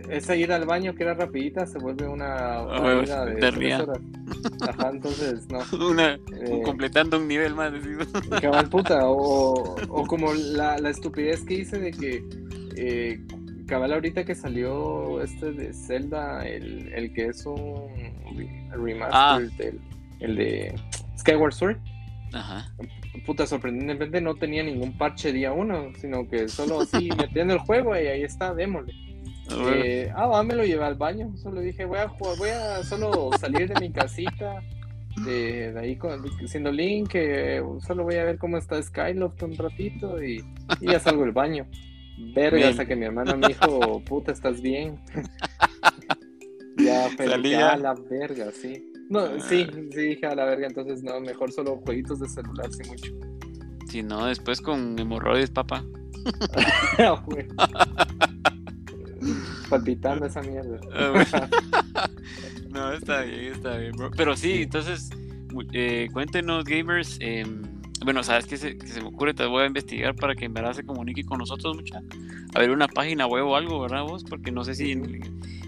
esa 0.09 0.35
ir 0.35 0.51
al 0.53 0.64
baño 0.64 0.95
que 0.95 1.03
era 1.03 1.12
rapidita 1.12 1.66
se 1.66 1.78
vuelve 1.78 2.09
una, 2.09 2.62
una 2.62 2.80
bueno, 2.80 3.03
ida 3.03 3.24
de 3.26 3.35
tres 3.51 3.80
horas. 3.80 3.99
Ajá, 4.66 4.89
entonces 4.91 5.47
no. 5.51 5.59
Una, 5.91 6.14
Eh, 6.14 6.62
completando 6.64 7.18
un 7.18 7.28
nivel 7.28 7.55
más. 7.55 7.72
decimos. 7.74 8.07
cabal 8.41 8.70
puta, 8.70 9.07
o, 9.07 9.76
o 9.89 10.07
como 10.07 10.32
la, 10.32 10.78
la 10.78 10.89
estupidez 10.89 11.45
que 11.45 11.55
hice 11.55 11.78
de 11.78 11.91
que 11.91 12.24
eh, 12.76 13.20
cabal 13.66 13.93
ahorita 13.93 14.24
que 14.24 14.35
salió 14.35 15.20
este 15.20 15.53
de 15.53 15.74
Zelda, 15.74 16.47
el, 16.49 16.91
el 16.95 17.12
que 17.12 17.26
es 17.26 17.45
un 17.45 17.87
re- 18.35 18.68
remaster 18.72 19.11
Ah. 19.12 19.39
del 19.59 19.78
el 20.20 20.37
de 20.37 20.74
Skyward 21.18 21.53
Sword, 21.53 21.76
Ajá. 22.32 22.72
Puta, 23.21 23.47
sorprendentemente 23.47 24.21
no 24.21 24.35
tenía 24.35 24.62
ningún 24.62 24.97
parche 24.97 25.33
día 25.33 25.53
uno, 25.53 25.93
sino 25.99 26.29
que 26.29 26.49
solo 26.49 26.81
así 26.81 27.09
metiendo 27.17 27.55
el 27.55 27.61
juego 27.61 27.95
y 27.95 28.07
ahí 28.07 28.23
está, 28.23 28.55
démosle. 28.55 28.93
Ah. 29.51 29.73
Eh, 29.75 30.12
ah, 30.15 30.27
va, 30.27 30.43
me 30.43 30.55
lo 30.55 30.65
llevé 30.65 30.85
al 30.85 30.97
baño. 30.97 31.37
Solo 31.37 31.61
dije, 31.61 31.85
voy 31.85 31.99
a 31.99 32.09
jugar, 32.09 32.39
voy 32.39 32.51
a 32.51 32.83
solo 32.83 33.31
salir 33.39 33.69
de 33.69 33.81
mi 33.81 33.93
casita. 33.93 34.62
De, 35.25 35.73
de 35.73 35.79
ahí 35.79 35.97
con, 35.97 36.25
siendo 36.49 36.73
Link, 36.73 37.11
eh, 37.15 37.62
solo 37.87 38.03
voy 38.03 38.17
a 38.17 38.25
ver 38.25 38.37
cómo 38.37 38.59
está 38.59 38.83
Skyloft 38.83 39.41
un 39.45 39.57
ratito 39.57 40.21
y, 40.21 40.45
y 40.81 40.87
ya 40.91 40.99
salgo 40.99 41.23
del 41.23 41.31
baño. 41.31 41.67
Verga, 42.35 42.69
hasta 42.69 42.85
que 42.85 42.97
mi 42.97 43.05
hermano 43.05 43.37
me 43.37 43.49
dijo, 43.49 44.01
puta, 44.05 44.33
¿estás 44.33 44.61
bien? 44.61 44.99
ya, 46.79 47.09
pero 47.17 47.41
ya 47.43 47.77
la 47.77 47.95
verga, 47.95 48.51
sí. 48.51 48.93
No, 49.11 49.21
Ah. 49.21 49.31
sí, 49.39 49.67
sí, 49.93 50.01
dije 50.09 50.27
a 50.27 50.35
la 50.35 50.45
verga, 50.47 50.67
entonces 50.67 51.03
no, 51.03 51.21
mejor 51.21 51.53
solo 51.53 51.77
jueguitos 51.85 52.21
de 52.21 52.29
celular, 52.29 52.71
sí, 52.73 52.89
mucho. 52.89 53.13
Si 53.89 54.03
no, 54.03 54.27
después 54.27 54.61
con 54.61 54.99
hemorroides, 54.99 55.51
papá. 55.51 55.85
Ah. 56.99 57.23
Palpitando 59.69 60.27
esa 60.27 60.43
mierda. 60.43 60.79
Ah, 60.95 61.49
no, 62.71 62.93
está 62.93 63.23
bien, 63.23 63.53
está 63.53 63.77
bien, 63.77 63.93
bro. 63.93 64.11
Pero 64.17 64.37
sí, 64.37 64.63
entonces, 64.63 65.11
eh, 65.73 66.09
cuéntenos, 66.13 66.65
gamers. 66.65 67.17
em, 67.21 67.63
bueno, 68.05 68.23
¿sabes 68.23 68.47
qué 68.47 68.57
se, 68.59 68.77
qué 68.77 68.87
se 68.87 69.01
me 69.01 69.09
ocurre? 69.09 69.33
Te 69.35 69.47
voy 69.47 69.63
a 69.63 69.67
investigar 69.67 70.15
para 70.15 70.35
que 70.35 70.45
en 70.45 70.53
verdad 70.53 70.75
se 70.75 70.85
comunique 70.85 71.25
con 71.25 71.39
nosotros, 71.39 71.75
mucha. 71.77 72.01
A 72.55 72.59
ver, 72.59 72.71
una 72.71 72.89
página 72.89 73.27
web 73.27 73.47
o 73.47 73.57
algo, 73.57 73.81
¿verdad, 73.81 74.03
vos? 74.03 74.25
Porque 74.25 74.51
no 74.51 74.63
sé 74.65 74.75
si 74.75 74.93
en, 74.93 75.21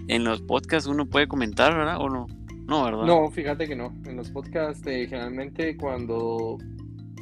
en 0.07 0.23
los 0.23 0.41
podcasts 0.41 0.87
uno 0.87 1.05
puede 1.07 1.27
comentar, 1.27 1.75
¿verdad? 1.75 1.97
O 1.99 2.09
no. 2.09 2.27
No, 2.67 2.83
¿verdad? 2.85 3.03
No, 3.03 3.29
fíjate 3.31 3.67
que 3.67 3.75
no. 3.75 3.93
En 4.05 4.17
los 4.17 4.29
podcasts, 4.29 4.85
eh, 4.87 5.07
generalmente 5.07 5.77
cuando 5.77 6.57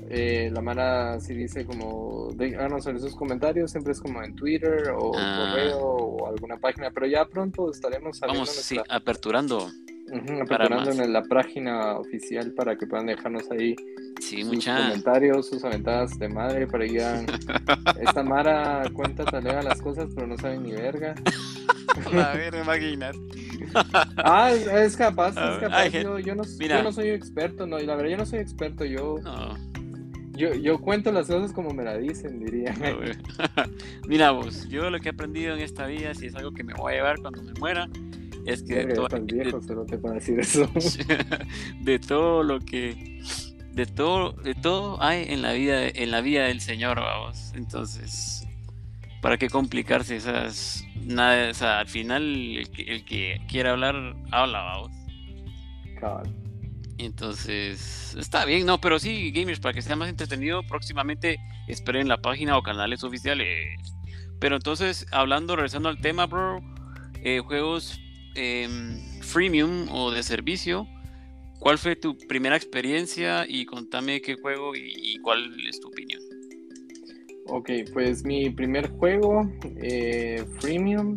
eh, 0.10 0.50
la 0.54 0.62
Mara 0.62 1.20
sí 1.20 1.34
dice 1.36 1.66
como, 1.66 2.30
de, 2.36 2.56
háganos 2.56 2.84
saber 2.84 3.00
sus 3.00 3.16
comentarios, 3.16 3.72
siempre 3.72 3.94
es 3.94 4.02
como 4.02 4.24
en 4.24 4.36
Twitter 4.36 4.90
o 4.96 5.12
Ah. 5.16 5.52
correo 5.54 5.78
o 5.80 6.28
alguna 6.28 6.58
página, 6.58 6.92
pero 6.92 7.08
ya 7.08 7.26
pronto 7.26 7.70
estaremos 7.72 8.20
Vamos, 8.22 8.50
sí, 8.50 8.78
aperturando. 8.90 9.70
Más. 10.12 11.00
en 11.00 11.14
la 11.14 11.24
página 11.24 11.98
oficial 11.98 12.52
para 12.52 12.78
que 12.78 12.86
puedan 12.88 13.08
dejarnos 13.08 13.50
ahí 13.52 13.76
Sí, 14.20 14.44
sus 14.44 14.54
mucha. 14.54 14.78
comentarios, 14.78 15.48
sus 15.50 15.64
aventadas 15.66 16.18
de 16.20 16.30
madre, 16.30 16.68
para 16.68 16.86
que 16.86 16.98
esta 18.02 18.24
Mara 18.24 18.84
cuenta 18.94 19.26
talega 19.26 19.62
las 19.62 19.82
cosas, 19.82 20.10
pero 20.16 20.26
no 20.28 20.38
sabe 20.38 20.58
ni 20.60 20.72
verga. 20.72 21.16
A 22.14 22.34
ver, 22.34 22.56
imagínate. 22.56 23.18
Ah, 24.18 24.52
es, 24.52 24.68
es 24.68 24.96
capaz, 24.98 25.30
es 25.32 25.60
capaz. 25.60 25.88
Yo, 25.90 26.20
yo 26.20 26.36
no, 26.36 26.44
yo 26.44 26.84
no 26.84 26.92
soy 26.92 27.10
experto, 27.10 27.66
no, 27.66 27.80
y 27.80 27.86
la 27.86 27.96
verdad 27.96 28.12
yo 28.12 28.18
no 28.18 28.26
soy 28.26 28.40
experto, 28.40 28.86
yo, 28.86 29.18
No. 29.24 29.58
yo, 30.34 30.54
yo 30.54 30.80
cuento 30.80 31.12
las 31.12 31.28
cosas 31.28 31.52
como 31.52 31.72
me 31.72 31.84
la 31.84 31.98
dicen, 31.98 32.40
diría. 32.40 32.74
Mira 34.08 34.32
vos, 34.32 34.68
yo 34.70 34.90
lo 34.90 35.00
que 35.00 35.10
he 35.10 35.12
aprendido 35.12 35.54
en 35.56 35.62
esta 35.62 35.88
vida, 35.88 36.14
si 36.14 36.28
es 36.28 36.36
algo 36.36 36.52
que 36.52 36.64
me 36.64 36.74
voy 36.74 36.94
a 36.94 36.96
llevar 36.98 37.18
cuando 37.20 37.42
me 37.44 37.54
muera, 37.54 37.90
es 38.46 38.64
que 38.64 38.76
de, 38.76 38.86
Verga, 38.86 38.96
to- 38.96 39.04
estás 39.04 39.28
de- 39.28 39.34
viejo, 39.34 39.62
solo 39.62 39.86
te 39.86 39.98
puedo 39.98 40.14
decir 40.16 40.40
eso. 40.40 40.70
de 41.82 42.00
todo 42.00 42.44
lo 42.44 42.60
que 42.60 43.22
de 43.74 43.86
todo 43.86 44.32
de 44.32 44.56
todo 44.56 45.02
hay 45.04 45.26
en 45.28 45.42
la 45.42 45.52
vida 45.54 45.88
en 45.88 46.12
la 46.12 46.22
vida 46.22 46.46
del 46.46 46.62
Señor, 46.62 47.00
vamos. 47.00 47.52
Entonces, 47.56 48.48
¿para 49.22 49.38
qué 49.38 49.50
complicarse 49.50 50.16
esas 50.16 50.86
nada, 51.04 51.50
o 51.52 51.54
sea, 51.54 51.80
al 51.80 51.88
final 51.88 52.24
el 52.24 52.70
que, 52.72 52.84
el 52.84 53.06
que 53.06 53.42
quiera 53.50 53.72
hablar 53.72 54.16
habla, 54.32 54.62
vamos. 54.62 54.92
Cabal. 56.00 56.34
Entonces, 56.98 58.16
está 58.18 58.46
bien, 58.46 58.66
no, 58.66 58.80
pero 58.80 59.00
sí, 59.00 59.32
gamers, 59.32 59.60
para 59.60 59.74
que 59.74 59.82
sea 59.82 59.96
más 59.98 60.08
entretenido, 60.10 60.64
próximamente 60.64 61.38
esperen 61.68 62.08
la 62.08 62.18
página 62.18 62.58
o 62.58 62.64
canales 62.64 63.04
oficiales. 63.04 63.78
Pero 64.40 64.56
entonces, 64.56 65.06
hablando, 65.12 65.56
regresando 65.58 65.90
al 65.90 66.00
tema, 66.00 66.26
bro, 66.26 66.60
eh, 67.16 67.40
juegos 67.40 68.00
em, 68.36 69.00
freemium 69.22 69.88
o 69.92 70.12
de 70.12 70.24
servicio, 70.24 70.88
¿cuál 71.60 71.78
fue 71.78 71.96
tu 71.96 72.18
primera 72.18 72.56
experiencia? 72.56 73.46
Y 73.48 73.66
contame 73.66 74.22
qué 74.22 74.36
juego 74.36 74.76
y, 74.76 74.94
y 74.96 75.18
cuál 75.20 75.56
es 75.68 75.80
tu 75.80 75.88
opinión. 75.88 76.22
Ok, 77.48 77.70
pues 77.94 78.26
mi 78.26 78.50
primer 78.50 78.90
juego 78.90 79.48
eh, 79.78 80.44
freemium 80.60 81.16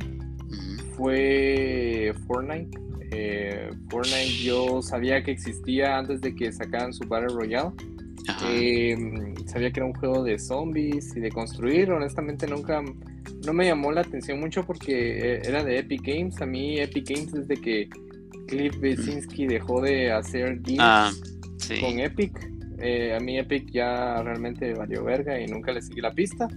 fue 0.94 2.12
Fortnite. 2.26 2.78
Eh, 3.12 3.70
Fortnite 3.88 4.44
yo 4.44 4.82
sabía 4.82 5.22
que 5.22 5.30
existía 5.30 5.96
antes 5.96 6.20
de 6.20 6.34
que 6.34 6.52
sacaran 6.52 6.92
su 6.92 7.08
Battle 7.08 7.34
Royale. 7.34 7.70
Ajá. 8.28 8.46
Eh, 8.52 8.94
sabía 9.46 9.70
que 9.70 9.80
era 9.80 9.86
un 9.86 9.94
juego 9.94 10.22
de 10.22 10.38
zombies 10.38 11.16
y 11.16 11.20
de 11.20 11.30
construir. 11.30 11.90
Honestamente 11.90 12.46
nunca 12.46 12.82
no 13.46 13.52
me 13.52 13.66
llamó 13.66 13.92
la 13.92 14.00
atención 14.02 14.40
mucho 14.40 14.64
porque 14.64 15.34
eh, 15.36 15.42
era 15.44 15.62
de 15.64 15.78
Epic 15.78 16.02
Games. 16.04 16.40
A 16.42 16.46
mí 16.46 16.78
Epic 16.80 17.08
Games 17.10 17.32
desde 17.32 17.56
que 17.60 17.88
Cliff 18.46 18.78
Bezinski 18.80 19.46
dejó 19.46 19.80
de 19.80 20.10
hacer 20.12 20.56
games 20.60 20.78
Ah, 20.80 21.10
sí. 21.58 21.80
con 21.80 21.98
Epic. 22.00 22.32
eh, 22.80 23.14
a 23.14 23.20
mí 23.20 23.38
Epic 23.38 23.70
ya 23.70 24.22
realmente 24.22 24.72
valió 24.74 25.04
verga 25.04 25.40
y 25.40 25.46
nunca 25.46 25.72
le 25.72 25.82
seguí 25.82 26.00
la 26.00 26.12
pista. 26.14 26.48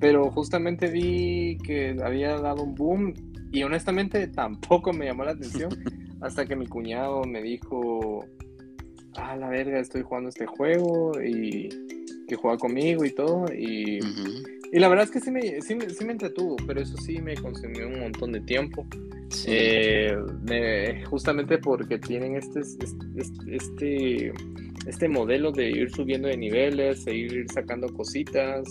Pero 0.00 0.30
justamente 0.32 0.90
vi 0.90 1.58
que 1.64 1.96
había 2.02 2.36
dado 2.38 2.62
un 2.64 2.74
boom 2.74 3.14
y 3.52 3.62
honestamente 3.62 4.26
tampoco 4.34 4.92
me 4.92 5.06
llamó 5.06 5.24
la 5.24 5.32
atención 5.32 5.70
hasta 6.20 6.44
que 6.46 6.56
mi 6.56 6.66
cuñado 6.66 7.24
me 7.24 7.42
dijo, 7.42 8.24
ah, 9.16 9.36
la 9.36 9.48
verga, 9.48 9.78
estoy 9.80 10.02
jugando 10.02 10.28
este 10.30 10.46
juego 10.46 11.12
y 11.22 11.68
que 12.28 12.36
juega 12.36 12.56
conmigo 12.58 13.04
y 13.04 13.10
todo. 13.14 13.46
Y. 13.52 13.98
y 14.72 14.78
la 14.80 14.88
verdad 14.88 15.04
es 15.04 15.10
que 15.10 15.20
sí 15.20 15.30
me, 15.30 15.60
sí, 15.60 15.76
sí 15.96 16.04
me 16.04 16.12
entretuvo, 16.12 16.56
pero 16.66 16.80
eso 16.80 16.96
sí 16.96 17.20
me 17.20 17.34
consumió 17.36 17.86
un 17.86 18.00
montón 18.00 18.32
de 18.32 18.40
tiempo. 18.40 18.86
Sí. 19.30 19.46
Eh, 19.50 20.16
me- 20.48 21.04
justamente 21.06 21.58
porque 21.58 21.98
tienen 21.98 22.36
este, 22.36 22.60
este, 22.60 23.06
este, 23.56 24.32
este 24.86 25.08
modelo 25.08 25.52
de 25.52 25.70
ir 25.70 25.90
subiendo 25.90 26.28
de 26.28 26.36
niveles, 26.36 27.06
e 27.06 27.14
ir 27.14 27.46
sacando 27.52 27.86
cositas 27.94 28.66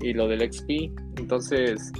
y 0.00 0.12
lo 0.12 0.28
del 0.28 0.40
XP. 0.52 0.90
Entonces, 1.18 1.92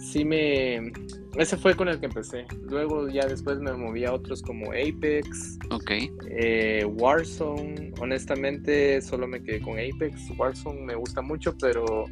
sí 0.00 0.24
me... 0.24 0.92
Ese 1.36 1.56
fue 1.56 1.74
con 1.74 1.88
el 1.88 1.98
que 1.98 2.06
empecé. 2.06 2.44
Luego 2.68 3.08
ya 3.08 3.26
después 3.26 3.58
me 3.60 3.72
moví 3.72 4.04
a 4.04 4.12
otros 4.12 4.42
como 4.42 4.70
Apex, 4.72 5.58
Ok. 5.70 5.90
eh, 6.28 6.84
Warzone. 6.84 7.92
Honestamente, 8.00 9.00
solo 9.00 9.26
me 9.26 9.42
quedé 9.42 9.62
con 9.62 9.78
Apex. 9.78 10.28
Warzone 10.36 10.82
me 10.82 10.94
gusta 10.94 11.22
mucho, 11.22 11.56
pero, 11.58 12.04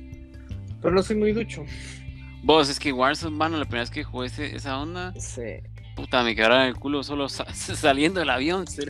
pero 0.80 0.94
no 0.94 1.02
soy 1.02 1.16
muy 1.16 1.32
ducho. 1.32 1.64
Vos, 2.42 2.68
es 2.70 2.78
que 2.80 2.92
Warzone, 2.92 3.36
mano, 3.36 3.58
la 3.58 3.64
primera 3.64 3.82
vez 3.82 3.90
que 3.90 4.02
jugué 4.04 4.26
ese- 4.28 4.56
esa 4.56 4.78
onda, 4.78 5.12
Sí. 5.18 5.42
puta, 5.94 6.22
me 6.22 6.34
quedaron 6.34 6.62
el 6.62 6.76
culo 6.76 7.02
solo 7.02 7.28
sa- 7.28 7.46
saliendo 7.54 8.20
del 8.20 8.30
avión. 8.30 8.66
¿sí? 8.66 8.82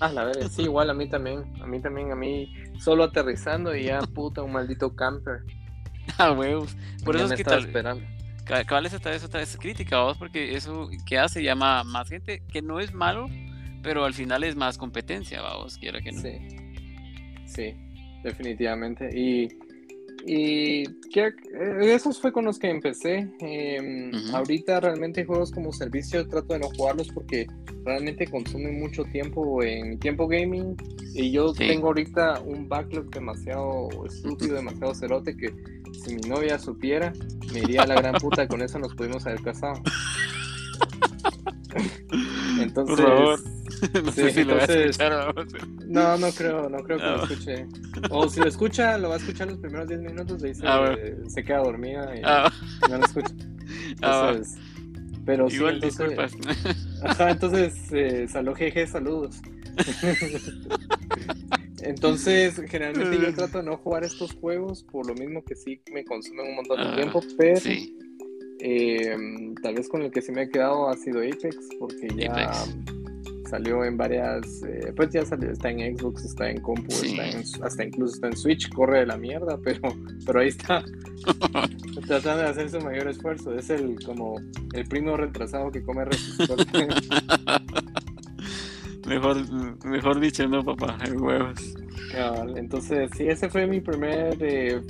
Ah, 0.00 0.10
la 0.12 0.24
verdad, 0.24 0.48
sí, 0.50 0.62
igual 0.62 0.90
a 0.90 0.94
mí 0.94 1.08
también. 1.08 1.44
A 1.62 1.66
mí 1.66 1.80
también, 1.80 2.12
a 2.12 2.16
mí 2.16 2.52
solo 2.78 3.04
aterrizando 3.04 3.74
y 3.74 3.84
ya, 3.84 4.00
puta, 4.00 4.42
un 4.42 4.52
maldito 4.52 4.94
camper. 4.94 5.40
Ah, 6.18 6.32
huevos. 6.32 6.76
Por 7.04 7.16
eso 7.16 7.26
me 7.28 7.34
es 7.34 7.36
que 7.38 7.42
estaba 7.42 7.56
tal, 7.60 7.66
esperando. 7.66 8.04
ca- 8.44 8.62
cabal 8.64 8.84
esa 8.86 8.98
vez 8.98 9.24
otra 9.24 9.40
vez 9.40 9.56
crítica, 9.56 10.00
vos, 10.02 10.16
porque 10.18 10.54
eso 10.54 10.90
que 11.06 11.18
hace 11.18 11.42
llama 11.42 11.80
a 11.80 11.84
más 11.84 12.08
gente, 12.10 12.42
que 12.52 12.60
no 12.60 12.78
es 12.78 12.92
malo, 12.92 13.26
pero 13.82 14.04
al 14.04 14.12
final 14.12 14.44
es 14.44 14.54
más 14.54 14.76
competencia, 14.76 15.40
vamos, 15.40 15.78
quiera 15.78 16.00
que 16.02 16.12
no. 16.12 16.20
Sí, 16.20 16.38
sí, 17.46 17.74
definitivamente. 18.22 19.08
Y, 19.18 19.48
y 20.26 20.84
eh, 21.16 21.34
esos 21.82 22.20
fue 22.20 22.32
con 22.32 22.44
los 22.44 22.58
que 22.58 22.70
empecé. 22.70 23.28
Eh, 23.40 24.10
Ujú. 24.12 24.36
Ahorita 24.36 24.80
realmente 24.80 25.24
juegos 25.24 25.50
como 25.50 25.72
servicio 25.72 26.26
trato 26.28 26.54
de 26.54 26.60
no 26.60 26.68
jugarlos 26.70 27.08
porque 27.12 27.46
realmente 27.84 28.26
consumen 28.26 28.80
mucho 28.80 29.04
tiempo 29.04 29.62
en 29.62 29.90
mi 29.90 29.96
tiempo 29.96 30.26
gaming. 30.26 30.76
Y 31.14 31.30
yo 31.30 31.52
Sí. 31.54 31.66
tengo 31.68 31.88
ahorita 31.88 32.40
un 32.40 32.68
backlog 32.68 33.10
demasiado 33.10 33.88
estúpido, 34.06 34.56
demasiado 34.56 34.94
cerote 34.94 35.36
que 35.36 35.54
si 35.92 36.14
mi 36.14 36.22
novia 36.28 36.58
supiera, 36.58 37.12
me 37.52 37.60
iría 37.60 37.82
a 37.82 37.86
la 37.86 37.94
gran 37.94 38.14
puta. 38.14 38.48
Con 38.48 38.62
eso 38.62 38.78
nos 38.78 38.94
pudimos 38.94 39.26
haber 39.26 39.42
casado. 39.42 39.80
Entonces, 42.58 42.96
Por 42.96 42.98
favor. 42.98 43.40
No 44.04 44.12
sí, 44.12 44.20
sé 44.22 44.30
si 44.32 44.44
lo 44.44 44.54
vas 44.56 44.68
a 44.68 44.72
entonces- 44.72 44.90
escuchar. 45.00 45.34
No, 45.86 46.16
no 46.18 46.30
creo, 46.32 46.68
no 46.68 46.78
creo 46.78 46.98
que 46.98 47.04
Ah. 47.04 47.16
lo 47.16 47.22
escuche. 47.24 47.66
O 48.10 48.28
si 48.28 48.40
lo 48.40 48.48
escucha, 48.48 48.98
lo 48.98 49.08
va 49.10 49.14
a 49.14 49.18
escuchar 49.18 49.48
los 49.48 49.58
primeros 49.58 49.88
10 49.88 50.00
minutos 50.00 50.42
y 50.44 50.54
se, 50.54 50.66
Ah, 50.66 50.94
se 51.28 51.44
queda 51.44 51.58
dormida 51.58 52.16
y 52.16 52.20
Ah, 52.24 52.50
no 52.88 52.98
lo 52.98 53.04
escucha. 53.04 53.34
ah, 54.02 54.30
Entonces, 54.32 54.58
pero 55.26 55.48
sí, 55.50 55.56
entonces, 55.56 55.80
disculpas. 55.82 56.32
Ajá, 57.02 57.30
entonces, 57.30 57.74
eh, 57.92 58.26
salud 58.28 58.54
jeje, 58.54 58.86
saludos. 58.86 59.40
entonces, 61.82 62.60
generalmente 62.68 63.18
yo 63.18 63.34
trato 63.34 63.58
de 63.58 63.64
no 63.64 63.76
jugar 63.76 64.04
estos 64.04 64.32
juegos 64.34 64.82
por 64.84 65.06
lo 65.06 65.14
mismo 65.14 65.44
que 65.44 65.54
sí 65.56 65.80
me 65.92 66.04
consumen 66.04 66.46
un 66.48 66.56
montón 66.56 66.78
de 66.78 66.84
Ah, 66.84 66.94
tiempo, 66.96 67.20
pero 67.36 67.56
Sí, 67.60 67.96
eh, 68.60 69.16
tal 69.62 69.74
vez 69.74 69.88
con 69.88 70.02
el 70.02 70.10
que 70.10 70.22
sí 70.22 70.32
me 70.32 70.42
he 70.42 70.48
quedado 70.48 70.88
ha 70.88 70.96
sido 70.96 71.20
Apex, 71.20 71.56
porque 71.78 72.08
ya 72.16 72.32
Apex. 72.32 72.76
Salió 73.54 73.84
en 73.84 73.96
varias, 73.96 74.64
eh, 74.64 74.92
pues 74.96 75.10
ya 75.10 75.24
salió, 75.24 75.48
está 75.52 75.70
en 75.70 75.96
Xbox, 75.96 76.24
está 76.24 76.50
en 76.50 76.60
compu, 76.60 76.90
Sí. 76.90 77.10
está 77.12 77.28
en- 77.28 77.44
hasta 77.64 77.84
incluso 77.84 78.14
está 78.14 78.26
en 78.26 78.36
Switch, 78.36 78.68
corre 78.72 79.00
de 79.00 79.06
la 79.06 79.16
mierda, 79.16 79.56
pero, 79.64 79.80
pero 80.26 80.40
ahí 80.40 80.48
está, 80.48 80.82
tratando 82.08 82.42
de 82.42 82.48
hacer 82.48 82.68
su 82.70 82.80
mayor 82.80 83.06
esfuerzo, 83.08 83.56
es 83.56 83.70
el 83.70 83.96
como 84.04 84.40
el 84.72 84.84
primo 84.86 85.16
retrasado 85.16 85.70
que 85.70 85.84
come 85.84 86.04
resistor. 86.04 86.58
mejor, 89.06 89.36
mejor 89.84 90.18
dicho, 90.18 90.48
no, 90.48 90.64
papá. 90.64 90.98
hay 91.00 91.12
huevos. 91.12 91.60
Entonces, 92.56 93.08
sí, 93.16 93.28
ese 93.28 93.48
fue 93.48 93.66
mi 93.68 93.80
primer 93.80 94.36
eh, 94.40 94.80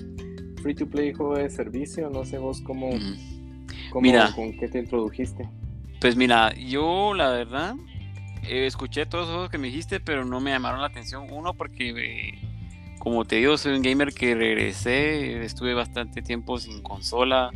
free 0.63 0.75
to 0.75 0.87
play 0.87 1.13
juego 1.13 1.37
de 1.37 1.51
servicio, 1.51 2.09
no 2.11 2.25
sé 2.25 2.39
vos 2.39 2.61
cómo, 2.63 2.89
cómo 3.91 4.01
Mira. 4.03 4.33
con 4.35 4.57
qué 4.59 4.69
te 4.69 4.79
introdujiste. 4.79 5.49
Pues 6.01 6.17
mira, 6.17 6.55
yo 6.55 7.13
la 7.15 7.31
verdad 7.31 7.75
eh, 8.49 8.67
escuché 8.67 9.07
todos 9.07 9.27
los 9.27 9.35
juegos 9.35 9.51
que 9.51 9.59
me 9.59 9.69
dijiste, 9.69 10.01
pero 10.01 10.25
no 10.25 10.41
me 10.41 10.51
llamaron 10.51 10.81
la 10.81 10.87
atención. 10.89 11.27
Uno, 11.31 11.55
porque 11.55 11.91
eh, 11.91 12.39
como 12.99 13.25
te 13.25 13.37
digo, 13.37 13.57
soy 13.59 13.75
un 13.77 13.83
gamer 13.83 14.13
que 14.15 14.35
regresé, 14.35 15.45
estuve 15.45 15.75
bastante 15.75 16.23
tiempo 16.23 16.59
sin 16.59 16.83
consola. 16.83 17.51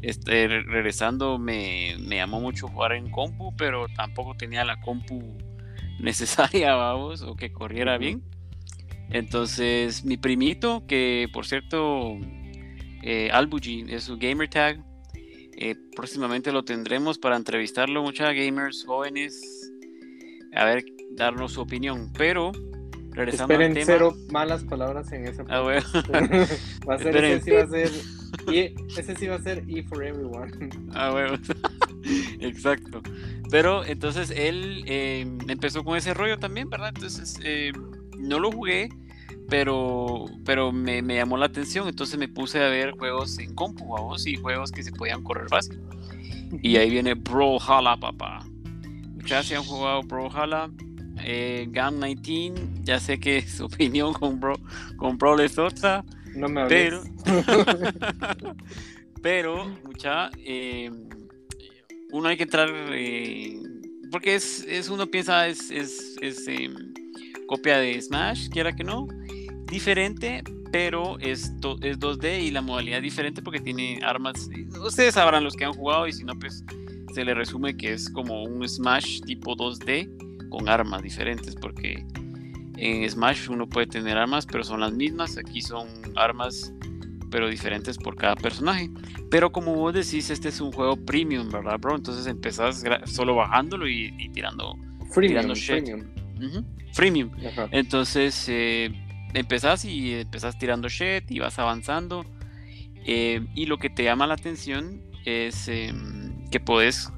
Este, 0.00 0.46
re- 0.46 0.62
regresando 0.62 1.38
me, 1.38 1.96
me 1.98 2.16
llamó 2.16 2.40
mucho 2.40 2.68
jugar 2.68 2.92
en 2.92 3.10
compu, 3.10 3.54
pero 3.56 3.86
tampoco 3.88 4.36
tenía 4.36 4.64
la 4.64 4.80
compu 4.80 5.20
necesaria, 6.00 6.74
vamos, 6.74 7.22
o 7.22 7.34
que 7.34 7.52
corriera 7.52 7.98
bien. 7.98 8.22
Entonces, 9.10 10.04
mi 10.04 10.16
primito, 10.16 10.86
que 10.86 11.28
por 11.32 11.46
cierto, 11.46 12.16
eh, 13.02 13.30
Albugi 13.32 13.86
es 13.88 14.04
su 14.04 14.18
gamer 14.18 14.48
tag, 14.48 14.84
eh, 15.60 15.74
próximamente 15.96 16.52
lo 16.52 16.62
tendremos 16.62 17.18
para 17.18 17.36
entrevistarlo, 17.36 18.02
muchas 18.02 18.32
gamers 18.34 18.84
jóvenes, 18.86 19.57
a 20.58 20.64
ver, 20.64 20.84
darnos 21.12 21.52
su 21.52 21.60
opinión. 21.60 22.12
Pero, 22.18 22.52
regresando 23.12 23.54
Esperen 23.54 23.70
al 23.70 23.74
tema. 23.74 23.86
cero 23.86 24.14
malas 24.30 24.64
palabras 24.64 25.10
en 25.12 25.26
ese 25.26 25.42
Ah, 25.48 25.60
bueno. 25.60 25.86
va 26.88 26.94
a 26.94 26.98
ser 26.98 27.16
ese 27.16 27.44
sí 27.44 27.50
va 27.52 27.62
a 27.62 27.66
ser 27.68 27.90
y 28.52 28.58
ese 28.98 29.16
sí 29.16 29.26
va 29.26 29.36
a 29.36 29.42
ser 29.42 29.64
E 29.68 29.82
for 29.84 30.04
everyone. 30.04 30.50
Ah, 30.92 31.12
huevo. 31.14 31.36
Exacto. 32.40 33.02
Pero 33.50 33.84
entonces 33.84 34.30
él 34.30 34.84
eh, 34.86 35.26
empezó 35.48 35.84
con 35.84 35.96
ese 35.96 36.12
rollo 36.12 36.38
también, 36.38 36.68
¿verdad? 36.68 36.92
Entonces 36.94 37.38
eh, 37.42 37.72
no 38.18 38.38
lo 38.38 38.50
jugué, 38.52 38.90
pero, 39.48 40.26
pero 40.44 40.72
me, 40.72 41.02
me 41.02 41.16
llamó 41.16 41.36
la 41.38 41.46
atención. 41.46 41.88
Entonces 41.88 42.18
me 42.18 42.28
puse 42.28 42.62
a 42.62 42.68
ver 42.68 42.92
juegos 42.92 43.38
en 43.38 43.54
compu, 43.54 43.88
vamos, 43.88 44.26
y 44.26 44.36
juegos 44.36 44.72
que 44.72 44.82
se 44.82 44.92
podían 44.92 45.22
correr 45.22 45.48
fácil. 45.48 45.80
Y 46.62 46.76
ahí 46.76 46.90
viene 46.90 47.14
Brawlhalla, 47.14 47.96
papá. 47.96 48.44
Ya 49.28 49.42
se 49.42 49.56
han 49.56 49.64
jugado 49.64 50.02
Brawlhalla. 50.02 50.70
Eh, 51.24 51.66
GAM 51.70 52.00
19, 52.00 52.54
ya 52.84 53.00
sé 53.00 53.18
que 53.18 53.42
su 53.42 53.64
opinión 53.66 54.12
con 54.14 54.38
Bro, 54.40 54.54
con 54.96 55.18
Brawl 55.18 55.40
es 55.40 55.58
otra. 55.58 56.04
No 56.34 56.48
me 56.48 56.60
hables. 56.62 56.94
Pero, 59.22 59.66
mucha, 59.84 60.30
eh, 60.38 60.90
uno 62.12 62.28
hay 62.28 62.36
que 62.36 62.44
entrar, 62.44 62.68
eh, 62.92 63.58
porque 64.12 64.36
es, 64.36 64.64
es 64.68 64.88
uno 64.88 65.06
piensa, 65.08 65.48
es, 65.48 65.70
es, 65.72 66.14
es, 66.22 66.46
eh, 66.46 66.70
copia 67.48 67.78
de 67.78 68.00
Smash, 68.00 68.48
quiera 68.48 68.74
que 68.76 68.84
no, 68.84 69.08
diferente, 69.66 70.44
pero 70.70 71.18
es, 71.18 71.52
to- 71.60 71.78
es 71.82 71.98
2D 71.98 72.42
y 72.44 72.50
la 72.52 72.62
modalidad 72.62 73.02
diferente 73.02 73.42
porque 73.42 73.58
tiene 73.60 73.98
armas, 74.04 74.48
ustedes 74.84 75.14
sabrán 75.14 75.42
los 75.42 75.56
que 75.56 75.64
han 75.64 75.72
jugado 75.72 76.06
y 76.06 76.12
si 76.12 76.22
no, 76.24 76.38
pues 76.38 76.62
se 77.14 77.24
le 77.24 77.34
resume 77.34 77.76
que 77.76 77.92
es 77.92 78.08
como 78.10 78.42
un 78.44 78.66
Smash 78.68 79.20
tipo 79.22 79.56
2D 79.56 80.48
con 80.48 80.68
armas 80.68 81.02
diferentes, 81.02 81.54
porque 81.56 82.04
en 82.76 83.08
Smash 83.10 83.48
uno 83.50 83.68
puede 83.68 83.86
tener 83.86 84.16
armas, 84.16 84.46
pero 84.46 84.62
son 84.64 84.80
las 84.80 84.92
mismas, 84.92 85.36
aquí 85.36 85.60
son 85.60 85.88
armas 86.16 86.72
pero 87.30 87.48
diferentes 87.50 87.98
por 87.98 88.16
cada 88.16 88.36
personaje. 88.36 88.88
Pero 89.30 89.52
como 89.52 89.74
vos 89.74 89.92
decís, 89.92 90.30
este 90.30 90.48
es 90.48 90.60
un 90.62 90.72
juego 90.72 90.96
premium, 90.96 91.50
¿verdad, 91.50 91.78
bro? 91.78 91.94
Entonces 91.96 92.26
empezás 92.26 92.82
solo 93.04 93.34
bajándolo 93.34 93.86
y, 93.86 94.14
y 94.18 94.30
tirando. 94.30 94.74
Freemium, 95.10 95.28
tirando 95.40 95.54
shit. 95.54 95.84
freemium. 95.84 96.06
Freemium. 96.94 97.30
Ajá. 97.46 97.68
Entonces 97.70 98.46
eh, 98.48 98.90
empezás 99.34 99.84
y 99.84 100.14
empezás 100.14 100.58
tirando 100.58 100.88
shit 100.88 101.30
y 101.30 101.38
vas 101.40 101.58
avanzando. 101.58 102.24
eh, 103.04 103.46
y 103.54 103.66
lo 103.66 103.78
que 103.78 103.90
te 103.90 104.04
llama 104.04 104.26
la 104.26 104.34
atención 104.34 105.02
es 105.26 105.68
em, 105.68 106.27
que 106.50 106.60
podés, 106.60 107.12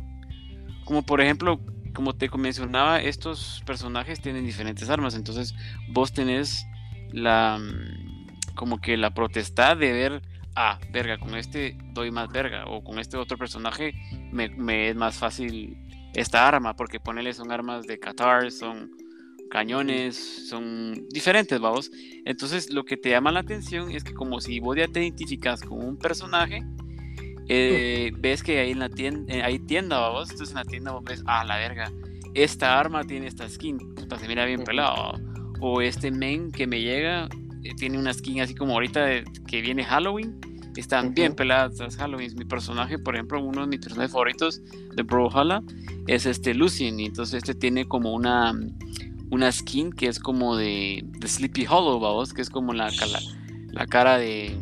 como 0.84 1.02
por 1.02 1.20
ejemplo, 1.20 1.60
como 1.94 2.14
te 2.14 2.28
mencionaba, 2.36 3.00
estos 3.00 3.62
personajes 3.66 4.20
tienen 4.20 4.44
diferentes 4.44 4.88
armas. 4.90 5.14
Entonces 5.14 5.54
vos 5.92 6.12
tenés 6.12 6.66
la 7.12 7.58
mm, 7.58 8.54
como 8.54 8.80
que 8.80 8.96
la 8.96 9.12
protestad 9.12 9.76
de 9.76 9.92
ver, 9.92 10.22
ah, 10.54 10.78
verga, 10.92 11.18
con 11.18 11.34
este 11.34 11.76
doy 11.92 12.10
más 12.10 12.28
verga, 12.30 12.64
o 12.66 12.82
con 12.82 12.98
este 12.98 13.16
otro 13.16 13.38
personaje 13.38 13.92
me, 14.32 14.48
me 14.50 14.88
es 14.88 14.96
más 14.96 15.16
fácil 15.16 15.76
esta 16.14 16.46
arma, 16.46 16.74
porque 16.74 17.00
ponele 17.00 17.32
son 17.32 17.52
armas 17.52 17.86
de 17.86 17.98
Qatar, 17.98 18.50
son 18.50 18.90
cañones, 19.50 20.48
son 20.48 21.08
diferentes, 21.08 21.60
vamos. 21.60 21.90
Entonces 22.24 22.72
lo 22.72 22.84
que 22.84 22.96
te 22.96 23.10
llama 23.10 23.32
la 23.32 23.40
atención 23.40 23.90
es 23.90 24.04
que 24.04 24.14
como 24.14 24.40
si 24.40 24.60
vos 24.60 24.76
ya 24.76 24.88
te 24.88 25.02
identificas 25.02 25.62
con 25.62 25.84
un 25.84 25.98
personaje, 25.98 26.62
eh, 27.52 28.12
ves 28.18 28.42
que 28.42 28.58
ahí 28.60 28.70
en 28.70 28.78
la 28.78 28.88
tienda, 28.88 29.44
hay 29.44 29.58
tienda, 29.58 29.98
vamos, 29.98 30.30
entonces 30.30 30.50
en 30.50 30.56
la 30.62 30.64
tienda 30.64 30.92
vos 30.92 31.04
ves, 31.04 31.22
ah, 31.26 31.44
la 31.44 31.56
verga, 31.56 31.90
esta 32.34 32.78
arma 32.78 33.04
tiene 33.04 33.26
esta 33.26 33.48
skin, 33.48 33.78
puta, 33.94 34.18
se 34.18 34.28
mira 34.28 34.44
bien 34.44 34.62
pelado, 34.62 35.18
o 35.60 35.80
este 35.82 36.10
men 36.10 36.52
que 36.52 36.66
me 36.66 36.80
llega 36.80 37.28
eh, 37.64 37.74
tiene 37.76 37.98
una 37.98 38.14
skin 38.14 38.40
así 38.40 38.54
como 38.54 38.74
ahorita 38.74 39.04
de- 39.04 39.24
que 39.46 39.60
viene 39.60 39.84
Halloween, 39.84 40.38
están 40.76 41.12
bien 41.12 41.34
peladas 41.34 41.78
las 41.78 41.96
Halloween. 41.96 42.32
Mi 42.36 42.44
personaje, 42.44 42.98
por 42.98 43.14
ejemplo, 43.14 43.42
uno 43.44 43.62
de 43.62 43.66
mis 43.66 43.80
personajes 43.80 44.12
favoritos 44.12 44.62
de 44.96 45.02
Brawlhalla 45.02 45.60
es 46.06 46.24
este 46.26 46.54
Lucien, 46.54 46.98
y 47.00 47.06
entonces 47.06 47.34
este 47.34 47.54
tiene 47.54 47.86
como 47.86 48.14
una 48.14 48.54
una 49.32 49.52
skin 49.52 49.92
que 49.92 50.06
es 50.06 50.18
como 50.18 50.56
de, 50.56 51.04
de 51.04 51.28
Sleepy 51.28 51.66
Hollow, 51.68 52.00
vamos, 52.00 52.32
que 52.32 52.42
es 52.42 52.50
como 52.50 52.72
la, 52.72 52.90
la 53.70 53.86
cara 53.86 54.18
de, 54.18 54.56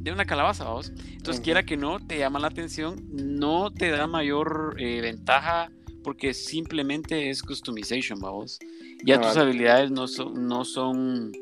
de 0.00 0.12
una 0.12 0.24
calabaza, 0.24 0.64
vamos. 0.64 0.92
Entonces, 1.12 1.40
quiera 1.42 1.62
que 1.62 1.76
no, 1.76 1.98
te 2.00 2.18
llama 2.18 2.38
la 2.38 2.48
atención, 2.48 2.96
no 3.10 3.70
te 3.70 3.90
da 3.90 4.06
mayor 4.06 4.76
eh, 4.78 5.00
ventaja 5.00 5.70
porque 6.02 6.32
simplemente 6.32 7.30
es 7.30 7.42
customization, 7.42 8.20
vamos. 8.20 8.58
Ya 9.04 9.20
tus 9.20 9.36
habilidades 9.36 9.90
no 9.90 10.08
son, 10.08 10.46
no 10.46 10.64
son 10.64 11.32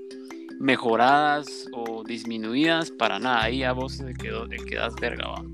mejoradas 0.58 1.66
o 1.72 2.02
disminuidas 2.04 2.90
para 2.90 3.18
nada. 3.18 3.44
Ahí 3.44 3.62
a 3.62 3.72
vos 3.72 4.00
el 4.00 4.16
que, 4.16 4.28
el 4.28 4.64
que 4.64 4.76
das 4.76 4.94
verga, 5.00 5.28
va. 5.28 5.44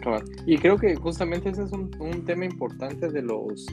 Cabal. 0.00 0.24
Y 0.46 0.58
creo 0.58 0.76
que 0.76 0.96
justamente 0.96 1.50
ese 1.50 1.64
es 1.64 1.72
un, 1.72 1.90
un 2.00 2.24
tema 2.24 2.44
importante 2.44 3.08
de 3.08 3.22
los 3.22 3.66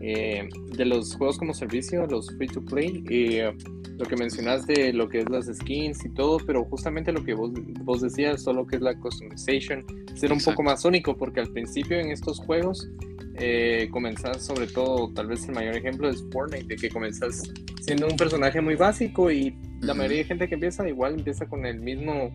eh, 0.00 0.48
de 0.72 0.84
los 0.84 1.14
juegos 1.14 1.38
como 1.38 1.52
servicio, 1.54 2.06
los 2.06 2.26
free 2.36 2.48
to 2.48 2.62
play. 2.64 3.04
eh, 3.10 3.52
lo 3.98 4.06
que 4.06 4.16
mencionas 4.16 4.66
de 4.66 4.94
lo 4.94 5.10
que 5.10 5.18
es 5.18 5.28
las 5.28 5.44
skins 5.46 6.02
y 6.06 6.14
todo, 6.14 6.38
pero 6.46 6.64
justamente 6.64 7.12
lo 7.12 7.22
que 7.22 7.34
vos, 7.34 7.50
vos 7.84 8.00
decías, 8.00 8.42
solo 8.42 8.66
que 8.66 8.76
es 8.76 8.82
la 8.82 8.94
customization, 8.98 9.84
ser 10.14 10.32
un 10.32 10.40
poco 10.40 10.62
más 10.62 10.86
único, 10.86 11.14
porque 11.18 11.40
al 11.40 11.48
principio 11.52 11.98
en 12.00 12.10
estos 12.10 12.38
juegos 12.38 12.88
eh, 13.34 13.88
comenzás, 13.90 14.42
sobre 14.42 14.68
todo, 14.68 15.12
tal 15.12 15.26
vez 15.26 15.46
el 15.48 15.54
mayor 15.54 15.76
ejemplo 15.76 16.08
es 16.08 16.24
Fortnite, 16.32 16.64
de 16.66 16.76
que 16.76 16.88
comenzás 16.88 17.42
siendo 17.82 18.06
un 18.06 18.16
personaje 18.16 18.62
muy 18.62 18.74
básico 18.74 19.30
y 19.30 19.54
la 19.82 19.92
mayoría 19.92 20.18
de 20.18 20.24
gente 20.24 20.48
que 20.48 20.54
empieza 20.54 20.88
igual 20.88 21.14
empieza 21.18 21.46
con 21.46 21.66
el 21.66 21.78
mismo 21.80 22.30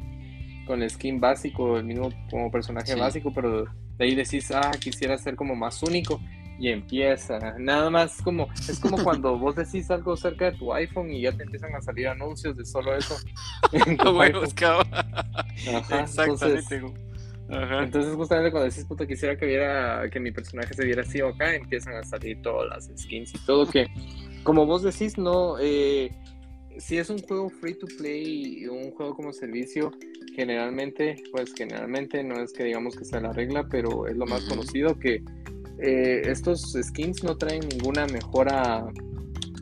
con 0.67 0.81
el 0.83 0.89
skin 0.91 1.19
básico, 1.19 1.77
el 1.77 1.85
mismo 1.85 2.09
como 2.29 2.49
personaje 2.51 2.93
Sí. 2.93 2.99
básico, 2.99 3.31
pero 3.33 3.65
de 3.97 4.05
ahí 4.05 4.13
decís, 4.15 4.51
ah, 4.51 4.69
quisiera 4.79 5.17
ser 5.17 5.35
como 5.35 5.55
más 5.55 5.81
único 5.83 6.19
y 6.59 6.69
empieza. 6.69 7.39
Nada 7.59 7.89
más 7.89 8.21
como, 8.21 8.47
es 8.53 8.79
como 8.79 8.97
cuando 9.03 9.37
vos 9.37 9.55
decís 9.55 9.89
algo 9.91 10.15
cerca 10.15 10.51
de 10.51 10.57
tu 10.57 10.73
iPhone 10.73 11.11
y 11.11 11.21
ya 11.21 11.31
te 11.31 11.43
empiezan 11.43 11.75
a 11.75 11.81
salir 11.81 12.07
anuncios 12.07 12.55
de 12.57 12.65
solo 12.65 12.95
eso. 12.95 13.15
cabrón. 14.55 14.93
Ajá, 14.93 15.45
entonces, 15.65 16.19
Exactamente. 16.19 16.79
güey. 16.79 16.93
Ajá. 17.47 17.83
Entonces 17.83 18.15
justamente 18.15 18.51
cuando 18.51 18.69
decís 18.69 18.85
puta 18.85 19.05
quisiera 19.05 19.37
que 19.37 19.45
viera 19.45 20.09
que 20.09 20.19
mi 20.19 20.31
personaje 20.31 20.73
se 20.73 20.83
viera 20.83 21.03
así 21.03 21.21
o 21.21 21.29
acá, 21.29 21.53
empiezan 21.53 21.93
a 21.93 22.03
salir 22.03 22.41
todas 22.41 22.67
las 22.69 22.99
skins 22.99 23.35
y 23.35 23.45
todo 23.45 23.67
que 23.67 23.85
como 24.41 24.65
vos 24.65 24.81
decís, 24.81 25.17
no 25.17 25.57
eh, 25.59 26.11
si 26.77 26.97
es 26.97 27.09
un 27.09 27.19
juego 27.19 27.49
free 27.49 27.73
to 27.75 27.87
play 27.97 28.59
y 28.61 28.67
un 28.67 28.91
juego 28.91 29.15
como 29.15 29.33
servicio, 29.33 29.91
generalmente, 30.35 31.15
pues 31.31 31.53
generalmente 31.55 32.23
no 32.23 32.41
es 32.41 32.51
que 32.53 32.65
digamos 32.65 32.95
que 32.95 33.05
sea 33.05 33.21
la 33.21 33.33
regla, 33.33 33.67
pero 33.69 34.07
es 34.07 34.17
lo 34.17 34.25
más 34.25 34.43
conocido 34.45 34.97
que 34.99 35.23
eh, 35.79 36.21
estos 36.25 36.75
skins 36.81 37.23
no 37.23 37.35
traen 37.37 37.61
ninguna 37.67 38.05
mejora 38.07 38.85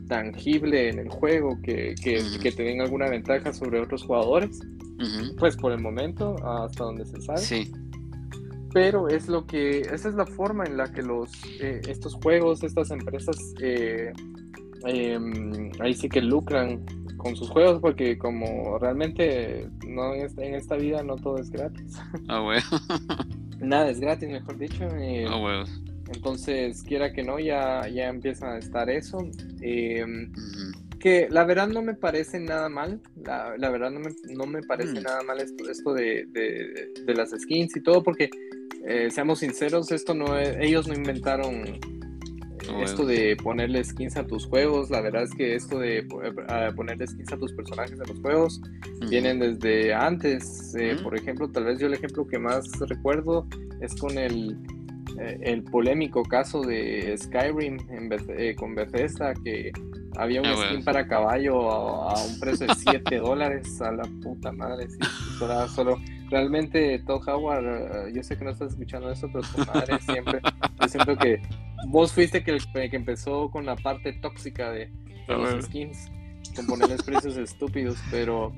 tangible 0.08 0.90
en 0.90 0.98
el 0.98 1.08
juego 1.08 1.58
que, 1.62 1.94
que, 2.02 2.52
te 2.52 2.62
den 2.62 2.80
alguna 2.80 3.08
ventaja 3.08 3.52
sobre 3.52 3.80
otros 3.80 4.02
jugadores, 4.04 4.60
pues 5.38 5.56
por 5.56 5.72
el 5.72 5.80
momento, 5.80 6.36
hasta 6.46 6.84
donde 6.84 7.04
se 7.06 7.20
sabe 7.22 7.38
Sí. 7.38 7.72
pero 8.72 9.08
es 9.08 9.28
lo 9.28 9.46
que 9.46 9.80
esa 9.80 10.08
es 10.08 10.14
la 10.14 10.26
forma 10.26 10.64
en 10.64 10.76
la 10.76 10.92
que 10.92 11.02
los 11.02 11.30
eh, 11.60 11.80
estos 11.88 12.14
juegos 12.22 12.62
estas 12.62 12.90
empresas 12.90 13.36
eh, 13.60 14.12
em, 14.86 15.70
ahí 15.80 15.94
sí 15.94 16.08
que 16.08 16.20
lucran 16.20 16.84
con 17.16 17.34
sus 17.36 17.48
juegos 17.48 17.80
porque 17.80 18.18
como 18.18 18.78
realmente 18.78 19.68
no 19.86 20.12
en 20.14 20.26
esta, 20.26 20.44
en 20.44 20.54
esta 20.54 20.76
vida 20.76 21.02
no 21.02 21.16
todo 21.16 21.38
es 21.38 21.50
gratis 21.50 21.94
Ah, 22.28 22.42
huevos. 22.42 22.64
nada 23.60 23.88
es 23.90 24.00
gratis 24.00 24.28
mejor 24.28 24.58
dicho 24.58 24.84
eh, 24.98 25.24
Ah, 25.28 25.36
huevos. 25.38 25.70
Entonces 26.12 26.82
quiera 26.82 27.12
que 27.12 27.22
no 27.22 27.38
ya 27.38 27.88
ya 27.88 28.08
empieza 28.08 28.54
a 28.54 28.58
estar 28.58 28.88
eso. 28.90 29.18
Em, 29.60 30.30
que 30.98 31.28
la 31.30 31.44
verdad 31.44 31.68
no 31.68 31.82
me 31.82 31.94
parece 31.94 32.40
nada 32.40 32.68
mal, 32.70 32.98
la, 33.22 33.54
la 33.58 33.68
verdad 33.70 33.90
no 33.90 34.00
me, 34.00 34.10
no 34.34 34.46
me 34.46 34.62
parece 34.62 35.00
Mm. 35.00 35.02
nada 35.02 35.22
mal 35.22 35.38
esto, 35.38 35.68
esto 35.70 35.92
de, 35.92 36.24
de- 36.32 36.92
de 37.04 37.14
las 37.14 37.30
skins 37.30 37.76
y 37.76 37.82
todo, 37.82 38.02
porque 38.02 38.30
eh, 38.86 39.10
seamos 39.10 39.40
sinceros, 39.40 39.90
esto 39.92 40.14
no 40.14 40.38
es- 40.38 40.56
ellos 40.60 40.86
no 40.86 40.94
inventaron 40.94 41.54
eh, 41.66 42.82
esto 42.82 43.04
de 43.04 43.36
ponerle 43.42 43.84
skins 43.84 44.16
a 44.16 44.26
tus 44.26 44.46
juegos, 44.46 44.88
la 44.90 45.02
verdad 45.02 45.24
es 45.24 45.34
que 45.34 45.54
esto 45.54 45.78
de 45.78 45.98
eh, 45.98 46.72
ponerle 46.74 47.06
skins 47.06 47.32
a 47.32 47.36
tus 47.36 47.52
personajes 47.52 47.92
en 47.92 48.06
los 48.08 48.18
juegos 48.20 48.60
vienen 49.10 49.38
desde 49.40 49.92
antes, 49.92 50.74
eh, 50.74 50.96
por 51.02 51.14
ejemplo, 51.14 51.50
tal 51.50 51.64
vez 51.64 51.78
yo 51.78 51.86
el 51.86 51.94
ejemplo 51.94 52.26
que 52.26 52.38
más 52.38 52.66
recuerdo 52.88 53.46
es 53.82 53.94
con 53.96 54.16
el 54.16 54.56
eh, 55.20 55.38
el 55.42 55.62
polémico 55.64 56.22
caso 56.24 56.62
de 56.62 57.14
Skyrim 57.16 57.78
en 57.90 58.08
Beth- 58.08 58.34
eh, 58.36 58.54
con 58.56 58.74
Bethesda 58.74 59.34
que 59.34 59.70
había 60.16 60.40
un 60.40 60.46
Ah, 60.48 60.54
skin 60.56 60.68
bueno. 60.68 60.84
para 60.84 61.06
caballo 61.08 61.70
a, 61.70 62.12
a 62.12 62.24
un 62.24 62.38
precio 62.40 62.66
de 62.66 62.74
7 62.78 63.16
dólares 63.18 63.80
a 63.80 63.92
la 63.92 64.02
puta 64.22 64.52
madre. 64.52 64.88
sí, 64.90 64.98
solo, 65.38 65.68
solo- 65.68 66.00
realmente 66.30 66.98
Todd 67.06 67.28
Howard, 67.28 67.64
eh, 68.08 68.12
yo 68.14 68.22
sé 68.22 68.36
que 68.36 68.44
no 68.44 68.50
estás 68.50 68.72
escuchando 68.72 69.10
eso, 69.10 69.28
pero 69.32 69.44
tu 69.54 69.58
madre 69.72 70.00
siempre, 70.00 70.40
yo 70.80 70.88
siento 70.88 71.16
que 71.16 71.40
vos 71.88 72.12
fuiste 72.12 72.42
que, 72.42 72.52
el- 72.52 72.90
que 72.90 72.96
empezó 72.96 73.50
con 73.50 73.66
la 73.66 73.76
parte 73.76 74.12
tóxica 74.14 74.70
de, 74.72 74.90
los 75.28 75.64
skins, 75.66 76.10
con 76.56 76.66
ponerles 76.66 77.02
precios 77.02 77.36
estúpidos, 77.36 77.98
pero 78.10 78.52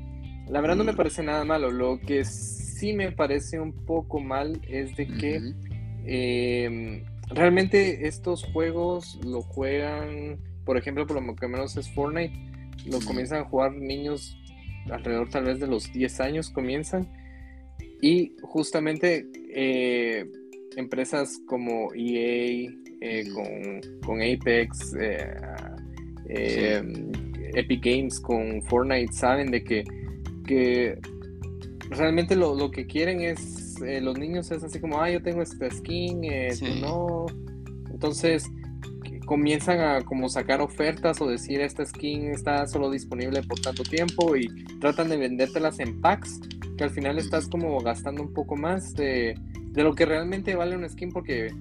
la 0.49 0.61
verdad 0.61 0.77
no 0.77 0.85
me 0.85 0.95
parece 0.95 1.23
nada 1.23 1.45
malo. 1.45 1.71
Lo 1.71 1.99
que 2.01 2.25
sí 2.25 2.93
me 2.93 3.11
parece 3.13 3.59
un 3.61 3.73
poco 3.85 4.21
mal 4.21 4.61
es 4.69 4.95
de 4.97 5.07
que. 5.07 5.41
Eh, 6.07 7.03
realmente 7.29 8.07
estos 8.07 8.45
juegos 8.45 9.19
lo 9.25 9.43
juegan, 9.43 10.39
por 10.65 10.77
ejemplo, 10.77 11.07
por 11.07 11.23
lo 11.23 11.35
que 11.37 11.49
menos 11.49 11.77
es 11.77 11.89
Fortnite, 11.91 12.35
lo 12.87 13.01
comienzan 13.01 13.41
a 13.41 13.45
jugar 13.45 13.73
niños 13.73 14.37
alrededor 14.91 15.29
tal 15.31 15.45
vez 15.45 15.61
de 15.61 15.67
los 15.67 15.93
10 15.93 16.21
años 16.21 16.51
comienzan. 16.51 17.09
Y 18.01 18.37
justamente 18.43 19.27
eh, 19.55 20.27
empresas 20.77 21.41
como 21.47 21.93
EA 21.95 22.71
eh, 23.01 23.25
con, 23.35 24.01
con 24.01 24.23
Apex, 24.23 24.95
eh, 24.99 25.35
eh, 26.29 26.83
Epic 27.55 27.85
Games 27.85 28.21
con 28.21 28.63
Fortnite 28.63 29.13
saben 29.13 29.51
de 29.51 29.65
que, 29.65 29.85
que 30.47 30.99
realmente 31.91 32.37
lo, 32.37 32.55
lo 32.55 32.71
que 32.71 32.87
quieren 32.87 33.21
es, 33.21 33.66
eh, 33.83 34.01
los 34.01 34.19
niños 34.19 34.51
es 34.51 34.63
así 34.63 34.81
como, 34.81 35.01
ah, 35.01 35.11
yo 35.11 35.23
tengo 35.23 35.43
esta 35.43 35.71
skin, 35.71 36.25
eh, 36.25 36.55
tú 36.59 36.67
no. 36.81 37.27
Entonces 37.91 38.51
comienzan 39.27 39.81
a 39.81 40.03
como 40.03 40.29
sacar 40.29 40.61
ofertas 40.61 41.21
o 41.21 41.27
decir 41.27 41.61
esta 41.61 41.85
skin 41.85 42.31
está 42.31 42.67
solo 42.67 42.91
disponible 42.91 43.43
por 43.43 43.61
tanto 43.61 43.83
tiempo 43.83 44.37
y 44.37 44.47
tratan 44.81 45.09
de 45.09 45.17
vendértelas 45.19 45.81
en 45.81 46.01
packs, 46.01 46.41
que 46.79 46.85
al 46.85 46.91
final 46.91 47.19
estás 47.19 47.49
como 47.49 47.79
gastando 47.81 48.23
un 48.23 48.33
poco 48.33 48.57
más 48.57 48.95
de, 48.95 49.35
de 49.71 49.83
lo 49.83 49.95
que 49.95 50.07
realmente 50.07 50.55
vale 50.55 50.77
una 50.77 50.89
skin 50.89 51.11
porque... 51.11 51.53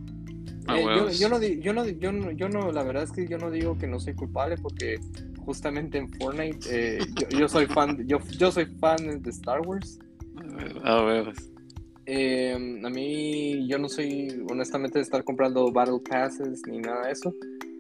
Ah, 0.67 0.79
eh, 0.79 0.83
yo, 0.83 1.09
yo 1.11 1.29
no, 1.29 1.39
yo, 1.41 1.73
no, 1.73 1.85
yo, 1.87 2.11
no, 2.11 2.31
yo 2.31 2.49
no, 2.49 2.71
la 2.71 2.83
verdad 2.83 3.03
es 3.03 3.11
que 3.11 3.27
yo 3.27 3.37
no 3.37 3.51
digo 3.51 3.77
que 3.77 3.87
no 3.87 3.99
soy 3.99 4.15
culpable 4.15 4.57
porque 4.57 4.99
justamente 5.45 5.99
en 5.99 6.11
Fortnite 6.13 6.67
eh, 6.71 6.99
yo, 7.21 7.39
yo 7.39 7.47
soy 7.47 7.67
fan, 7.67 8.07
yo, 8.07 8.17
yo 8.39 8.51
soy 8.51 8.65
fan 8.79 9.21
de 9.21 9.29
Star 9.29 9.61
Wars. 9.61 9.99
Ah, 10.83 11.03
huevos. 11.05 11.37
Eh, 12.07 12.53
a 12.53 12.89
mí 12.89 13.67
yo 13.67 13.77
no 13.79 13.89
soy 13.89 14.27
honestamente 14.49 14.99
de 14.99 15.03
estar 15.03 15.23
comprando 15.23 15.71
Battle 15.71 15.99
Passes 16.07 16.61
ni 16.67 16.77
nada 16.79 17.07
de 17.07 17.11
eso, 17.13 17.33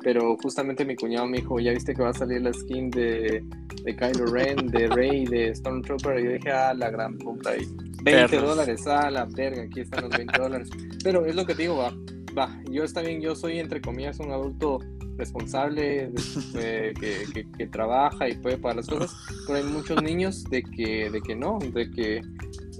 pero 0.03 0.35
justamente 0.41 0.83
mi 0.85 0.95
cuñado 0.95 1.27
me 1.27 1.37
dijo, 1.37 1.59
ya 1.59 1.71
viste 1.71 1.93
que 1.93 2.01
va 2.01 2.09
a 2.09 2.13
salir 2.13 2.41
la 2.41 2.51
skin 2.53 2.89
de, 2.89 3.43
de 3.83 3.95
Kylo 3.95 4.25
Ren, 4.27 4.67
de 4.67 4.87
Rey, 4.87 5.25
de 5.25 5.53
Stormtrooper, 5.55 6.19
y 6.19 6.23
yo 6.25 6.31
dije, 6.31 6.51
ah, 6.51 6.73
la 6.73 6.89
gran 6.89 7.17
puta, 7.17 7.55
y 7.55 7.65
20 8.03 8.03
Perros. 8.29 8.49
dólares, 8.49 8.87
ah, 8.87 9.09
la 9.11 9.25
verga, 9.25 9.63
aquí 9.63 9.81
están 9.81 10.03
los 10.03 10.15
20 10.17 10.39
dólares. 10.39 10.69
Pero 11.03 11.25
es 11.25 11.35
lo 11.35 11.45
que 11.45 11.55
te 11.55 11.63
digo, 11.63 11.77
va, 11.77 11.91
va, 12.37 12.61
yo 12.71 12.83
está 12.83 13.01
bien, 13.01 13.21
yo 13.21 13.35
soy 13.35 13.59
entre 13.59 13.81
comillas 13.81 14.19
un 14.19 14.31
adulto 14.31 14.79
responsable, 15.17 16.11
que, 16.53 16.93
que- 17.33 17.45
que 17.57 17.67
trabaja 17.67 18.27
y 18.29 18.35
puede 18.37 18.57
pagar 18.57 18.77
las 18.77 18.87
cosas, 18.87 19.15
pero 19.47 19.59
hay 19.59 19.65
muchos 19.65 20.01
niños 20.03 20.43
de 20.45 20.61
que, 20.61 21.09
de 21.09 21.21
que 21.21 21.35
no, 21.35 21.57
de 21.59 21.89
que, 21.89 22.21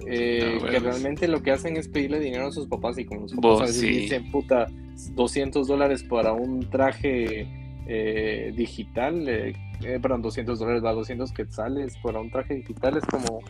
eh, 0.07 0.57
que 0.69 0.79
realmente 0.79 1.27
lo 1.27 1.41
que 1.41 1.51
hacen 1.51 1.77
es 1.77 1.87
pedirle 1.87 2.19
dinero 2.19 2.47
a 2.47 2.51
sus 2.51 2.67
papás 2.67 2.97
y 2.97 3.05
como 3.05 3.21
los 3.21 3.33
papás 3.33 3.61
a 3.61 3.65
veces 3.65 3.81
sí. 3.81 3.87
dicen, 3.87 4.31
puta, 4.31 4.67
200 5.11 5.67
dólares 5.67 6.03
para 6.03 6.33
un 6.33 6.69
traje 6.69 7.47
eh, 7.87 8.53
digital, 8.55 9.27
eh, 9.27 9.53
eh, 9.83 9.99
perdón, 10.01 10.21
200 10.21 10.59
dólares, 10.59 10.83
va, 10.83 10.93
200 10.93 11.31
quetzales 11.31 11.97
para 11.97 12.19
un 12.19 12.31
traje 12.31 12.55
digital, 12.55 12.97
es 12.97 13.05
como, 13.05 13.41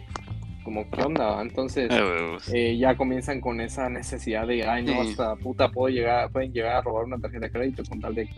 como, 0.63 0.89
¿qué 0.89 1.01
onda? 1.03 1.41
Entonces 1.41 1.89
Ah, 1.91 2.37
eh, 2.51 2.77
ya 2.77 2.95
comienzan 2.95 3.39
con 3.39 3.61
esa 3.61 3.89
necesidad 3.89 4.47
de, 4.47 4.67
ay, 4.67 4.83
no, 4.83 5.01
hasta 5.01 5.35
puta 5.35 5.71
puedo 5.71 5.93
llegar, 5.93 6.31
pueden 6.31 6.51
llegar 6.51 6.77
a 6.77 6.81
robar 6.81 7.05
una 7.05 7.19
tarjeta 7.19 7.45
de 7.45 7.51
crédito 7.51 7.83
con 7.87 7.99
tal 7.99 8.15
de 8.15 8.29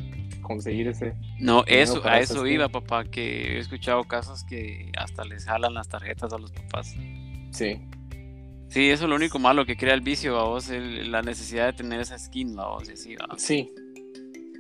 conseguir 0.42 0.88
ese. 0.88 1.14
No, 1.40 1.64
eso, 1.66 2.02
a 2.06 2.20
eso 2.20 2.46
iba, 2.46 2.70
papá, 2.70 3.06
que 3.06 3.56
he 3.56 3.60
escuchado 3.60 4.04
casos 4.04 4.44
que 4.44 4.92
hasta 4.98 5.24
les 5.24 5.46
jalan 5.46 5.74
las 5.74 5.88
tarjetas 5.88 6.32
a 6.32 6.38
los 6.38 6.52
papás. 6.52 6.96
Sí, 7.52 7.80
Sí, 8.70 8.90
eso 8.90 9.06
es 9.06 9.10
lo 9.10 9.16
único 9.16 9.40
malo 9.40 9.66
que 9.66 9.76
crea 9.78 9.94
el 9.94 10.02
vicio, 10.02 10.38
a 10.38 10.44
vos, 10.44 10.70
el- 10.70 11.12
la 11.12 11.22
necesidad 11.22 11.68
de 11.68 11.74
tener 11.74 12.00
esa 12.02 12.18
skin, 12.20 12.60
a 12.60 12.68
vos, 12.68 12.90
y 12.90 12.94
así, 12.94 13.16
¿va? 13.16 13.28
sí. 13.38 13.70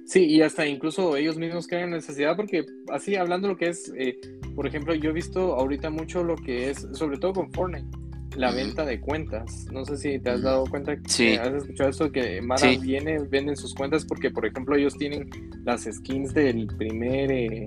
Sí, 0.05 0.23
y 0.23 0.41
hasta 0.41 0.65
incluso 0.65 1.17
ellos 1.17 1.37
mismos 1.37 1.67
crean 1.67 1.89
necesidad 1.91 2.37
porque 2.37 2.65
así 2.93 3.17
hablando 3.17 3.49
lo 3.49 3.57
que 3.57 3.67
es, 3.67 3.91
eh, 3.97 4.17
por 4.55 4.65
ejemplo, 4.65 4.95
yo 4.95 5.09
he 5.09 5.13
visto 5.13 5.55
ahorita 5.55 5.89
mucho 5.89 6.23
lo 6.23 6.37
que 6.37 6.69
es, 6.69 6.87
sobre 6.93 7.17
todo 7.17 7.33
con 7.33 7.51
Fortnite, 7.51 7.89
la 8.37 8.51
venta 8.51 8.85
de 8.85 9.01
cuentas. 9.01 9.65
No 9.69 9.83
sé 9.83 9.97
si 9.97 10.17
te 10.19 10.29
has 10.29 10.37
Ujú. 10.39 10.45
dado 10.47 10.63
cuenta, 10.67 10.95
que 10.95 11.09
Sí. 11.09 11.33
has 11.35 11.53
escuchado 11.53 11.89
esto, 11.89 12.09
que 12.09 12.41
Mara 12.41 12.61
Sí. 12.71 12.77
viene, 12.81 13.19
venden 13.19 13.57
sus 13.57 13.73
cuentas 13.75 14.05
porque, 14.05 14.31
por 14.31 14.45
ejemplo, 14.45 14.77
ellos 14.77 14.97
tienen 14.97 15.29
las 15.65 15.83
skins 15.83 16.33
del 16.33 16.67
primer... 16.77 17.29
eh, 17.29 17.65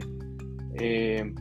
eh, 0.79 1.35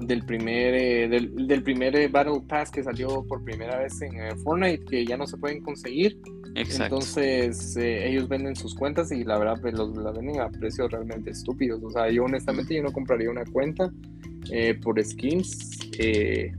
del 0.00 0.24
primer 0.24 0.74
eh, 0.74 1.08
del, 1.08 1.46
del 1.46 1.62
primer 1.62 1.96
eh, 1.96 2.08
Battle 2.08 2.42
Pass 2.46 2.70
que 2.70 2.82
salió 2.82 3.24
por 3.26 3.42
primera 3.44 3.78
vez 3.78 4.00
en 4.02 4.16
eh, 4.20 4.36
Fortnite 4.42 4.84
que 4.84 5.06
ya 5.06 5.16
no 5.16 5.26
se 5.26 5.36
pueden 5.36 5.62
conseguir 5.62 6.18
Exacto. 6.54 6.84
entonces 6.84 7.76
eh, 7.76 8.08
ellos 8.08 8.28
venden 8.28 8.56
sus 8.56 8.74
cuentas 8.74 9.12
y 9.12 9.24
la 9.24 9.38
verdad 9.38 9.58
pues, 9.60 9.74
los 9.74 9.96
la 9.96 10.10
venden 10.10 10.40
a 10.40 10.48
precios 10.48 10.90
realmente 10.90 11.30
estúpidos 11.30 11.82
o 11.82 11.90
sea 11.90 12.10
yo 12.10 12.24
honestamente 12.24 12.74
yo 12.74 12.82
no 12.82 12.92
compraría 12.92 13.30
una 13.30 13.44
cuenta 13.44 13.90
eh, 14.50 14.74
por 14.74 15.02
skins 15.02 15.78
eh, 15.98 16.52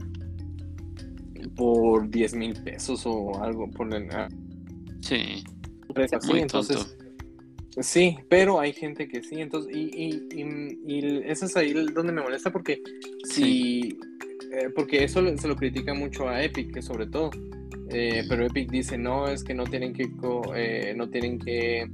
por 1.56 2.08
10 2.08 2.34
mil 2.34 2.54
pesos 2.62 3.02
o 3.06 3.42
algo 3.42 3.70
por 3.70 3.92
el 3.92 4.08
ah, 4.12 4.28
sí, 5.00 5.42
precio 5.94 6.18
así 6.18 6.28
muy 6.30 6.40
entonces 6.40 6.76
tonto. 6.76 7.08
Sí, 7.80 8.18
pero 8.28 8.58
hay 8.58 8.72
gente 8.72 9.06
que 9.06 9.22
sí, 9.22 9.40
entonces, 9.40 9.72
y, 9.72 9.82
y, 9.94 10.28
y, 10.34 10.78
y 10.84 11.22
eso 11.26 11.46
es 11.46 11.56
ahí 11.56 11.72
donde 11.72 12.12
me 12.12 12.22
molesta 12.22 12.50
porque 12.50 12.82
si, 13.38 13.98
eh, 14.52 14.70
porque 14.74 15.04
eso 15.04 15.22
se 15.36 15.48
lo 15.48 15.56
critica 15.56 15.94
mucho 15.94 16.28
a 16.28 16.42
Epic, 16.42 16.72
que 16.74 16.82
sobre 16.82 17.06
todo, 17.06 17.30
eh, 17.90 18.24
pero 18.28 18.44
Epic 18.46 18.70
dice, 18.70 18.98
no, 18.98 19.28
es 19.28 19.42
que 19.44 19.54
no 19.54 19.64
tienen 19.64 19.92
que, 19.92 20.08
eh, 20.54 20.94
no 20.96 21.08
tienen 21.08 21.38
que 21.38 21.88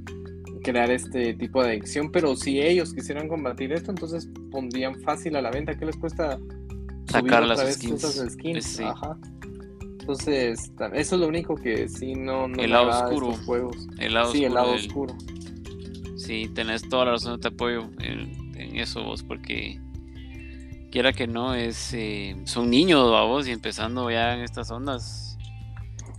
crear 0.63 0.89
este 0.91 1.33
tipo 1.35 1.61
de 1.63 1.69
adicción, 1.69 2.11
pero 2.11 2.35
si 2.35 2.59
ellos 2.59 2.93
quisieran 2.93 3.27
combatir 3.27 3.71
esto, 3.71 3.91
entonces 3.91 4.29
pondrían 4.51 4.99
fácil 5.01 5.35
a 5.35 5.41
la 5.41 5.51
venta, 5.51 5.77
¿qué 5.77 5.85
les 5.85 5.95
cuesta 5.97 6.39
Sacar 7.07 7.45
las 7.45 7.75
skins. 7.75 8.03
esas 8.03 8.33
skins? 8.33 8.65
Sí. 8.65 8.83
Ajá. 8.83 9.17
Entonces, 9.99 10.71
eso 10.93 11.15
es 11.15 11.21
lo 11.21 11.27
único 11.27 11.55
que 11.55 11.87
sí 11.87 12.13
no, 12.13 12.47
no 12.47 12.61
El 12.61 12.71
lado 12.71 12.89
oscuro. 12.89 13.29
estos 13.31 13.45
juegos. 13.45 13.87
El 13.99 14.13
lado 14.13 14.31
sí, 14.31 14.43
el 14.43 14.53
oscuro 14.53 14.61
lado 14.61 14.71
del- 14.75 14.85
oscuro. 14.87 15.15
Sí, 16.17 16.49
tenés 16.55 16.81
toda 16.89 17.05
la 17.05 17.11
razón, 17.11 17.39
te 17.39 17.47
apoyo 17.49 17.89
en, 17.99 18.55
en 18.59 18.75
eso 18.77 19.03
vos, 19.03 19.21
porque 19.23 19.79
quiera 20.95 21.11
que 21.11 21.27
no, 21.27 21.53
es 21.53 21.93
eh, 21.93 22.37
son 22.45 22.69
niños, 22.69 23.11
vos, 23.11 23.45
y 23.49 23.51
empezando 23.51 24.09
ya 24.09 24.33
en 24.33 24.39
estas 24.39 24.71
ondas, 24.71 25.37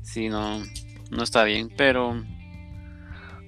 sí, 0.03 0.29
no, 0.29 0.63
no 1.11 1.23
está 1.23 1.45
bien, 1.45 1.73
pero 1.75 2.23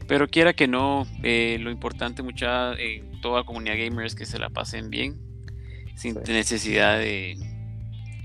pero 0.06 0.26
quiera 0.26 0.54
que 0.54 0.66
no, 0.66 1.06
eh, 1.22 1.58
lo 1.60 1.70
importante 1.70 2.22
mucha 2.22 2.72
en 2.72 3.20
toda 3.20 3.44
comunidad 3.44 3.76
gamer 3.76 4.06
es 4.06 4.14
que 4.14 4.24
se 4.24 4.38
la 4.38 4.48
pasen 4.48 4.88
bien, 4.88 5.20
sin 5.96 6.14
Sí. 6.14 6.32
necesidad 6.32 6.98
de, 6.98 7.36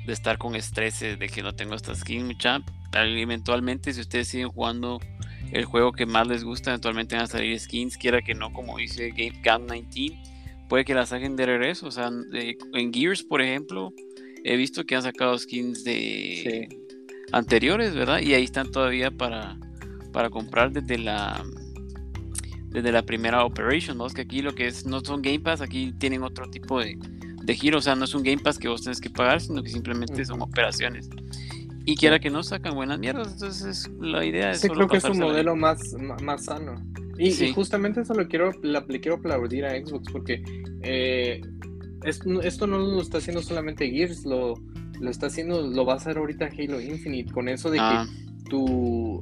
de 0.06 0.14
estar 0.14 0.38
con 0.38 0.56
estreses 0.56 1.20
de 1.20 1.28
que 1.28 1.44
no 1.44 1.52
tengo 1.52 1.76
esta 1.76 1.94
skin, 1.94 2.26
mucha. 2.26 2.62
Eventualmente, 2.94 3.92
si 3.92 4.00
ustedes 4.00 4.30
siguen 4.30 4.48
jugando 4.48 5.02
el 5.52 5.66
juego 5.66 5.92
que 5.92 6.06
más 6.06 6.26
les 6.26 6.46
gusta, 6.46 6.70
eventualmente 6.70 7.16
van 7.18 7.26
a 7.26 7.28
salir 7.28 7.60
skins, 7.60 7.98
quiera 7.98 8.22
que 8.22 8.34
no, 8.34 8.54
como 8.54 8.78
dice 8.78 9.10
Game 9.10 9.42
Cam 9.42 9.68
19, 9.68 10.33
puede 10.70 10.86
que 10.86 10.94
las 10.94 11.10
saquen 11.10 11.36
de 11.36 11.46
regreso. 11.46 11.88
O 11.88 11.92
sea, 11.92 12.10
en 12.74 12.94
Gears, 12.94 13.24
por 13.24 13.42
ejemplo, 13.42 13.94
he 14.44 14.56
visto 14.58 14.86
que 14.86 14.96
han 14.96 15.04
sacado 15.04 15.38
skins 15.38 15.84
de 15.84 16.68
Sí. 16.70 16.78
anteriores, 17.32 17.96
¿verdad? 17.96 18.20
Y 18.22 18.34
ahí 18.34 18.44
están 18.44 18.72
todavía 18.72 19.12
para, 19.12 19.58
para 20.12 20.30
comprar 20.30 20.72
desde 20.72 20.98
la 20.98 21.44
desde 22.70 22.92
la 22.92 23.04
primera 23.06 23.46
Operation, 23.46 24.00
¿no? 24.00 24.08
Es 24.08 24.16
que 24.16 24.22
aquí 24.22 24.42
lo 24.42 24.56
que 24.56 24.66
es, 24.66 24.84
no 24.88 25.00
son 25.02 25.22
Game 25.22 25.40
Pass, 25.42 25.62
aquí 25.62 25.94
tienen 26.00 26.24
otro 26.24 26.50
tipo 26.50 26.80
de, 26.80 26.98
de 27.44 27.54
giro, 27.56 27.78
o 27.78 27.82
sea, 27.82 27.96
no 27.96 28.06
es 28.06 28.16
un 28.16 28.24
Game 28.24 28.40
Pass 28.42 28.58
que 28.58 28.68
vos 28.68 28.82
tenés 28.82 29.00
que 29.00 29.12
pagar, 29.12 29.42
sino 29.42 29.62
que 29.62 29.70
simplemente 29.70 30.26
son 30.26 30.42
operaciones. 30.42 31.08
Y 31.86 31.96
quiera 31.96 32.18
que 32.20 32.32
no 32.32 32.42
sacan 32.42 32.74
buenas 32.74 32.98
mierdas, 32.98 33.34
entonces 33.34 33.92
la 34.00 34.26
idea 34.26 34.52
es 34.52 34.62
Sí, 34.62 34.68
solo 34.70 34.88
creo 34.88 34.90
que 34.90 34.98
es 34.98 35.04
un 35.04 35.20
modelo 35.20 35.56
más, 35.56 35.80
más 36.24 36.46
sano. 36.46 36.84
Y, 37.18 37.32
justamente 37.54 38.02
eso 38.02 38.14
lo 38.14 38.28
quiero, 38.28 38.52
la- 38.64 38.86
le 38.88 39.00
quiero 39.00 39.18
aplaudir 39.18 39.66
a 39.66 39.72
Xbox 39.78 40.12
porque 40.12 40.44
eh, 40.82 41.42
es- 42.04 42.22
esto 42.44 42.68
no 42.68 42.78
lo 42.80 43.02
está 43.02 43.20
haciendo 43.20 43.42
solamente 43.42 43.90
Gears, 43.90 44.26
lo, 44.26 44.56
lo 45.00 45.10
está 45.10 45.28
haciendo, 45.28 45.62
lo 45.62 45.86
va 45.86 45.94
a 45.94 45.98
hacer 45.98 46.18
ahorita 46.18 46.50
Halo 46.58 46.82
Infinite, 46.82 47.32
con 47.32 47.48
eso 47.50 47.70
de 47.70 47.78
Ah, 47.80 48.06
que 48.44 48.50
tu, 48.50 49.22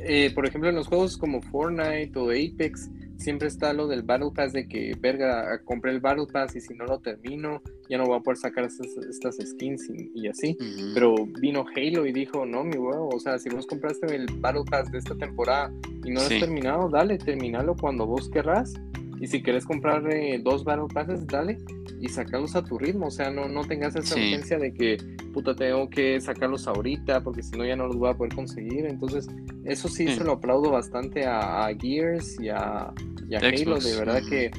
eh, 0.00 0.30
por 0.34 0.46
ejemplo, 0.46 0.68
en 0.70 0.76
los 0.76 0.86
juegos 0.86 1.16
como 1.16 1.40
Fortnite 1.42 2.12
o 2.18 2.30
Apex, 2.30 2.90
siempre 3.18 3.48
está 3.48 3.72
lo 3.72 3.88
del 3.88 4.02
Battle 4.02 4.30
Pass 4.34 4.52
de 4.52 4.68
que, 4.68 4.94
verga, 5.00 5.60
compré 5.64 5.90
el 5.90 6.00
Battle 6.00 6.26
Pass 6.32 6.54
y 6.54 6.60
si 6.60 6.72
no 6.74 6.84
lo 6.84 7.00
termino, 7.00 7.60
ya 7.90 7.98
no 7.98 8.04
voy 8.06 8.16
a 8.16 8.20
poder 8.20 8.38
sacar 8.38 8.64
estas, 8.64 8.86
estas 9.10 9.36
skins 9.44 9.90
y, 9.90 10.12
y 10.14 10.28
así. 10.28 10.56
Pero 10.94 11.14
vino 11.40 11.64
Halo 11.74 12.06
y 12.06 12.12
dijo, 12.12 12.46
no, 12.46 12.62
mi 12.64 12.76
huevo, 12.76 13.08
o 13.12 13.18
sea, 13.18 13.38
si 13.38 13.48
vos 13.48 13.66
compraste 13.66 14.14
el 14.14 14.26
Battle 14.38 14.62
Pass 14.70 14.90
de 14.92 14.98
esta 14.98 15.16
temporada 15.16 15.72
y 16.08 16.10
no 16.10 16.20
lo 16.20 16.26
Sí. 16.28 16.34
has 16.34 16.40
terminado, 16.40 16.88
dale, 16.88 17.18
terminalo 17.18 17.76
cuando 17.76 18.06
vos 18.06 18.28
querrás. 18.30 18.74
Y 19.20 19.26
si 19.26 19.42
querés 19.42 19.64
comprar 19.66 20.08
eh, 20.12 20.40
dos 20.42 20.62
Battle 20.64 20.86
Passes, 20.94 21.26
dale 21.26 21.58
y 22.00 22.08
sacarlos 22.08 22.54
a 22.54 22.62
tu 22.62 22.78
ritmo. 22.78 23.06
O 23.06 23.10
sea, 23.10 23.30
no, 23.30 23.48
no 23.48 23.64
tengas 23.64 23.96
esa 23.96 24.14
Sí. 24.14 24.20
urgencia 24.20 24.58
de 24.58 24.72
que, 24.72 24.96
puta, 25.34 25.56
tengo 25.56 25.90
que 25.90 26.20
sacarlos 26.20 26.68
ahorita 26.68 27.22
porque 27.24 27.42
si 27.42 27.56
no 27.58 27.64
ya 27.66 27.74
no 27.74 27.86
los 27.88 27.96
voy 27.96 28.10
a 28.10 28.14
poder 28.14 28.32
conseguir. 28.34 28.86
Entonces, 28.86 29.26
eso 29.64 29.88
sí, 29.88 30.06
Sí. 30.06 30.14
se 30.14 30.24
lo 30.24 30.32
aplaudo 30.32 30.70
bastante 30.70 31.26
a, 31.26 31.66
a 31.66 31.74
Gears 31.74 32.40
y 32.40 32.48
a, 32.48 32.92
y 33.28 33.34
a 33.34 33.38
Halo. 33.38 33.78
De 33.80 33.96
verdad 33.98 34.22
que 34.30 34.50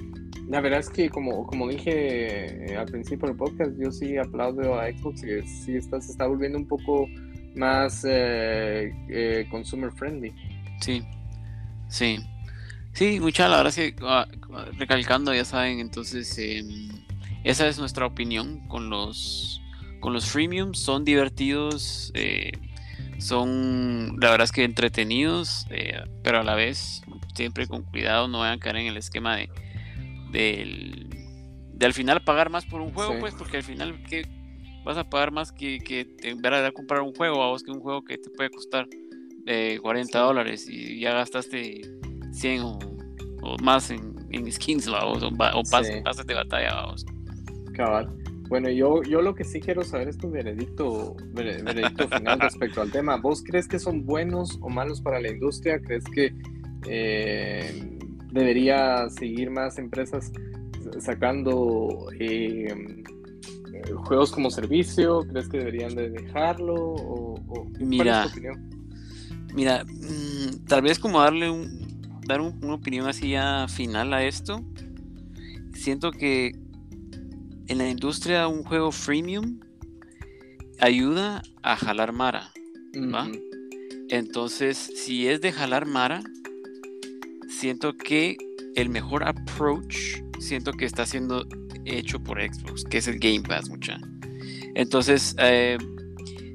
la 0.50 0.60
verdad 0.62 0.80
es 0.80 0.90
que, 0.90 1.10
como, 1.10 1.46
como 1.48 1.70
dije 1.70 2.74
eh, 2.74 2.76
al 2.76 2.88
principio 2.88 3.28
del 3.30 3.38
podcast, 3.38 3.72
yo 3.82 3.92
sí 3.92 4.18
aplaudo 4.18 4.80
a 4.80 4.88
Xbox 4.92 5.22
que 5.22 5.42
sí 5.44 5.76
está, 5.78 6.02
se 6.02 6.12
está 6.12 6.28
volviendo 6.28 6.58
un 6.58 6.68
poco 6.68 7.08
más 7.56 8.04
eh, 8.08 8.92
eh, 9.10 9.46
consumer 9.50 9.92
friendly. 9.94 10.34
Sí, 10.82 11.02
sí. 11.90 12.20
Sí, 12.94 13.20
mucha, 13.20 13.48
la 13.48 13.58
verdad 13.58 13.74
es 13.78 13.94
que 13.94 13.96
ah, 14.02 14.28
recalcando, 14.78 15.34
ya 15.34 15.46
saben, 15.46 15.80
entonces 15.80 16.38
em, 16.38 16.90
esa 17.44 17.68
es 17.68 17.78
nuestra 17.78 18.06
opinión 18.06 18.60
con 18.68 18.90
los 18.90 19.62
con 20.00 20.12
los 20.14 20.26
freemiums, 20.26 20.80
son 20.80 21.06
divertidos, 21.06 22.12
eh, 22.16 22.52
son 23.20 24.16
la 24.20 24.32
verdad 24.32 24.46
es 24.46 24.52
que 24.52 24.64
entretenidos, 24.64 25.66
eh, 25.70 26.02
pero 26.24 26.40
a 26.40 26.44
la 26.44 26.56
vez 26.56 27.02
siempre 27.36 27.68
con 27.68 27.84
cuidado, 27.84 28.28
no 28.28 28.40
vayan 28.40 28.58
a 28.58 28.60
caer 28.60 28.78
en 28.78 28.88
el 28.88 28.98
esquema 28.98 29.36
de 29.38 29.50
del 30.32 31.10
de 31.74 31.86
al 31.86 31.94
final 31.94 32.22
pagar 32.24 32.50
más 32.50 32.66
por 32.66 32.82
un 32.82 32.92
juego, 32.92 33.14
Sí. 33.14 33.20
pues, 33.22 33.36
porque 33.36 33.58
al 33.58 33.64
final 33.64 34.02
que 34.04 34.24
vas 34.84 34.98
a 34.98 35.04
pagar 35.10 35.32
más 35.32 35.52
que, 35.52 35.80
que 35.80 36.06
te- 36.06 36.30
en 36.30 36.42
verdad 36.42 36.72
comprar 36.74 37.02
un 37.02 37.14
juego, 37.14 37.42
a 37.44 37.48
vos 37.48 37.64
que 37.64 37.72
un 37.72 37.80
juego 37.80 38.04
que 38.04 38.18
te 38.18 38.30
puede 38.32 38.50
costar 38.50 38.88
eh, 39.52 39.80
40 39.82 40.12
Sí. 40.12 40.18
dólares 40.26 40.68
y 40.70 41.00
ya 41.00 41.14
gastaste 41.14 41.82
100 42.32 42.62
o, 42.62 42.80
o 43.42 43.58
más 43.64 43.90
en, 43.90 44.14
en 44.30 44.52
skins, 44.52 44.88
vamos, 44.90 45.24
o, 45.24 45.30
Sí. 45.30 46.02
pases 46.04 46.26
de 46.28 46.34
batalla, 46.36 46.76
vamos. 46.76 47.06
Cabal. 47.74 48.10
Bueno, 48.48 48.70
yo, 48.70 49.02
yo 49.04 49.22
lo 49.22 49.34
que 49.36 49.44
sí 49.44 49.60
quiero 49.60 49.84
saber 49.84 50.10
es 50.10 50.18
tu 50.18 50.30
veredicto, 50.30 51.16
vere- 51.34 51.64
veredicto 51.64 52.08
final 52.10 52.40
respecto 52.48 52.82
al 52.82 52.92
tema. 52.92 53.18
¿Vos 53.18 53.44
crees 53.44 53.68
que 53.68 53.80
son 53.80 54.06
buenos 54.06 54.58
o 54.62 54.70
malos 54.70 55.02
para 55.02 55.20
la 55.20 55.30
industria? 55.30 55.80
¿Crees 55.80 56.04
que 56.06 56.34
eh, 56.88 57.98
debería 58.32 59.10
seguir 59.10 59.50
más 59.52 59.78
empresas 59.78 60.32
sacando 61.00 62.08
eh, 62.20 62.74
juegos 64.06 64.32
como 64.32 64.50
servicio? 64.50 65.22
¿Crees 65.30 65.48
que 65.50 65.58
deberían 65.60 65.96
de 65.96 66.10
dejarlo? 66.10 66.74
¿O, 66.76 67.34
o- 67.36 67.64
cuál 67.66 67.86
Mira. 67.86 68.24
es 68.26 68.32
tu 68.32 68.38
opinión? 68.40 68.70
Mira, 69.54 69.84
mm, 69.86 70.66
tal 70.68 70.82
vez 70.82 71.00
como 71.00 71.20
darle 71.22 71.50
un, 71.50 72.20
dar 72.26 72.42
un- 72.42 72.64
una 72.64 72.76
opinión 72.76 73.08
así 73.08 73.30
ya 73.32 73.68
final 73.68 74.14
a 74.14 74.24
esto. 74.26 74.64
Siento 75.74 76.12
que 76.12 76.52
en 77.68 77.78
la 77.78 77.90
industria 77.90 78.48
un 78.48 78.64
juego 78.64 78.92
freemium 78.92 79.60
ayuda 80.80 81.42
a 81.64 81.76
jalar 81.76 82.14
Mara. 82.14 82.52
¿va? 83.14 83.28
Entonces, 84.10 84.78
si 84.96 85.28
es 85.28 85.42
de 85.42 85.52
jalar 85.52 85.86
Mara, 85.86 86.22
siento 87.48 87.96
que 87.96 88.38
el 88.76 88.90
mejor 88.90 89.24
approach, 89.28 90.22
siento 90.40 90.72
que 90.74 90.86
está 90.86 91.06
siendo 91.06 91.46
hecho 91.86 92.20
por 92.24 92.42
Xbox, 92.42 92.84
que 92.86 92.98
es 93.00 93.08
el 93.08 93.20
Game 93.20 93.42
Pass, 93.42 93.70
mucha. 93.70 94.00
Entonces, 94.76 95.36
eh, 95.40 95.78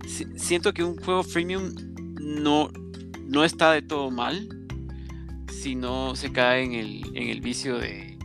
si- 0.09 0.26
siento 0.36 0.72
que 0.72 0.82
un 0.82 0.97
juego 0.97 1.22
freemium 1.22 1.74
no, 2.20 2.70
no 3.26 3.44
está 3.44 3.72
de 3.72 3.82
todo 3.82 4.10
mal, 4.10 4.48
si 5.48 5.74
no 5.74 6.14
se 6.16 6.32
cae 6.32 6.64
en 6.64 6.74
el, 6.74 7.04
en 7.14 7.28
el 7.28 7.40
vicio 7.40 7.78
de, 7.78 8.18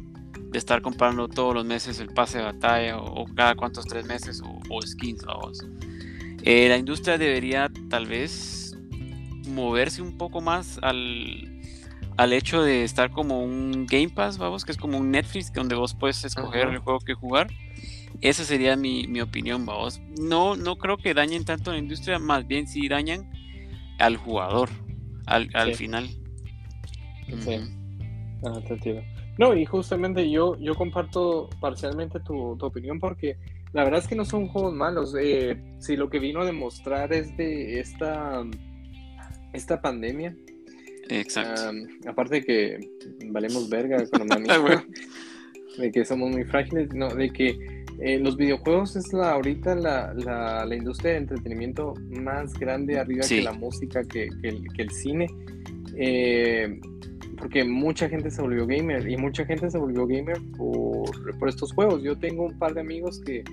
de 0.51 0.57
estar 0.57 0.81
comprando 0.81 1.27
todos 1.27 1.53
los 1.53 1.65
meses 1.65 1.99
el 1.99 2.09
pase 2.09 2.39
de 2.39 2.45
batalla 2.45 2.97
o, 2.97 3.21
o 3.21 3.25
cada 3.35 3.55
cuantos 3.55 3.85
tres 3.85 4.05
meses 4.05 4.41
o, 4.41 4.59
o 4.69 4.81
skins, 4.81 5.23
vamos. 5.25 5.63
Eh, 6.43 6.69
la 6.69 6.77
industria 6.77 7.17
debería 7.17 7.69
tal 7.89 8.07
vez 8.07 8.77
moverse 9.47 10.01
un 10.01 10.17
poco 10.17 10.41
más 10.41 10.79
al, 10.81 11.61
al 12.17 12.33
hecho 12.33 12.61
de 12.61 12.83
estar 12.83 13.11
como 13.11 13.43
un 13.43 13.85
Game 13.85 14.09
Pass, 14.09 14.37
vamos, 14.37 14.65
que 14.65 14.71
es 14.71 14.77
como 14.77 14.97
un 14.97 15.11
Netflix 15.11 15.51
donde 15.53 15.75
vos 15.75 15.95
puedes 15.95 16.23
escoger 16.23 16.63
Ajá. 16.63 16.73
el 16.73 16.79
juego 16.79 16.99
que 16.99 17.13
jugar. 17.13 17.47
Esa 18.21 18.43
sería 18.43 18.75
mi, 18.75 19.07
mi 19.07 19.21
opinión, 19.21 19.65
vamos. 19.65 20.01
No, 20.19 20.55
no 20.55 20.77
creo 20.77 20.97
que 20.97 21.13
dañen 21.13 21.45
tanto 21.45 21.71
a 21.71 21.73
la 21.73 21.79
industria, 21.79 22.19
más 22.19 22.45
bien 22.47 22.67
sí 22.67 22.87
dañan 22.87 23.29
al 23.99 24.17
jugador, 24.17 24.69
al, 25.29 25.49
al 25.53 25.69
Sí. 25.73 25.85
final. 25.85 26.07
Sí. 27.39 27.57
No, 29.37 29.55
y 29.55 29.65
justamente 29.65 30.29
yo, 30.29 30.57
yo 30.59 30.75
comparto 30.75 31.49
parcialmente 31.61 32.19
tu, 32.19 32.57
tu 32.57 32.65
opinión 32.65 32.99
porque 32.99 33.37
la 33.71 33.83
verdad 33.83 33.99
es 34.01 34.07
que 34.07 34.15
no 34.15 34.25
son 34.25 34.47
juegos 34.47 34.73
malos. 34.73 35.15
Eh, 35.19 35.61
si 35.79 35.95
lo 35.95 36.09
que 36.09 36.19
vino 36.19 36.41
a 36.41 36.45
demostrar 36.45 37.13
es 37.13 37.35
de 37.37 37.79
esta, 37.79 38.43
esta 39.53 39.81
pandemia, 39.81 40.35
Exacto. 41.09 41.61
aparte 42.07 42.35
de 42.35 42.43
que 42.43 42.79
valemos 43.27 43.69
verga 43.69 43.97
económicamente, 44.03 44.53
Ah, 44.53 44.83
de 45.77 45.91
que 45.91 46.03
somos 46.03 46.29
muy 46.31 46.43
frágiles, 46.43 46.93
no, 46.93 47.07
de 47.09 47.29
que 47.29 47.78
eh, 48.01 48.19
los 48.19 48.37
videojuegos 48.37 48.95
es 48.95 49.11
la 49.13 49.31
ahorita 49.31 49.75
la, 49.75 50.13
la, 50.13 50.65
la 50.65 50.75
industria 50.75 51.11
de 51.13 51.17
entretenimiento 51.19 51.93
más 52.09 52.53
grande 52.53 52.99
arriba 52.99 53.23
Sí. 53.23 53.37
que 53.37 53.43
la 53.43 53.53
música, 53.53 54.03
que, 54.03 54.29
que 54.41 54.47
el, 54.49 54.63
que 54.73 54.81
el 54.83 54.91
cine. 54.91 55.27
Eh, 55.95 56.79
porque 57.37 57.63
mucha 57.63 58.09
gente 58.09 58.29
se 58.31 58.41
volvió 58.41 58.65
gamer 58.67 59.07
y 59.09 59.15
mucha 59.17 59.45
gente 59.45 59.69
se 59.69 59.77
volvió 59.77 60.05
gamer 60.05 60.37
por, 60.57 61.37
por 61.39 61.47
estos 61.49 61.71
juegos. 61.73 62.03
Yo 62.03 62.17
tengo 62.17 62.43
un 62.45 62.57
par 62.59 62.73
de 62.73 62.81
amigos 62.81 63.21
que 63.25 63.43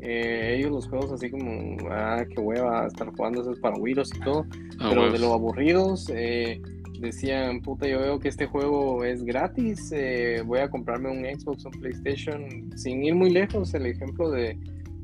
eh, 0.00 0.56
ellos 0.58 0.70
los 0.72 0.88
juegos 0.88 1.12
así 1.12 1.30
como, 1.30 1.76
ah, 1.90 2.24
qué 2.28 2.40
hueva, 2.40 2.86
estar 2.86 3.08
jugando 3.16 3.42
esos 3.42 3.58
para 3.60 3.76
Windows 3.76 4.10
y 4.14 4.20
todo, 4.20 4.46
Ah, 4.80 4.88
pero 4.90 5.10
de 5.10 5.18
lo 5.18 5.32
aburridos 5.32 6.08
eh, 6.14 6.60
decían, 7.00 7.60
puta, 7.60 7.86
yo 7.86 8.00
veo 8.00 8.18
que 8.18 8.28
este 8.28 8.46
juego 8.46 9.04
es 9.04 9.24
gratis, 9.24 9.92
eh, 9.92 10.42
voy 10.44 10.60
a 10.60 10.68
comprarme 10.68 11.10
un 11.10 11.24
Xbox, 11.24 11.64
un 11.64 11.72
PlayStation, 11.72 12.70
sin 12.76 13.04
ir 13.04 13.14
muy 13.14 13.30
lejos, 13.30 13.74
el 13.74 13.86
ejemplo 13.86 14.30
de, 14.30 14.58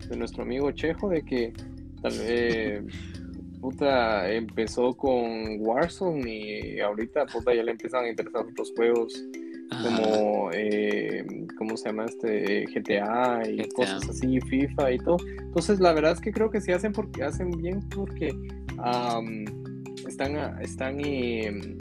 de 0.09 0.17
nuestro 0.17 0.43
amigo 0.43 0.71
Chejo, 0.73 1.09
de 1.09 1.23
que 1.23 1.53
tal 2.03 2.13
vez 2.19 2.85
puta, 3.61 4.31
empezó 4.31 4.95
con 4.95 5.59
Warzone 5.61 6.31
y 6.31 6.81
ahorita, 6.81 7.27
puta, 7.27 7.55
ya 7.55 7.63
le 7.63 7.71
empiezan 7.71 8.05
a 8.05 8.09
interesar 8.11 8.45
otros 8.45 8.73
juegos 8.77 9.25
como, 9.83 10.51
eh, 10.53 11.25
¿cómo 11.57 11.77
se 11.77 11.89
llama 11.89 12.05
este? 12.05 12.67
GTA 12.67 13.43
y 13.49 13.57
GTA. 13.57 13.69
cosas 13.75 14.09
así, 14.09 14.41
FIFA 14.41 14.93
y 14.93 14.99
todo. 14.99 15.17
Entonces, 15.39 15.81
la 15.81 15.93
verdad 15.93 16.13
es 16.13 16.21
que 16.21 16.33
creo 16.33 16.51
que 16.51 16.61
sí 16.61 16.73
hacen 16.73 16.93
porque 16.93 17.23
hacen 17.23 17.51
bien 17.51 17.81
porque 17.89 18.35
am, 18.79 19.45
están, 20.07 20.61
están 20.63 21.01
eh, 21.05 21.77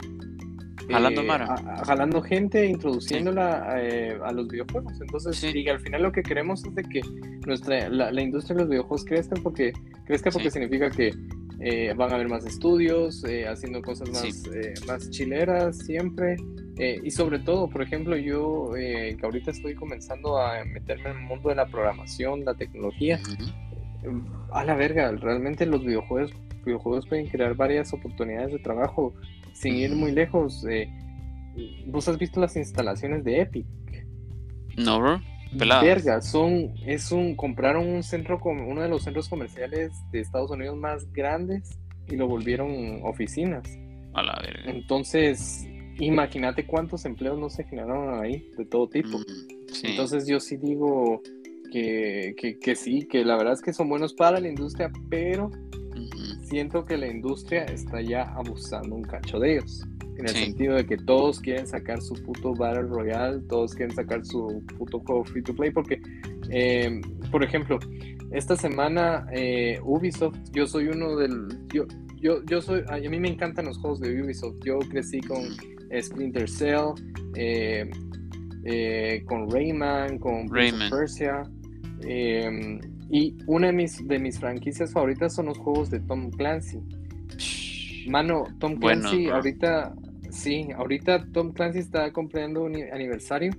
Jalando 0.90 1.22
eh, 1.22 1.30
a- 1.30 1.54
a- 1.54 1.84
jalando 1.86 2.20
gente, 2.20 2.66
introduciéndola 2.66 3.76
eh, 3.80 4.18
a 4.22 4.32
los 4.32 4.48
videojuegos. 4.48 4.92
Entonces, 5.00 5.36
Sí. 5.38 5.50
y 5.54 5.68
al 5.68 5.80
final 5.80 6.02
lo 6.02 6.12
que 6.12 6.22
queremos 6.22 6.64
es 6.64 6.74
de 6.74 6.82
que 6.82 7.00
nuestra, 7.46 7.88
la, 7.88 8.12
la 8.12 8.20
industria 8.22 8.54
de 8.56 8.60
los 8.62 8.70
videojuegos 8.70 9.04
crezca 9.06 9.34
porque, 9.42 9.72
crezca 10.04 10.30
porque 10.30 10.50
Sí. 10.50 10.60
significa 10.60 10.90
que 10.90 11.14
eh, 11.60 11.94
van 11.96 12.10
a 12.10 12.16
haber 12.16 12.28
más 12.28 12.44
estudios, 12.44 13.24
haciendo 13.48 13.80
cosas 13.80 14.10
más, 14.10 14.24
eh, 14.52 14.74
más 14.86 15.08
chileras 15.10 15.78
siempre. 15.78 16.36
y 16.76 17.10
sobre 17.12 17.38
todo, 17.38 17.70
por 17.70 17.80
ejemplo, 17.82 18.16
yo 18.16 18.76
eh, 18.76 19.16
que 19.18 19.24
ahorita 19.24 19.52
estoy 19.52 19.74
comenzando 19.76 20.36
a 20.38 20.64
meterme 20.64 21.10
en 21.10 21.16
el 21.18 21.22
mundo 21.22 21.48
de 21.50 21.54
la 21.54 21.66
programación, 21.66 22.44
la 22.44 22.54
tecnología, 22.54 23.20
a 24.52 24.64
la 24.64 24.74
verga, 24.74 25.10
realmente 25.12 25.64
los 25.66 25.84
videojuegos, 25.84 26.32
videojuegos 26.64 27.06
pueden 27.06 27.26
crear 27.26 27.54
varias 27.54 27.92
oportunidades 27.92 28.52
de 28.52 28.58
trabajo 28.58 29.14
sin 29.52 29.76
ir 29.76 29.94
muy 29.94 30.12
lejos. 30.12 30.64
eh, 30.68 30.88
Vos 31.86 32.08
has 32.08 32.18
visto 32.18 32.40
las 32.40 32.56
instalaciones 32.56 33.22
de 33.24 33.40
Epic. 33.40 33.66
No, 34.76 34.98
bro. 34.98 35.20
Verga, 35.52 36.20
son, 36.20 36.74
es 36.84 37.12
un, 37.12 37.36
compraron 37.36 37.86
un 37.86 38.02
centro, 38.02 38.40
uno 38.42 38.82
de 38.82 38.88
los 38.88 39.04
centros 39.04 39.28
comerciales 39.28 39.92
de 40.10 40.20
Estados 40.20 40.50
Unidos 40.50 40.76
más 40.76 41.12
grandes 41.12 41.78
y 42.08 42.16
lo 42.16 42.26
volvieron 42.26 43.00
oficinas. 43.04 43.62
A 44.14 44.22
la 44.22 44.36
verga. 44.42 44.70
Entonces, 44.72 45.64
imagínate 45.98 46.66
cuántos 46.66 47.04
empleos 47.04 47.38
no 47.38 47.50
se 47.50 47.64
generaron 47.64 48.20
ahí, 48.20 48.50
de 48.56 48.64
todo 48.64 48.88
tipo. 48.88 49.18
Mm, 49.18 49.72
sí. 49.72 49.86
Entonces 49.88 50.26
yo 50.26 50.40
sí 50.40 50.56
digo 50.56 51.22
que, 51.72 52.34
que, 52.36 52.58
que 52.58 52.74
sí, 52.74 53.06
que 53.08 53.24
la 53.24 53.36
verdad 53.36 53.54
es 53.54 53.62
que 53.62 53.72
son 53.72 53.88
buenos 53.88 54.12
para 54.12 54.40
la 54.40 54.48
industria, 54.48 54.90
pero. 55.08 55.50
Siento 56.44 56.84
que 56.84 56.96
la 56.96 57.08
industria 57.08 57.64
está 57.64 58.00
ya 58.00 58.22
abusando 58.34 58.94
un 58.94 59.02
cacho 59.02 59.38
de 59.38 59.54
ellos. 59.56 59.86
En 60.16 60.28
el 60.28 60.34
Sí. 60.34 60.44
sentido 60.44 60.76
de 60.76 60.86
que 60.86 60.96
todos 60.96 61.40
quieren 61.40 61.66
sacar 61.66 62.00
su 62.00 62.14
puto 62.22 62.54
Battle 62.54 62.82
Royale, 62.82 63.40
todos 63.48 63.74
quieren 63.74 63.94
sacar 63.94 64.24
su 64.24 64.62
puto 64.78 65.00
juego 65.00 65.24
free 65.24 65.42
to 65.42 65.54
play, 65.54 65.70
porque, 65.70 66.00
eh, 66.50 67.00
por 67.32 67.42
ejemplo, 67.42 67.78
esta 68.30 68.56
semana 68.56 69.26
eh, 69.32 69.80
Ubisoft, 69.82 70.38
yo 70.52 70.66
soy 70.66 70.86
uno 70.88 71.16
del... 71.16 71.48
Yo, 71.72 71.84
yo, 72.20 72.44
yo 72.44 72.62
soy... 72.62 72.82
A 72.88 72.96
mí 72.98 73.18
me 73.18 73.28
encantan 73.28 73.64
los 73.64 73.78
juegos 73.78 74.00
de 74.00 74.22
Ubisoft. 74.22 74.58
Yo 74.64 74.78
crecí 74.78 75.20
con. 75.20 75.42
Splinter 76.00 76.48
Cell, 76.48 76.94
eh, 77.36 77.88
eh, 78.64 79.22
con 79.26 79.48
Rayman, 79.48 80.18
con 80.18 80.48
Prince 80.48 80.74
of 80.74 80.80
Rayman. 80.80 80.90
Persia. 80.90 81.42
Y 83.10 83.36
una 83.46 83.68
de 83.68 83.72
mis, 83.72 84.06
de 84.06 84.18
mis 84.18 84.38
franquicias 84.38 84.92
favoritas 84.92 85.34
son 85.34 85.46
los 85.46 85.58
juegos 85.58 85.90
de 85.90 86.00
Tom 86.00 86.30
Clancy. 86.30 86.78
Mano, 88.08 88.44
Tom 88.58 88.76
Clancy, 88.76 89.28
ahorita, 89.28 89.94
sí, 90.30 90.68
ahorita 90.76 91.26
Tom 91.32 91.52
Clancy 91.52 91.78
está 91.78 92.12
cumpliendo 92.12 92.62
un 92.64 92.76
aniversario 92.92 93.52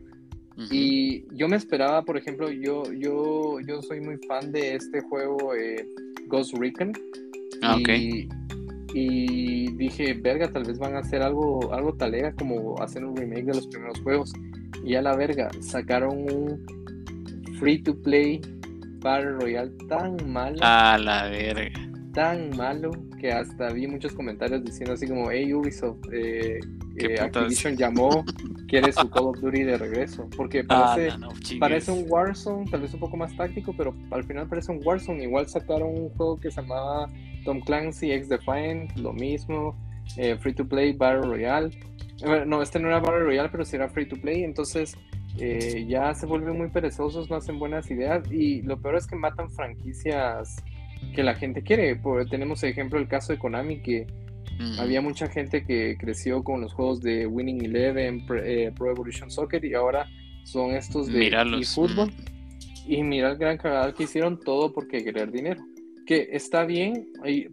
y 0.71 1.25
yo 1.35 1.47
me 1.49 1.57
esperaba, 1.57 2.03
por 2.03 2.15
ejemplo, 2.17 2.49
yo, 2.49 2.83
yo, 2.93 3.59
yo 3.67 3.81
soy 3.81 3.99
muy 4.01 4.17
fan 4.27 4.51
de 4.51 4.75
este 4.75 5.01
juego 5.01 5.53
eh, 5.53 5.85
Ghost 6.27 6.53
Recon 6.57 6.93
Ah, 7.61 7.75
ok. 7.75 7.89
y, 7.89 8.29
y 8.93 9.71
dije, 9.73 10.13
verga, 10.13 10.51
tal 10.51 10.63
vez 10.63 10.77
van 10.79 10.95
a 10.95 10.99
hacer 10.99 11.21
algo, 11.21 11.73
algo 11.73 11.93
talega 11.95 12.33
como 12.35 12.79
hacer 12.81 13.03
un 13.03 13.15
remake 13.17 13.45
de 13.45 13.53
los 13.55 13.67
primeros 13.67 13.99
juegos. 14.01 14.31
Y 14.85 14.95
a 14.95 15.01
la 15.01 15.15
verga, 15.15 15.49
sacaron 15.61 16.19
un 16.31 16.65
free 17.59 17.81
to 17.81 17.99
play 18.01 18.39
Battle 19.05 19.33
Royale 19.33 19.71
tan 19.87 20.17
malo, 20.31 20.57
A 20.61 20.97
la 20.97 21.29
verga. 21.29 21.79
tan 22.13 22.49
malo, 22.57 22.89
que 23.19 23.31
hasta 23.31 23.71
vi 23.71 23.85
muchos 23.87 24.13
comentarios 24.13 24.63
diciendo 24.63 24.93
así 24.93 25.07
como, 25.07 25.29
hey 25.29 25.53
Ubisoft, 25.53 25.99
eh, 26.11 26.59
¿Qué 26.97 27.13
eh? 27.13 27.19
Activision 27.19 27.75
llamó, 27.75 28.23
quiere 28.69 28.91
su 28.93 29.09
Call 29.09 29.25
of 29.25 29.39
Duty 29.41 29.63
de 29.63 29.77
regreso. 29.77 30.29
Porque 30.35 30.63
Ah, 30.69 30.93
parece, 30.95 31.17
no, 31.17 31.27
no, 31.27 31.33
chingues. 31.39 31.59
Parece 31.59 31.91
un 31.91 32.05
Warzone, 32.09 32.65
tal 32.71 32.81
vez 32.81 32.93
un 32.93 32.99
poco 33.01 33.17
más 33.17 33.35
táctico, 33.35 33.73
pero 33.77 33.93
al 34.11 34.23
final 34.23 34.47
parece 34.47 34.71
un 34.71 34.79
Warzone. 34.83 35.23
Igual 35.23 35.47
sacaron 35.49 35.89
un 35.89 36.09
juego 36.11 36.39
que 36.39 36.49
se 36.51 36.61
llamaba 36.61 37.07
Tom 37.43 37.59
Clancy 37.59 38.11
X 38.13 38.29
Defiant, 38.29 38.95
lo 38.97 39.11
mismo, 39.11 39.75
eh, 40.17 40.37
Free 40.39 40.53
to 40.53 40.65
Play 40.67 40.93
Battle 40.93 41.23
Royale. 41.29 41.67
Eh, 42.21 42.27
bueno, 42.27 42.45
no, 42.45 42.61
este 42.61 42.79
no 42.79 42.87
era 42.87 42.99
Battle 42.99 43.25
Royale, 43.25 43.49
pero 43.49 43.65
sí 43.65 43.75
era 43.75 43.89
Free 43.89 44.07
to 44.07 44.15
Play, 44.15 44.43
entonces 44.45 44.97
eh, 45.37 45.85
ya 45.87 46.13
se 46.15 46.25
vuelven 46.25 46.57
muy 46.57 46.69
perezosos, 46.69 47.29
no 47.29 47.35
hacen 47.35 47.59
buenas 47.59 47.89
ideas 47.91 48.23
y 48.31 48.61
lo 48.61 48.79
peor 48.81 48.95
es 48.95 49.07
que 49.07 49.15
matan 49.15 49.49
franquicias 49.51 50.55
que 51.13 51.23
la 51.23 51.35
gente 51.35 51.61
quiere. 51.61 51.95
Por- 51.95 52.27
tenemos 52.29 52.63
el 52.63 52.71
ejemplo 52.71 52.99
el 52.99 53.07
caso 53.07 53.33
de 53.33 53.39
Konami 53.39 53.81
que 53.81 54.07
Ujú. 54.59 54.81
había 54.81 55.01
mucha 55.01 55.27
gente 55.27 55.65
que 55.65 55.97
creció 55.99 56.43
con 56.43 56.61
los 56.61 56.73
juegos 56.73 57.01
de 57.01 57.27
Winning 57.27 57.65
Eleven, 57.65 58.25
Pro, 58.25 58.41
eh, 58.43 58.71
Pro 58.75 58.91
Evolution 58.91 59.29
Soccer 59.29 59.63
y 59.65 59.73
ahora 59.73 60.07
son 60.45 60.71
estos 60.71 61.07
de 61.07 61.27
eFootball. 61.27 62.09
mm. 62.09 62.35
Y 62.87 63.01
mira 63.03 63.31
el 63.31 63.37
gran 63.37 63.57
cagadal 63.57 63.93
que 63.95 64.03
hicieron 64.03 64.39
todo 64.39 64.71
porque 64.71 65.03
querer 65.03 65.31
dinero. 65.31 65.61
Que 66.05 66.29
está 66.31 66.65
bien, 66.65 67.07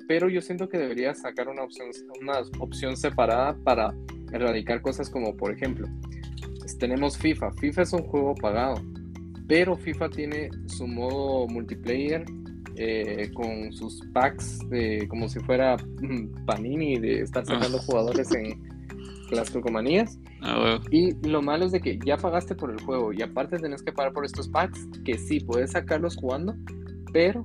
pero 0.06 0.28
yo 0.28 0.42
siento 0.42 0.68
que 0.68 0.76
debería 0.76 1.14
sacar 1.14 1.48
una 1.48 1.62
opción, 1.62 1.88
una 2.20 2.34
opción 2.60 2.98
separada 2.98 3.56
para 3.64 3.94
erradicar 4.30 4.82
cosas 4.82 5.08
como, 5.08 5.34
por 5.34 5.50
ejemplo, 5.52 5.88
tenemos 6.78 7.16
FIFA. 7.18 7.52
FIFA 7.52 7.82
es 7.82 7.92
un 7.92 8.02
juego 8.02 8.34
pagado, 8.34 8.82
pero 9.48 9.76
FIFA 9.76 10.10
tiene 10.10 10.50
su 10.66 10.86
modo 10.86 11.46
multiplayer 11.48 12.24
eh, 12.76 13.30
con 13.34 13.72
sus 13.72 14.00
packs 14.12 14.58
de 14.70 15.06
como 15.08 15.28
si 15.28 15.38
fuera 15.40 15.76
mm, 15.76 16.46
Panini 16.46 16.98
de 16.98 17.20
estar 17.20 17.44
sacando 17.44 17.78
Ah. 17.78 17.82
jugadores 17.86 18.32
en 18.34 18.60
las 19.30 19.50
calcomanías. 19.50 20.18
Ah. 20.42 20.80
Y 20.90 21.12
lo 21.28 21.42
malo 21.42 21.66
es 21.66 21.72
de 21.72 21.80
que 21.80 21.98
ya 22.04 22.16
pagaste 22.16 22.54
por 22.54 22.70
el 22.70 22.80
juego 22.80 23.12
y 23.12 23.22
aparte 23.22 23.58
tenés 23.58 23.82
que 23.82 23.92
pagar 23.92 24.12
por 24.12 24.24
estos 24.24 24.48
packs, 24.48 24.88
que 25.04 25.18
sí, 25.18 25.40
puedes 25.40 25.72
sacarlos 25.72 26.16
jugando, 26.16 26.54
pero 27.12 27.44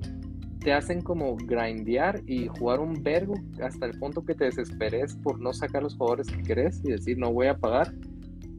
te 0.60 0.72
hacen 0.72 1.00
como 1.02 1.36
grindear 1.36 2.20
y 2.26 2.48
jugar 2.48 2.80
un 2.80 3.02
vergo 3.02 3.34
hasta 3.62 3.86
el 3.86 3.98
punto 3.98 4.24
que 4.24 4.34
te 4.34 4.46
desesperes 4.46 5.14
por 5.22 5.40
no 5.40 5.52
sacar 5.52 5.82
los 5.82 5.94
jugadores 5.94 6.26
que 6.26 6.42
querés 6.42 6.80
y 6.84 6.90
decir 6.90 7.16
no 7.18 7.32
voy 7.32 7.46
a 7.46 7.56
pagar. 7.56 7.92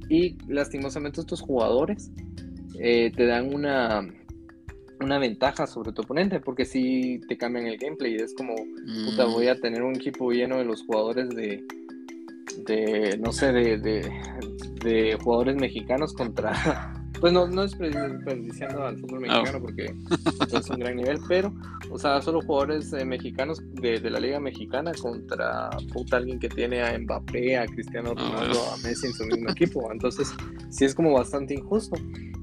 Y 0.09 0.37
lastimosamente 0.47 1.21
estos 1.21 1.41
jugadores 1.41 2.11
eh, 2.79 3.11
te 3.15 3.25
dan 3.25 3.53
una, 3.53 4.07
una 5.01 5.19
ventaja 5.19 5.67
sobre 5.67 5.91
tu 5.91 6.01
oponente 6.01 6.39
porque 6.39 6.65
si 6.65 7.21
te 7.27 7.37
cambian 7.37 7.67
el 7.67 7.77
gameplay 7.77 8.15
es 8.15 8.33
como 8.35 8.55
puta, 9.05 9.25
Mm. 9.27 9.31
voy 9.33 9.47
a 9.47 9.59
tener 9.59 9.83
un 9.83 9.95
equipo 9.95 10.31
lleno 10.31 10.57
de 10.57 10.65
los 10.65 10.83
jugadores 10.83 11.29
de, 11.29 11.63
de 12.65 13.17
no 13.23 13.31
sé, 13.31 13.51
de, 13.51 13.77
de, 13.77 14.11
de 14.83 15.17
jugadores 15.21 15.55
mexicanos 15.57 16.13
contra, 16.13 16.53
pues 17.19 17.33
no, 17.33 17.47
no 17.47 17.63
es 17.63 17.77
desperdiciando 17.77 18.85
al 18.85 18.97
fútbol 18.97 19.21
mexicano 19.21 19.59
porque 19.61 19.93
es 20.53 20.69
un 20.69 20.79
gran 20.79 20.95
nivel, 20.95 21.19
pero, 21.27 21.53
o 21.91 21.97
sea, 21.97 22.21
solo 22.21 22.41
jugadores 22.41 22.91
eh, 22.93 23.05
mexicanos 23.05 23.61
de, 23.75 23.99
de 23.99 24.09
la 24.09 24.19
liga 24.19 24.39
mexicana 24.39 24.91
contra 25.01 25.69
puta 25.93 26.17
alguien 26.17 26.39
que 26.39 26.49
tiene 26.49 26.81
a 26.81 26.97
Mbappé, 26.97 27.57
a 27.57 27.65
Cristiano 27.65 28.13
Ah, 28.17 28.31
Ronaldo, 28.31 28.59
a 28.71 28.77
Messi 28.77 29.07
en 29.07 29.13
su 29.13 29.25
mismo 29.25 29.49
equipo, 29.49 29.91
entonces 29.91 30.33
sí 30.69 30.85
es 30.85 30.95
como 30.95 31.13
bastante 31.13 31.53
injusto. 31.53 31.97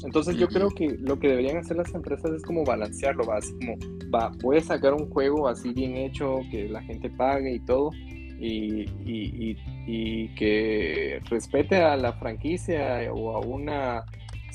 Entonces 0.05 0.37
yo 0.37 0.47
creo 0.49 0.70
que 0.70 0.97
lo 1.01 1.18
que 1.18 1.29
deberían 1.29 1.57
hacer 1.57 1.77
las 1.77 1.93
empresas 1.95 2.31
es 2.33 2.43
como 2.43 2.64
balancearlo, 2.64 3.24
va 3.24 3.39
así 3.39 3.53
como, 3.55 3.77
va, 4.14 4.31
voy 4.43 4.59
a 4.59 4.61
sacar 4.61 4.95
un 4.95 5.09
juego 5.11 5.49
así 5.49 5.72
bien 5.72 5.97
hecho, 5.97 6.41
que 6.51 6.68
la 6.68 6.83
gente 6.83 7.11
pague 7.11 7.55
y 7.55 7.61
todo, 7.61 7.91
y, 8.39 8.83
y, 9.05 9.53
y, 9.53 9.57
y 9.87 10.35
que 10.35 11.20
respete 11.31 11.77
a 11.77 11.97
la 11.97 12.12
franquicia 12.12 13.11
o 13.12 13.37
a 13.37 13.41
una 13.41 14.05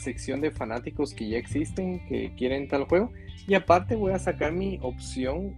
sección 0.02 0.42
de 0.42 0.52
fanáticos 0.52 1.14
que 1.14 1.30
ya 1.30 1.38
existen, 1.38 2.06
que 2.08 2.34
quieren 2.36 2.68
tal 2.68 2.86
juego, 2.86 3.12
y 3.48 3.54
aparte 3.54 3.96
voy 3.96 4.12
a 4.14 4.20
sacar 4.20 4.52
mi 4.52 4.78
opción, 4.82 5.56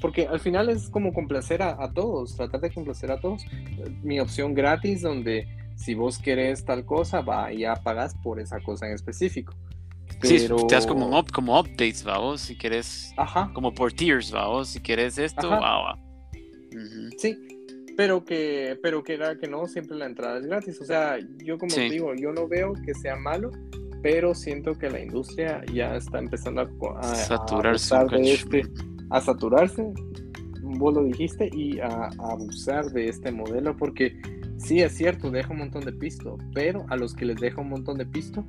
porque 0.00 0.26
al 0.26 0.40
final 0.40 0.68
es 0.68 0.88
como 0.90 1.12
complacer 1.12 1.62
a, 1.62 1.82
a 1.82 1.92
todos, 1.92 2.36
tratar 2.36 2.60
de 2.60 2.70
complacer 2.72 3.10
a 3.10 3.20
todos, 3.20 3.44
mi 4.02 4.20
opción 4.20 4.54
gratis 4.54 5.02
donde 5.02 5.46
si 5.74 5.94
vos 5.94 6.18
querés 6.18 6.64
tal 6.64 6.84
cosa, 6.84 7.20
va, 7.20 7.52
ya 7.52 7.74
pagas 7.76 8.14
por 8.22 8.40
esa 8.40 8.60
cosa 8.60 8.86
en 8.86 8.94
específico. 8.94 9.54
Sí, 10.22 10.38
Pero... 10.40 10.66
te 10.66 10.74
das 10.76 10.86
como, 10.86 11.18
up- 11.18 11.30
como 11.32 11.58
updates, 11.58 12.02
vamos, 12.04 12.40
si 12.42 12.56
quieres, 12.56 13.12
Ajá, 13.16 13.50
como 13.52 13.74
por 13.74 13.92
tiers, 13.92 14.30
vamos, 14.30 14.68
si 14.68 14.80
quieres 14.80 15.18
esto, 15.18 15.52
Ajá. 15.52 15.60
va, 15.60 15.82
va. 15.82 15.98
Ujú. 16.72 17.10
sí, 17.18 17.36
pero 17.96 18.24
que, 18.24 18.78
pero 18.82 19.02
que 19.02 19.14
era 19.14 19.38
que 19.38 19.48
no, 19.48 19.66
siempre 19.66 19.96
la 19.96 20.04
entrada 20.06 20.38
es 20.38 20.46
gratis. 20.46 20.80
O 20.80 20.84
sea, 20.84 21.18
yo 21.44 21.56
como 21.58 21.70
Sí. 21.70 21.88
digo, 21.88 22.14
yo 22.14 22.30
no 22.32 22.46
veo 22.46 22.74
que 22.84 22.94
sea 22.94 23.16
malo, 23.16 23.50
pero 24.02 24.34
siento 24.34 24.74
que 24.74 24.88
la 24.90 25.00
industria 25.00 25.62
ya 25.72 25.96
está 25.96 26.18
empezando 26.18 26.60
a, 26.62 26.64
a- 26.98 27.00
a 27.00 27.14
Saturarse 27.14 27.94
de 27.94 28.00
cacho. 28.06 28.16
este, 28.16 28.62
a 29.10 29.20
saturarse 29.20 29.92
vos 30.62 30.94
lo 30.94 31.04
dijiste, 31.04 31.48
y 31.52 31.78
a, 31.78 31.86
a 31.88 32.32
abusar 32.32 32.86
de 32.86 33.08
este 33.08 33.30
modelo, 33.30 33.76
porque 33.76 34.16
sí 34.58 34.80
es 34.80 34.94
cierto, 34.96 35.30
deja 35.30 35.52
un 35.52 35.58
montón 35.58 35.84
de 35.84 35.92
pisto, 35.92 36.36
pero 36.54 36.84
a 36.88 36.96
los 36.96 37.14
que 37.14 37.24
les 37.24 37.36
deja 37.40 37.60
un 37.60 37.68
montón 37.68 37.98
de 37.98 38.06
pisto, 38.06 38.44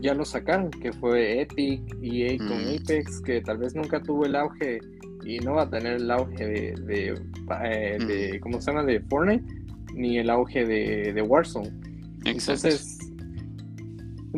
ya 0.00 0.14
lo 0.14 0.24
sacaron, 0.24 0.70
que 0.70 0.92
fue 0.92 1.42
Epic, 1.42 1.82
EA 2.02 2.38
con 2.38 2.64
Mm. 2.64 2.76
Apex, 2.82 3.20
que 3.20 3.40
tal 3.42 3.58
vez 3.58 3.74
nunca 3.74 4.00
tuvo 4.02 4.24
el 4.24 4.34
auge 4.36 4.78
y 5.26 5.40
no 5.40 5.54
va 5.54 5.62
a 5.64 5.70
tener 5.70 5.94
el 5.96 6.10
auge 6.10 6.46
de, 6.46 6.74
de, 6.86 7.20
eh, 7.64 7.98
de- 8.06 8.40
¿cómo 8.40 8.60
se 8.62 8.70
llama? 8.70 8.84
De 8.84 9.00
Fortnite, 9.00 9.44
ni 9.94 10.18
el 10.18 10.30
auge 10.30 10.64
de, 10.64 11.12
de 11.12 11.20
Warzone. 11.22 11.68
Exacto. 12.24 12.30
Entonces, 12.68 12.97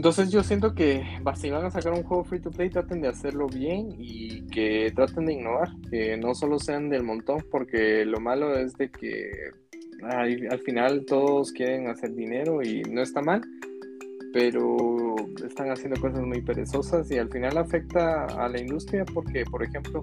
entonces 0.00 0.30
yo 0.30 0.42
siento 0.42 0.74
que 0.74 1.04
si 1.36 1.50
van 1.50 1.66
a 1.66 1.70
sacar 1.70 1.92
un 1.92 2.04
juego 2.04 2.24
free 2.24 2.40
to 2.40 2.50
play, 2.50 2.70
traten 2.70 3.02
de 3.02 3.08
hacerlo 3.08 3.48
bien 3.48 3.96
y 3.98 4.46
que 4.46 4.90
traten 4.96 5.26
de 5.26 5.34
innovar, 5.34 5.68
que 5.90 6.16
no 6.16 6.34
solo 6.34 6.58
sean 6.58 6.88
del 6.88 7.02
montón, 7.02 7.44
porque 7.50 8.06
lo 8.06 8.18
malo 8.18 8.56
es 8.56 8.72
de 8.78 8.90
que 8.90 9.30
al 10.02 10.58
final 10.60 11.04
todos 11.04 11.52
quieren 11.52 11.88
hacer 11.88 12.14
dinero 12.14 12.62
y 12.62 12.80
no 12.84 13.02
está 13.02 13.20
mal, 13.20 13.42
pero 14.32 15.16
están 15.46 15.70
haciendo 15.70 16.00
cosas 16.00 16.22
muy 16.22 16.40
perezosas 16.40 17.10
y 17.10 17.18
al 17.18 17.28
final 17.28 17.58
afecta 17.58 18.24
a 18.24 18.48
la 18.48 18.58
industria 18.58 19.04
porque, 19.04 19.44
por 19.44 19.62
ejemplo, 19.62 20.00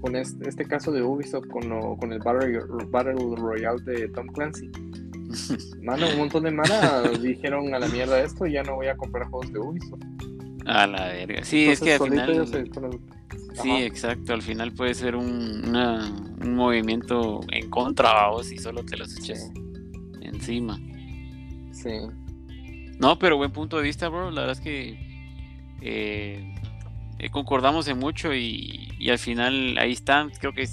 con 0.00 0.16
este, 0.16 0.48
este 0.48 0.64
caso 0.64 0.90
de 0.90 1.02
Ubisoft 1.02 1.48
con 1.48 2.12
el 2.14 2.18
Battle, 2.20 2.60
Battle 2.88 3.36
Royale 3.36 3.82
de 3.82 4.08
Tom 4.08 4.26
Clancy, 4.28 4.70
Mano, 5.82 6.08
un 6.08 6.18
montón 6.18 6.44
de 6.44 6.50
mana 6.50 7.02
dijeron 7.22 7.74
a 7.74 7.78
la 7.78 7.88
mierda 7.88 8.20
esto, 8.20 8.46
ya 8.46 8.62
no 8.62 8.76
voy 8.76 8.86
a 8.88 8.96
comprar 8.96 9.28
juegos 9.28 9.52
de 9.52 9.58
Ubisoft. 9.58 10.02
A 10.66 10.86
la 10.86 11.06
verga. 11.08 11.44
Sí, 11.44 11.66
es 11.68 11.80
que 11.80 11.94
al 11.94 12.00
final. 12.00 12.46
se 12.46 12.64
Sí, 13.62 13.70
Ajá. 13.70 13.80
exacto. 13.82 14.32
Al 14.32 14.42
final 14.42 14.72
puede 14.72 14.94
ser 14.94 15.14
un, 15.14 15.62
una- 15.68 16.10
un 16.42 16.54
movimiento 16.54 17.40
en 17.52 17.70
contra 17.70 18.28
vos 18.28 18.50
y 18.50 18.58
solo 18.58 18.82
te 18.84 18.96
los 18.96 19.16
echas 19.18 19.50
encima. 20.22 20.78
Sí, 21.70 21.90
No, 22.98 23.18
pero 23.18 23.36
buen 23.36 23.52
punto 23.52 23.76
de 23.76 23.82
vista, 23.84 24.08
bro. 24.08 24.30
La 24.30 24.42
verdad 24.42 24.56
es 24.56 24.60
que 24.60 24.98
eh, 25.82 26.54
eh, 27.18 27.30
concordamos 27.30 27.86
en 27.88 27.98
mucho 27.98 28.34
y, 28.34 28.88
y 28.98 29.10
al 29.10 29.18
final 29.18 29.76
ahí 29.78 29.92
están. 29.92 30.30
Creo 30.30 30.52
que 30.52 30.66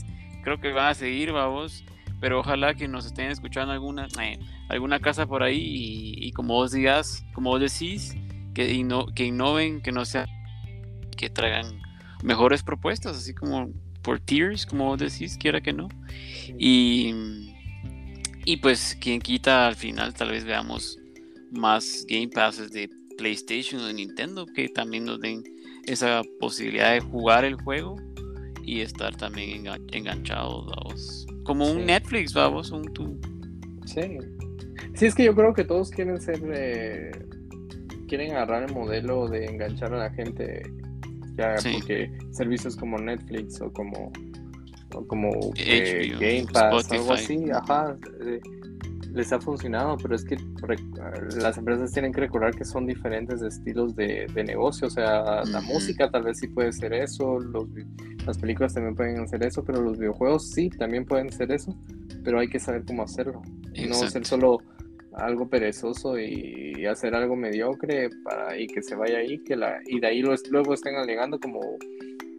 creo 0.43 0.59
que 0.59 0.72
van 0.72 0.88
a 0.89 0.93
seguir, 0.93 1.32
vamos. 1.34 1.84
Pero 2.22 2.39
ojalá 2.39 2.76
que 2.76 2.88
nos 2.88 3.05
estén 3.05 3.32
escuchando 3.32 3.74
alguna 3.74 4.07
eh, 4.22 4.39
alguna 4.69 4.99
casa 4.99 5.26
por 5.26 5.43
ahí 5.43 5.59
y, 5.59 6.28
y 6.28 6.32
como 6.32 6.53
vos 6.53 6.72
digas, 6.72 7.26
como 7.34 7.49
vos 7.49 7.59
decís, 7.59 8.15
que, 8.53 8.74
inno- 8.74 9.13
que 9.13 9.26
innoven, 9.26 9.82
que 9.82 9.91
no 9.91 10.05
sea 10.05 10.28
que 11.17 11.30
traigan 11.30 11.82
mejores 12.24 12.63
propuestas, 12.63 13.17
así 13.17 13.34
como 13.34 13.69
por 14.01 14.19
tiers, 14.19 14.65
como 14.65 14.86
vos 14.86 14.99
decís, 14.99 15.38
quiera 15.38 15.61
que 15.61 15.74
no. 15.74 15.89
Y, 16.57 17.13
y 18.45 18.57
pues 18.57 18.97
quien 19.01 19.19
quita 19.19 19.67
al 19.67 19.76
final 19.76 20.13
tal 20.13 20.30
vez 20.32 20.45
veamos 20.45 20.97
más 21.51 22.05
Game 22.07 22.30
Passes 22.30 22.72
de 22.72 22.89
PlayStation 23.17 23.82
o 23.82 23.86
de 23.88 23.93
Nintendo 23.93 24.45
que 24.45 24.69
también 24.69 25.05
nos 25.05 25.19
den 25.19 25.43
esa 25.86 26.22
posibilidad 26.39 26.93
de 26.93 27.01
jugar 27.01 27.45
el 27.45 27.55
juego 27.55 27.97
y 28.72 28.80
estar 28.80 29.13
también 29.17 29.65
engan- 29.65 29.82
enganchados, 29.91 30.65
vamos. 30.65 31.28
Como 31.43 31.69
un. 31.69 31.86
Netflix, 31.86 32.34
vamos, 32.34 32.72
un 32.72 32.84
tu- 32.93 33.19
sí. 33.86 34.01
Sí, 34.93 35.05
es 35.07 35.13
que 35.15 35.26
yo 35.26 35.36
creo 35.36 35.53
que 35.53 35.65
todos 35.65 35.89
quieren 35.91 36.22
ser, 36.22 36.39
eh, 36.53 37.11
quieren 38.07 38.32
agarrar 38.32 38.63
el 38.69 38.74
modelo 38.74 39.28
de 39.28 39.45
enganchar 39.45 39.93
a 39.93 39.97
la 39.97 40.09
gente, 40.11 40.63
ya 41.38 41.57
Sí. 41.57 41.72
porque 41.74 42.09
servicios 42.32 42.78
como 42.78 42.97
Netflix 42.97 43.59
o 43.59 43.72
como, 43.74 44.11
o 44.95 45.05
como 45.07 45.30
eh, 45.57 46.07
HBO, 46.13 46.19
Game 46.19 46.45
Pass, 46.53 46.86
Spotify. 46.86 46.95
algo 46.95 47.13
así, 47.13 47.51
ajá, 47.51 47.97
eh, 48.26 48.39
les 49.14 49.32
ha 49.34 49.39
funcionado, 49.39 49.97
pero 49.97 50.16
es 50.16 50.24
que 50.24 50.38
las 51.36 51.57
empresas 51.57 51.91
tienen 51.91 52.12
que 52.14 52.22
recordar 52.22 52.55
que 52.55 52.64
son 52.64 52.86
diferentes 52.86 53.41
estilos 53.41 53.95
de, 53.95 54.28
de 54.34 54.43
negocio, 54.43 54.88
o 54.88 54.89
sea, 54.89 55.43
la 55.43 55.62
música 55.62 56.09
tal 56.09 56.24
vez 56.24 56.39
sí 56.39 56.47
puede 56.47 56.72
ser 56.72 56.93
eso, 56.93 57.39
los, 57.39 57.68
las 58.26 58.38
películas 58.38 58.74
también 58.74 58.95
pueden 58.95 59.20
hacer 59.20 59.43
eso, 59.43 59.64
pero 59.64 59.82
los 59.82 59.97
videojuegos 59.97 60.49
sí, 60.51 60.70
también 60.70 61.05
pueden 61.05 61.30
ser 61.32 61.51
eso, 61.51 61.78
pero 62.24 62.39
hay 62.39 62.47
que 62.47 62.59
saber 62.59 62.84
cómo 62.86 63.03
hacerlo, 63.03 63.41
no 63.88 63.93
ser 63.95 64.26
solo 64.26 64.59
algo 65.14 65.49
perezoso 65.49 66.18
y, 66.18 66.86
hacer 66.86 67.14
algo 67.14 67.36
mediocre 67.36 68.09
para 68.24 68.57
y 68.57 68.66
que 68.66 68.82
se 68.82 68.95
vaya 68.95 69.20
ahí, 69.20 69.38
que 69.43 69.55
la 69.55 69.80
y 69.86 69.99
de 69.99 70.07
ahí 70.07 70.22
lo- 70.22 70.34
luego 70.49 70.74
estén 70.74 70.95
alegando 70.95 71.39
como 71.39 71.59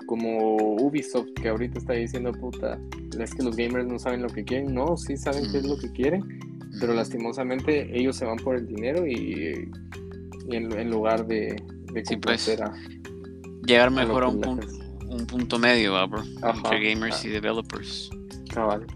como 0.07 0.57
Ubisoft 0.57 1.29
que 1.41 1.49
ahorita 1.49 1.79
está 1.79 1.93
diciendo 1.93 2.33
puta, 2.33 2.79
es 3.19 3.35
que 3.35 3.43
los 3.45 3.57
gamers 3.57 3.87
no 3.87 3.99
saben 4.01 4.21
lo 4.21 4.29
que 4.29 4.43
quieren, 4.45 4.75
no, 4.75 4.97
sí 4.97 5.17
saben 5.17 5.45
qué 5.53 5.59
es 5.59 5.65
lo 5.67 5.79
que 5.79 5.91
quieren, 5.93 6.23
pero 6.81 6.95
lastimosamente 6.95 7.97
ellos 7.99 8.17
se 8.17 8.25
van 8.25 8.37
por 8.39 8.57
el 8.57 8.67
dinero 8.67 9.07
y, 9.07 9.71
y 10.49 10.57
en, 10.57 10.73
en 10.79 10.91
lugar 10.91 11.27
de, 11.27 11.63
de 11.93 12.05
Sí, 12.05 12.17
pues. 12.17 12.49
a- 12.61 12.73
llegar 13.67 13.91
mejor 13.91 14.25
a 14.25 14.29
un 14.29 14.43
gente- 14.43 14.67
un 15.09 15.27
punto 15.27 15.59
medio, 15.59 15.93
va, 15.93 16.07
bro, 16.07 16.23
Ajá, 16.43 16.57
entre 16.57 16.89
gamers 16.95 17.21
ah. 17.23 17.27
y 17.27 17.31
developers. 17.31 18.11
cabal. 18.53 18.87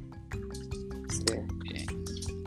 Sí. 1.11 1.35
Eh, 1.75 1.87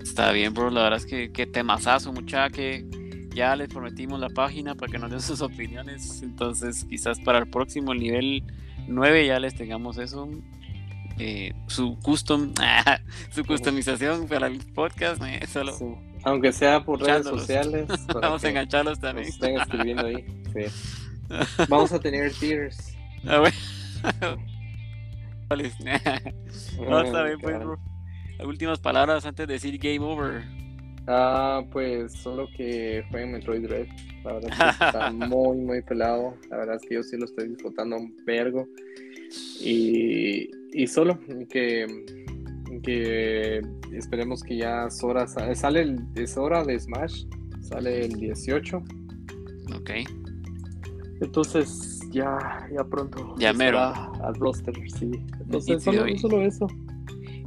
Está 0.01 0.31
bien, 0.31 0.53
bro. 0.53 0.69
La 0.71 0.83
verdad 0.83 0.97
es 0.99 1.05
que, 1.05 1.31
que 1.31 1.45
temazazo, 1.45 2.11
mucha 2.11 2.49
que 2.49 2.85
ya 3.33 3.55
les 3.55 3.69
prometimos 3.69 4.19
la 4.19 4.29
página 4.29 4.73
para 4.75 4.91
que 4.91 4.97
nos 4.97 5.11
den 5.11 5.21
sus 5.21 5.41
opiniones. 5.41 6.21
Entonces, 6.23 6.83
quizás 6.89 7.19
para 7.19 7.39
el 7.39 7.47
próximo 7.49 7.93
el 7.93 7.99
nivel 7.99 8.43
9 8.87 9.27
ya 9.27 9.39
les 9.39 9.53
tengamos 9.55 9.97
eso. 9.99 10.27
Eh, 11.19 11.53
su 11.67 11.97
custom, 11.99 12.53
su 13.31 13.45
customización 13.45 14.27
para 14.27 14.47
el 14.47 14.59
podcast. 14.73 15.21
eh, 15.23 15.45
solo 15.47 15.73
Sí. 15.73 15.85
Aunque 16.23 16.51
sea 16.51 16.83
por 16.83 17.01
redes 17.01 17.25
sociales. 17.25 17.87
vamos 18.21 18.43
a 18.43 18.49
engancharlos 18.49 18.99
también. 18.99 19.27
estén 19.27 19.57
escribiendo 19.57 20.05
ahí. 20.05 20.25
Sí. 20.53 20.65
Vamos 21.69 21.91
a 21.93 21.99
tener 21.99 22.33
tiers. 22.33 22.97
Ah, 23.27 23.39
bueno. 23.39 23.55
Pues, 25.47 25.73
últimas 28.45 28.79
palabras 28.79 29.25
antes 29.25 29.47
de 29.47 29.53
decir 29.53 29.77
game 29.77 29.99
over. 29.99 30.43
Ah, 31.07 31.63
pues 31.71 32.13
solo 32.13 32.47
que 32.55 33.03
jueguen 33.09 33.31
Metroid 33.31 33.61
Dread. 33.61 33.87
La 34.23 34.33
verdad 34.33 34.51
es 34.51 34.77
que 34.77 34.85
está 34.85 35.11
muy, 35.11 35.57
muy 35.57 35.81
pelado. 35.81 36.35
La 36.49 36.57
verdad 36.57 36.75
es 36.75 36.87
que 36.87 36.95
yo 36.95 37.03
sí 37.03 37.17
lo 37.17 37.25
estoy 37.25 37.49
disfrutando 37.49 37.97
un 37.97 38.15
vergo. 38.25 38.67
Y, 39.61 40.49
y 40.73 40.87
solo 40.87 41.19
que, 41.49 41.85
que 42.83 43.61
esperemos 43.93 44.43
que 44.43 44.57
ya 44.57 44.89
Sora 44.89 45.27
sale 45.27 45.81
el, 45.81 45.99
es 46.15 46.37
hora 46.37 46.63
de 46.63 46.79
Smash. 46.79 47.25
Sale 47.61 48.05
el 48.05 48.13
18. 48.19 48.77
Ok. 49.75 49.91
Entonces 51.21 51.99
ya, 52.11 52.67
ya 52.73 52.83
pronto. 52.83 53.35
Ya 53.37 53.53
mero. 53.53 53.79
Al 53.79 54.33
roster, 54.35 54.73
sí. 54.97 55.11
Entonces 55.41 55.83
solo, 55.83 56.05
solo 56.17 56.41
eso. 56.41 56.67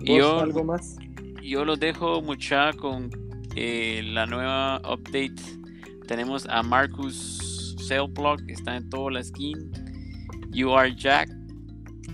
y 0.01 0.11
¿Vos 0.11 0.19
yo- 0.19 0.39
algo 0.41 0.65
más? 0.65 0.97
yo 1.43 1.65
los 1.65 1.81
dejo 1.81 2.23
mucha 2.23 2.73
con 2.75 3.11
eh, 3.57 4.03
la 4.13 4.27
nueva 4.27 4.79
update. 4.81 5.35
Tenemos 6.07 6.47
a 6.49 6.63
Marcus 6.63 7.75
Sailblock, 7.89 8.43
está 8.49 8.77
en 8.77 8.89
toda 8.91 9.11
la 9.13 9.25
skin. 9.25 9.71
You 10.51 10.73
are 10.73 10.95
Jack. 10.95 11.31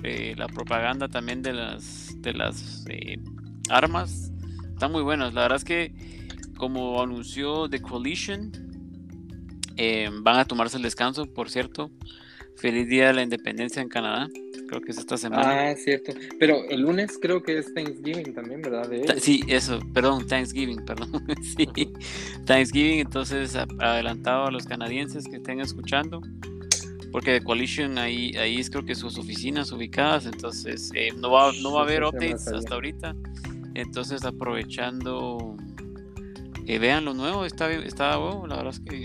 Eh, 0.02 0.34
la 0.36 0.46
propaganda 0.46 1.08
también 1.08 1.42
de 1.42 1.52
las 1.52 2.20
de 2.20 2.32
las 2.32 2.84
eh, 2.88 3.18
armas. 3.68 4.32
Están 4.72 4.92
muy 4.92 5.02
buenas. 5.02 5.34
La 5.34 5.42
verdad 5.42 5.56
es 5.56 5.64
que 5.64 5.92
como 6.56 7.00
anunció 7.02 7.68
The 7.68 7.80
Coalition, 7.80 8.52
eh, 9.76 10.10
van 10.12 10.38
a 10.38 10.44
tomarse 10.44 10.76
el 10.76 10.82
descanso, 10.82 11.26
por 11.26 11.50
cierto. 11.50 11.90
Feliz 12.56 12.88
Día 12.88 13.08
de 13.08 13.12
la 13.14 13.22
Independencia 13.22 13.80
en 13.80 13.88
Canadá. 13.88 14.28
Creo 14.68 14.80
que 14.80 14.90
es 14.90 14.98
esta 14.98 15.16
semana. 15.16 15.48
Ah, 15.48 15.70
es 15.70 15.84
cierto. 15.84 16.12
Pero 16.40 16.64
el 16.68 16.82
lunes 16.82 17.16
creo 17.22 17.42
que 17.42 17.58
es 17.58 17.72
Thanksgiving 17.72 18.34
también, 18.34 18.60
¿verdad? 18.60 18.88
De. 18.88 19.20
Sí, 19.20 19.42
eso, 19.46 19.78
perdón, 19.94 20.26
Thanksgiving, 20.26 20.84
perdón. 20.84 21.24
sí, 21.56 21.68
Thanksgiving, 22.44 22.98
entonces 22.98 23.56
adelantado 23.56 24.46
a 24.46 24.50
los 24.50 24.66
canadienses 24.66 25.26
que 25.26 25.36
estén 25.36 25.60
escuchando, 25.60 26.20
porque 27.12 27.32
The 27.38 27.44
Coalition 27.44 27.98
ahí, 27.98 28.36
ahí 28.36 28.58
es 28.58 28.70
creo 28.70 28.84
que 28.84 28.94
sus 28.94 29.18
oficinas 29.18 29.72
ubicadas, 29.72 30.26
entonces 30.26 30.90
eh, 30.94 31.08
no, 31.16 31.30
va, 31.30 31.52
no 31.62 31.72
va 31.72 31.80
a 31.80 31.82
haber 31.84 32.02
updates 32.04 32.46
hasta 32.58 32.74
ahorita, 32.74 33.16
entonces 33.74 34.24
aprovechando, 34.24 35.56
vean 36.66 37.04
lo 37.04 37.14
nuevo, 37.14 37.44
está, 37.44 37.70
está 37.72 38.16
bueno, 38.16 38.46
la 38.46 38.56
verdad 38.56 38.74
es 38.74 38.80
que 38.80 39.04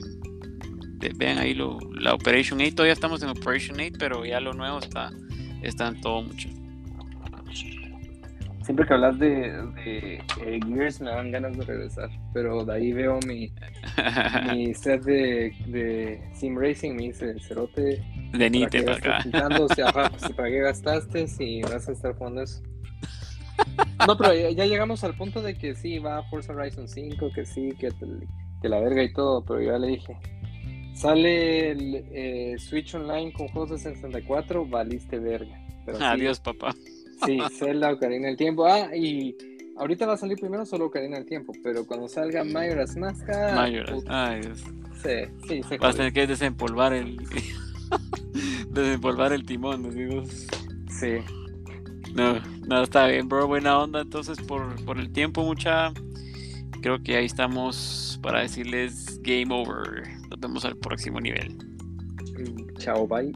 ve- 1.00 1.14
vean 1.16 1.38
ahí 1.38 1.54
lo, 1.54 1.78
la 1.94 2.14
Operation 2.14 2.60
8, 2.60 2.76
todavía 2.76 2.94
estamos 2.94 3.22
en 3.24 3.30
Operation 3.30 3.80
8, 3.80 3.94
pero 3.98 4.26
ya 4.26 4.40
lo 4.40 4.54
nuevo 4.54 4.80
está, 4.80 5.12
está 5.62 5.88
en 5.88 6.02
todo 6.02 6.24
mucho. 6.24 6.50
Siempre 8.64 8.88
que 8.88 8.94
hablas 8.94 9.20
de, 9.20 9.52
de 9.76 10.16
eh, 10.46 10.60
Gears 10.66 11.02
me 11.02 11.10
dan 11.10 11.32
ganas 11.32 11.58
de 11.58 11.66
regresar, 11.66 12.10
pero 12.34 12.64
de 12.64 12.74
ahí 12.74 12.94
veo 12.94 13.20
mi, 13.28 13.52
mi 14.54 14.74
set 14.74 15.04
de, 15.04 15.52
de 15.68 16.22
Sim 16.34 16.58
Racing, 16.58 16.94
me 16.96 17.04
dice, 17.04 17.36
cerote, 17.42 18.02
Venite 18.32 18.82
¿para 18.84 18.98
para 18.98 19.18
acá. 19.18 19.24
quitando? 19.24 19.66
O 19.66 19.70
sea, 19.70 19.86
ajá, 19.90 20.10
pues, 20.10 20.32
¿para 20.32 20.50
qué 20.50 20.60
gastaste 20.62 21.28
si 21.28 21.62
vas 21.62 21.90
a 21.90 21.92
estar 21.92 22.16
jugando 22.16 22.42
eso? 22.44 22.62
No, 24.08 24.18
pero 24.18 24.34
ya, 24.34 24.50
ya 24.52 24.66
llegamos 24.66 25.04
al 25.04 25.16
punto 25.16 25.42
de 25.42 25.56
que 25.56 25.76
sí, 25.76 26.00
va 26.00 26.24
Forza 26.30 26.54
Horizon 26.54 26.88
5, 26.88 27.32
que 27.36 27.46
sí, 27.46 27.70
que, 27.80 27.90
que 28.62 28.70
la 28.70 28.80
verga 28.80 29.04
y 29.04 29.12
todo, 29.14 29.44
pero 29.46 29.62
ya 29.62 29.78
le 29.78 29.88
dije. 29.90 30.18
Sale 30.96 31.72
el 31.72 31.96
eh, 32.14 32.56
Switch 32.60 32.94
Online 32.96 33.34
con 33.34 33.48
juegos 33.50 33.72
de 33.72 33.78
64, 33.78 34.66
valiste 34.66 35.20
verga. 35.20 35.60
Pero 35.86 35.98
sí, 35.98 36.04
Adiós, 36.04 36.40
papá. 36.40 36.74
Sí, 37.26 37.40
Zelda 37.52 37.92
Ocarina 37.92 38.28
del 38.28 38.38
Tiempo. 38.38 38.66
Ah, 38.66 38.96
y 38.96 39.36
ahorita 39.78 40.06
va 40.06 40.14
a 40.14 40.18
salir 40.18 40.38
primero 40.40 40.66
solo 40.66 40.86
Ocarina 40.86 41.18
del 41.18 41.26
Tiempo, 41.26 41.54
pero 41.64 41.86
cuando 41.86 42.08
salga 42.08 42.44
Majora's 42.44 42.96
Mask, 42.98 43.28
ah, 43.30 43.54
Mayoras. 43.56 43.92
puta, 43.92 44.28
Ay, 44.30 44.42
Dios. 44.42 44.64
sí, 45.02 45.10
sí, 45.48 45.64
se 45.64 45.78
Vas 45.78 45.96
a 45.96 45.98
tener 45.98 46.14
que 46.14 46.28
desempolvar 46.28 46.94
el. 46.94 47.18
desempolvar 48.70 49.34
el 49.34 49.46
timón, 49.46 49.90
digo. 49.96 50.24
Sí, 50.90 51.18
No, 52.16 52.40
no, 52.68 52.84
está 52.84 53.08
bien, 53.08 53.28
bro. 53.28 53.48
Buena 53.48 53.80
onda. 53.80 54.02
Entonces, 54.02 54.40
por, 54.42 54.84
por 54.86 55.00
el 55.00 55.12
tiempo, 55.12 55.44
mucha. 55.44 55.92
Creo 56.82 57.02
que 57.02 57.16
ahí 57.16 57.26
estamos 57.26 58.20
para 58.22 58.42
decirles 58.42 59.20
game 59.24 59.48
over. 59.54 60.04
Nos 60.30 60.40
vemos 60.40 60.66
al 60.66 60.76
próximo 60.78 61.20
nivel. 61.22 61.58
chao, 62.78 63.08
bye. 63.08 63.34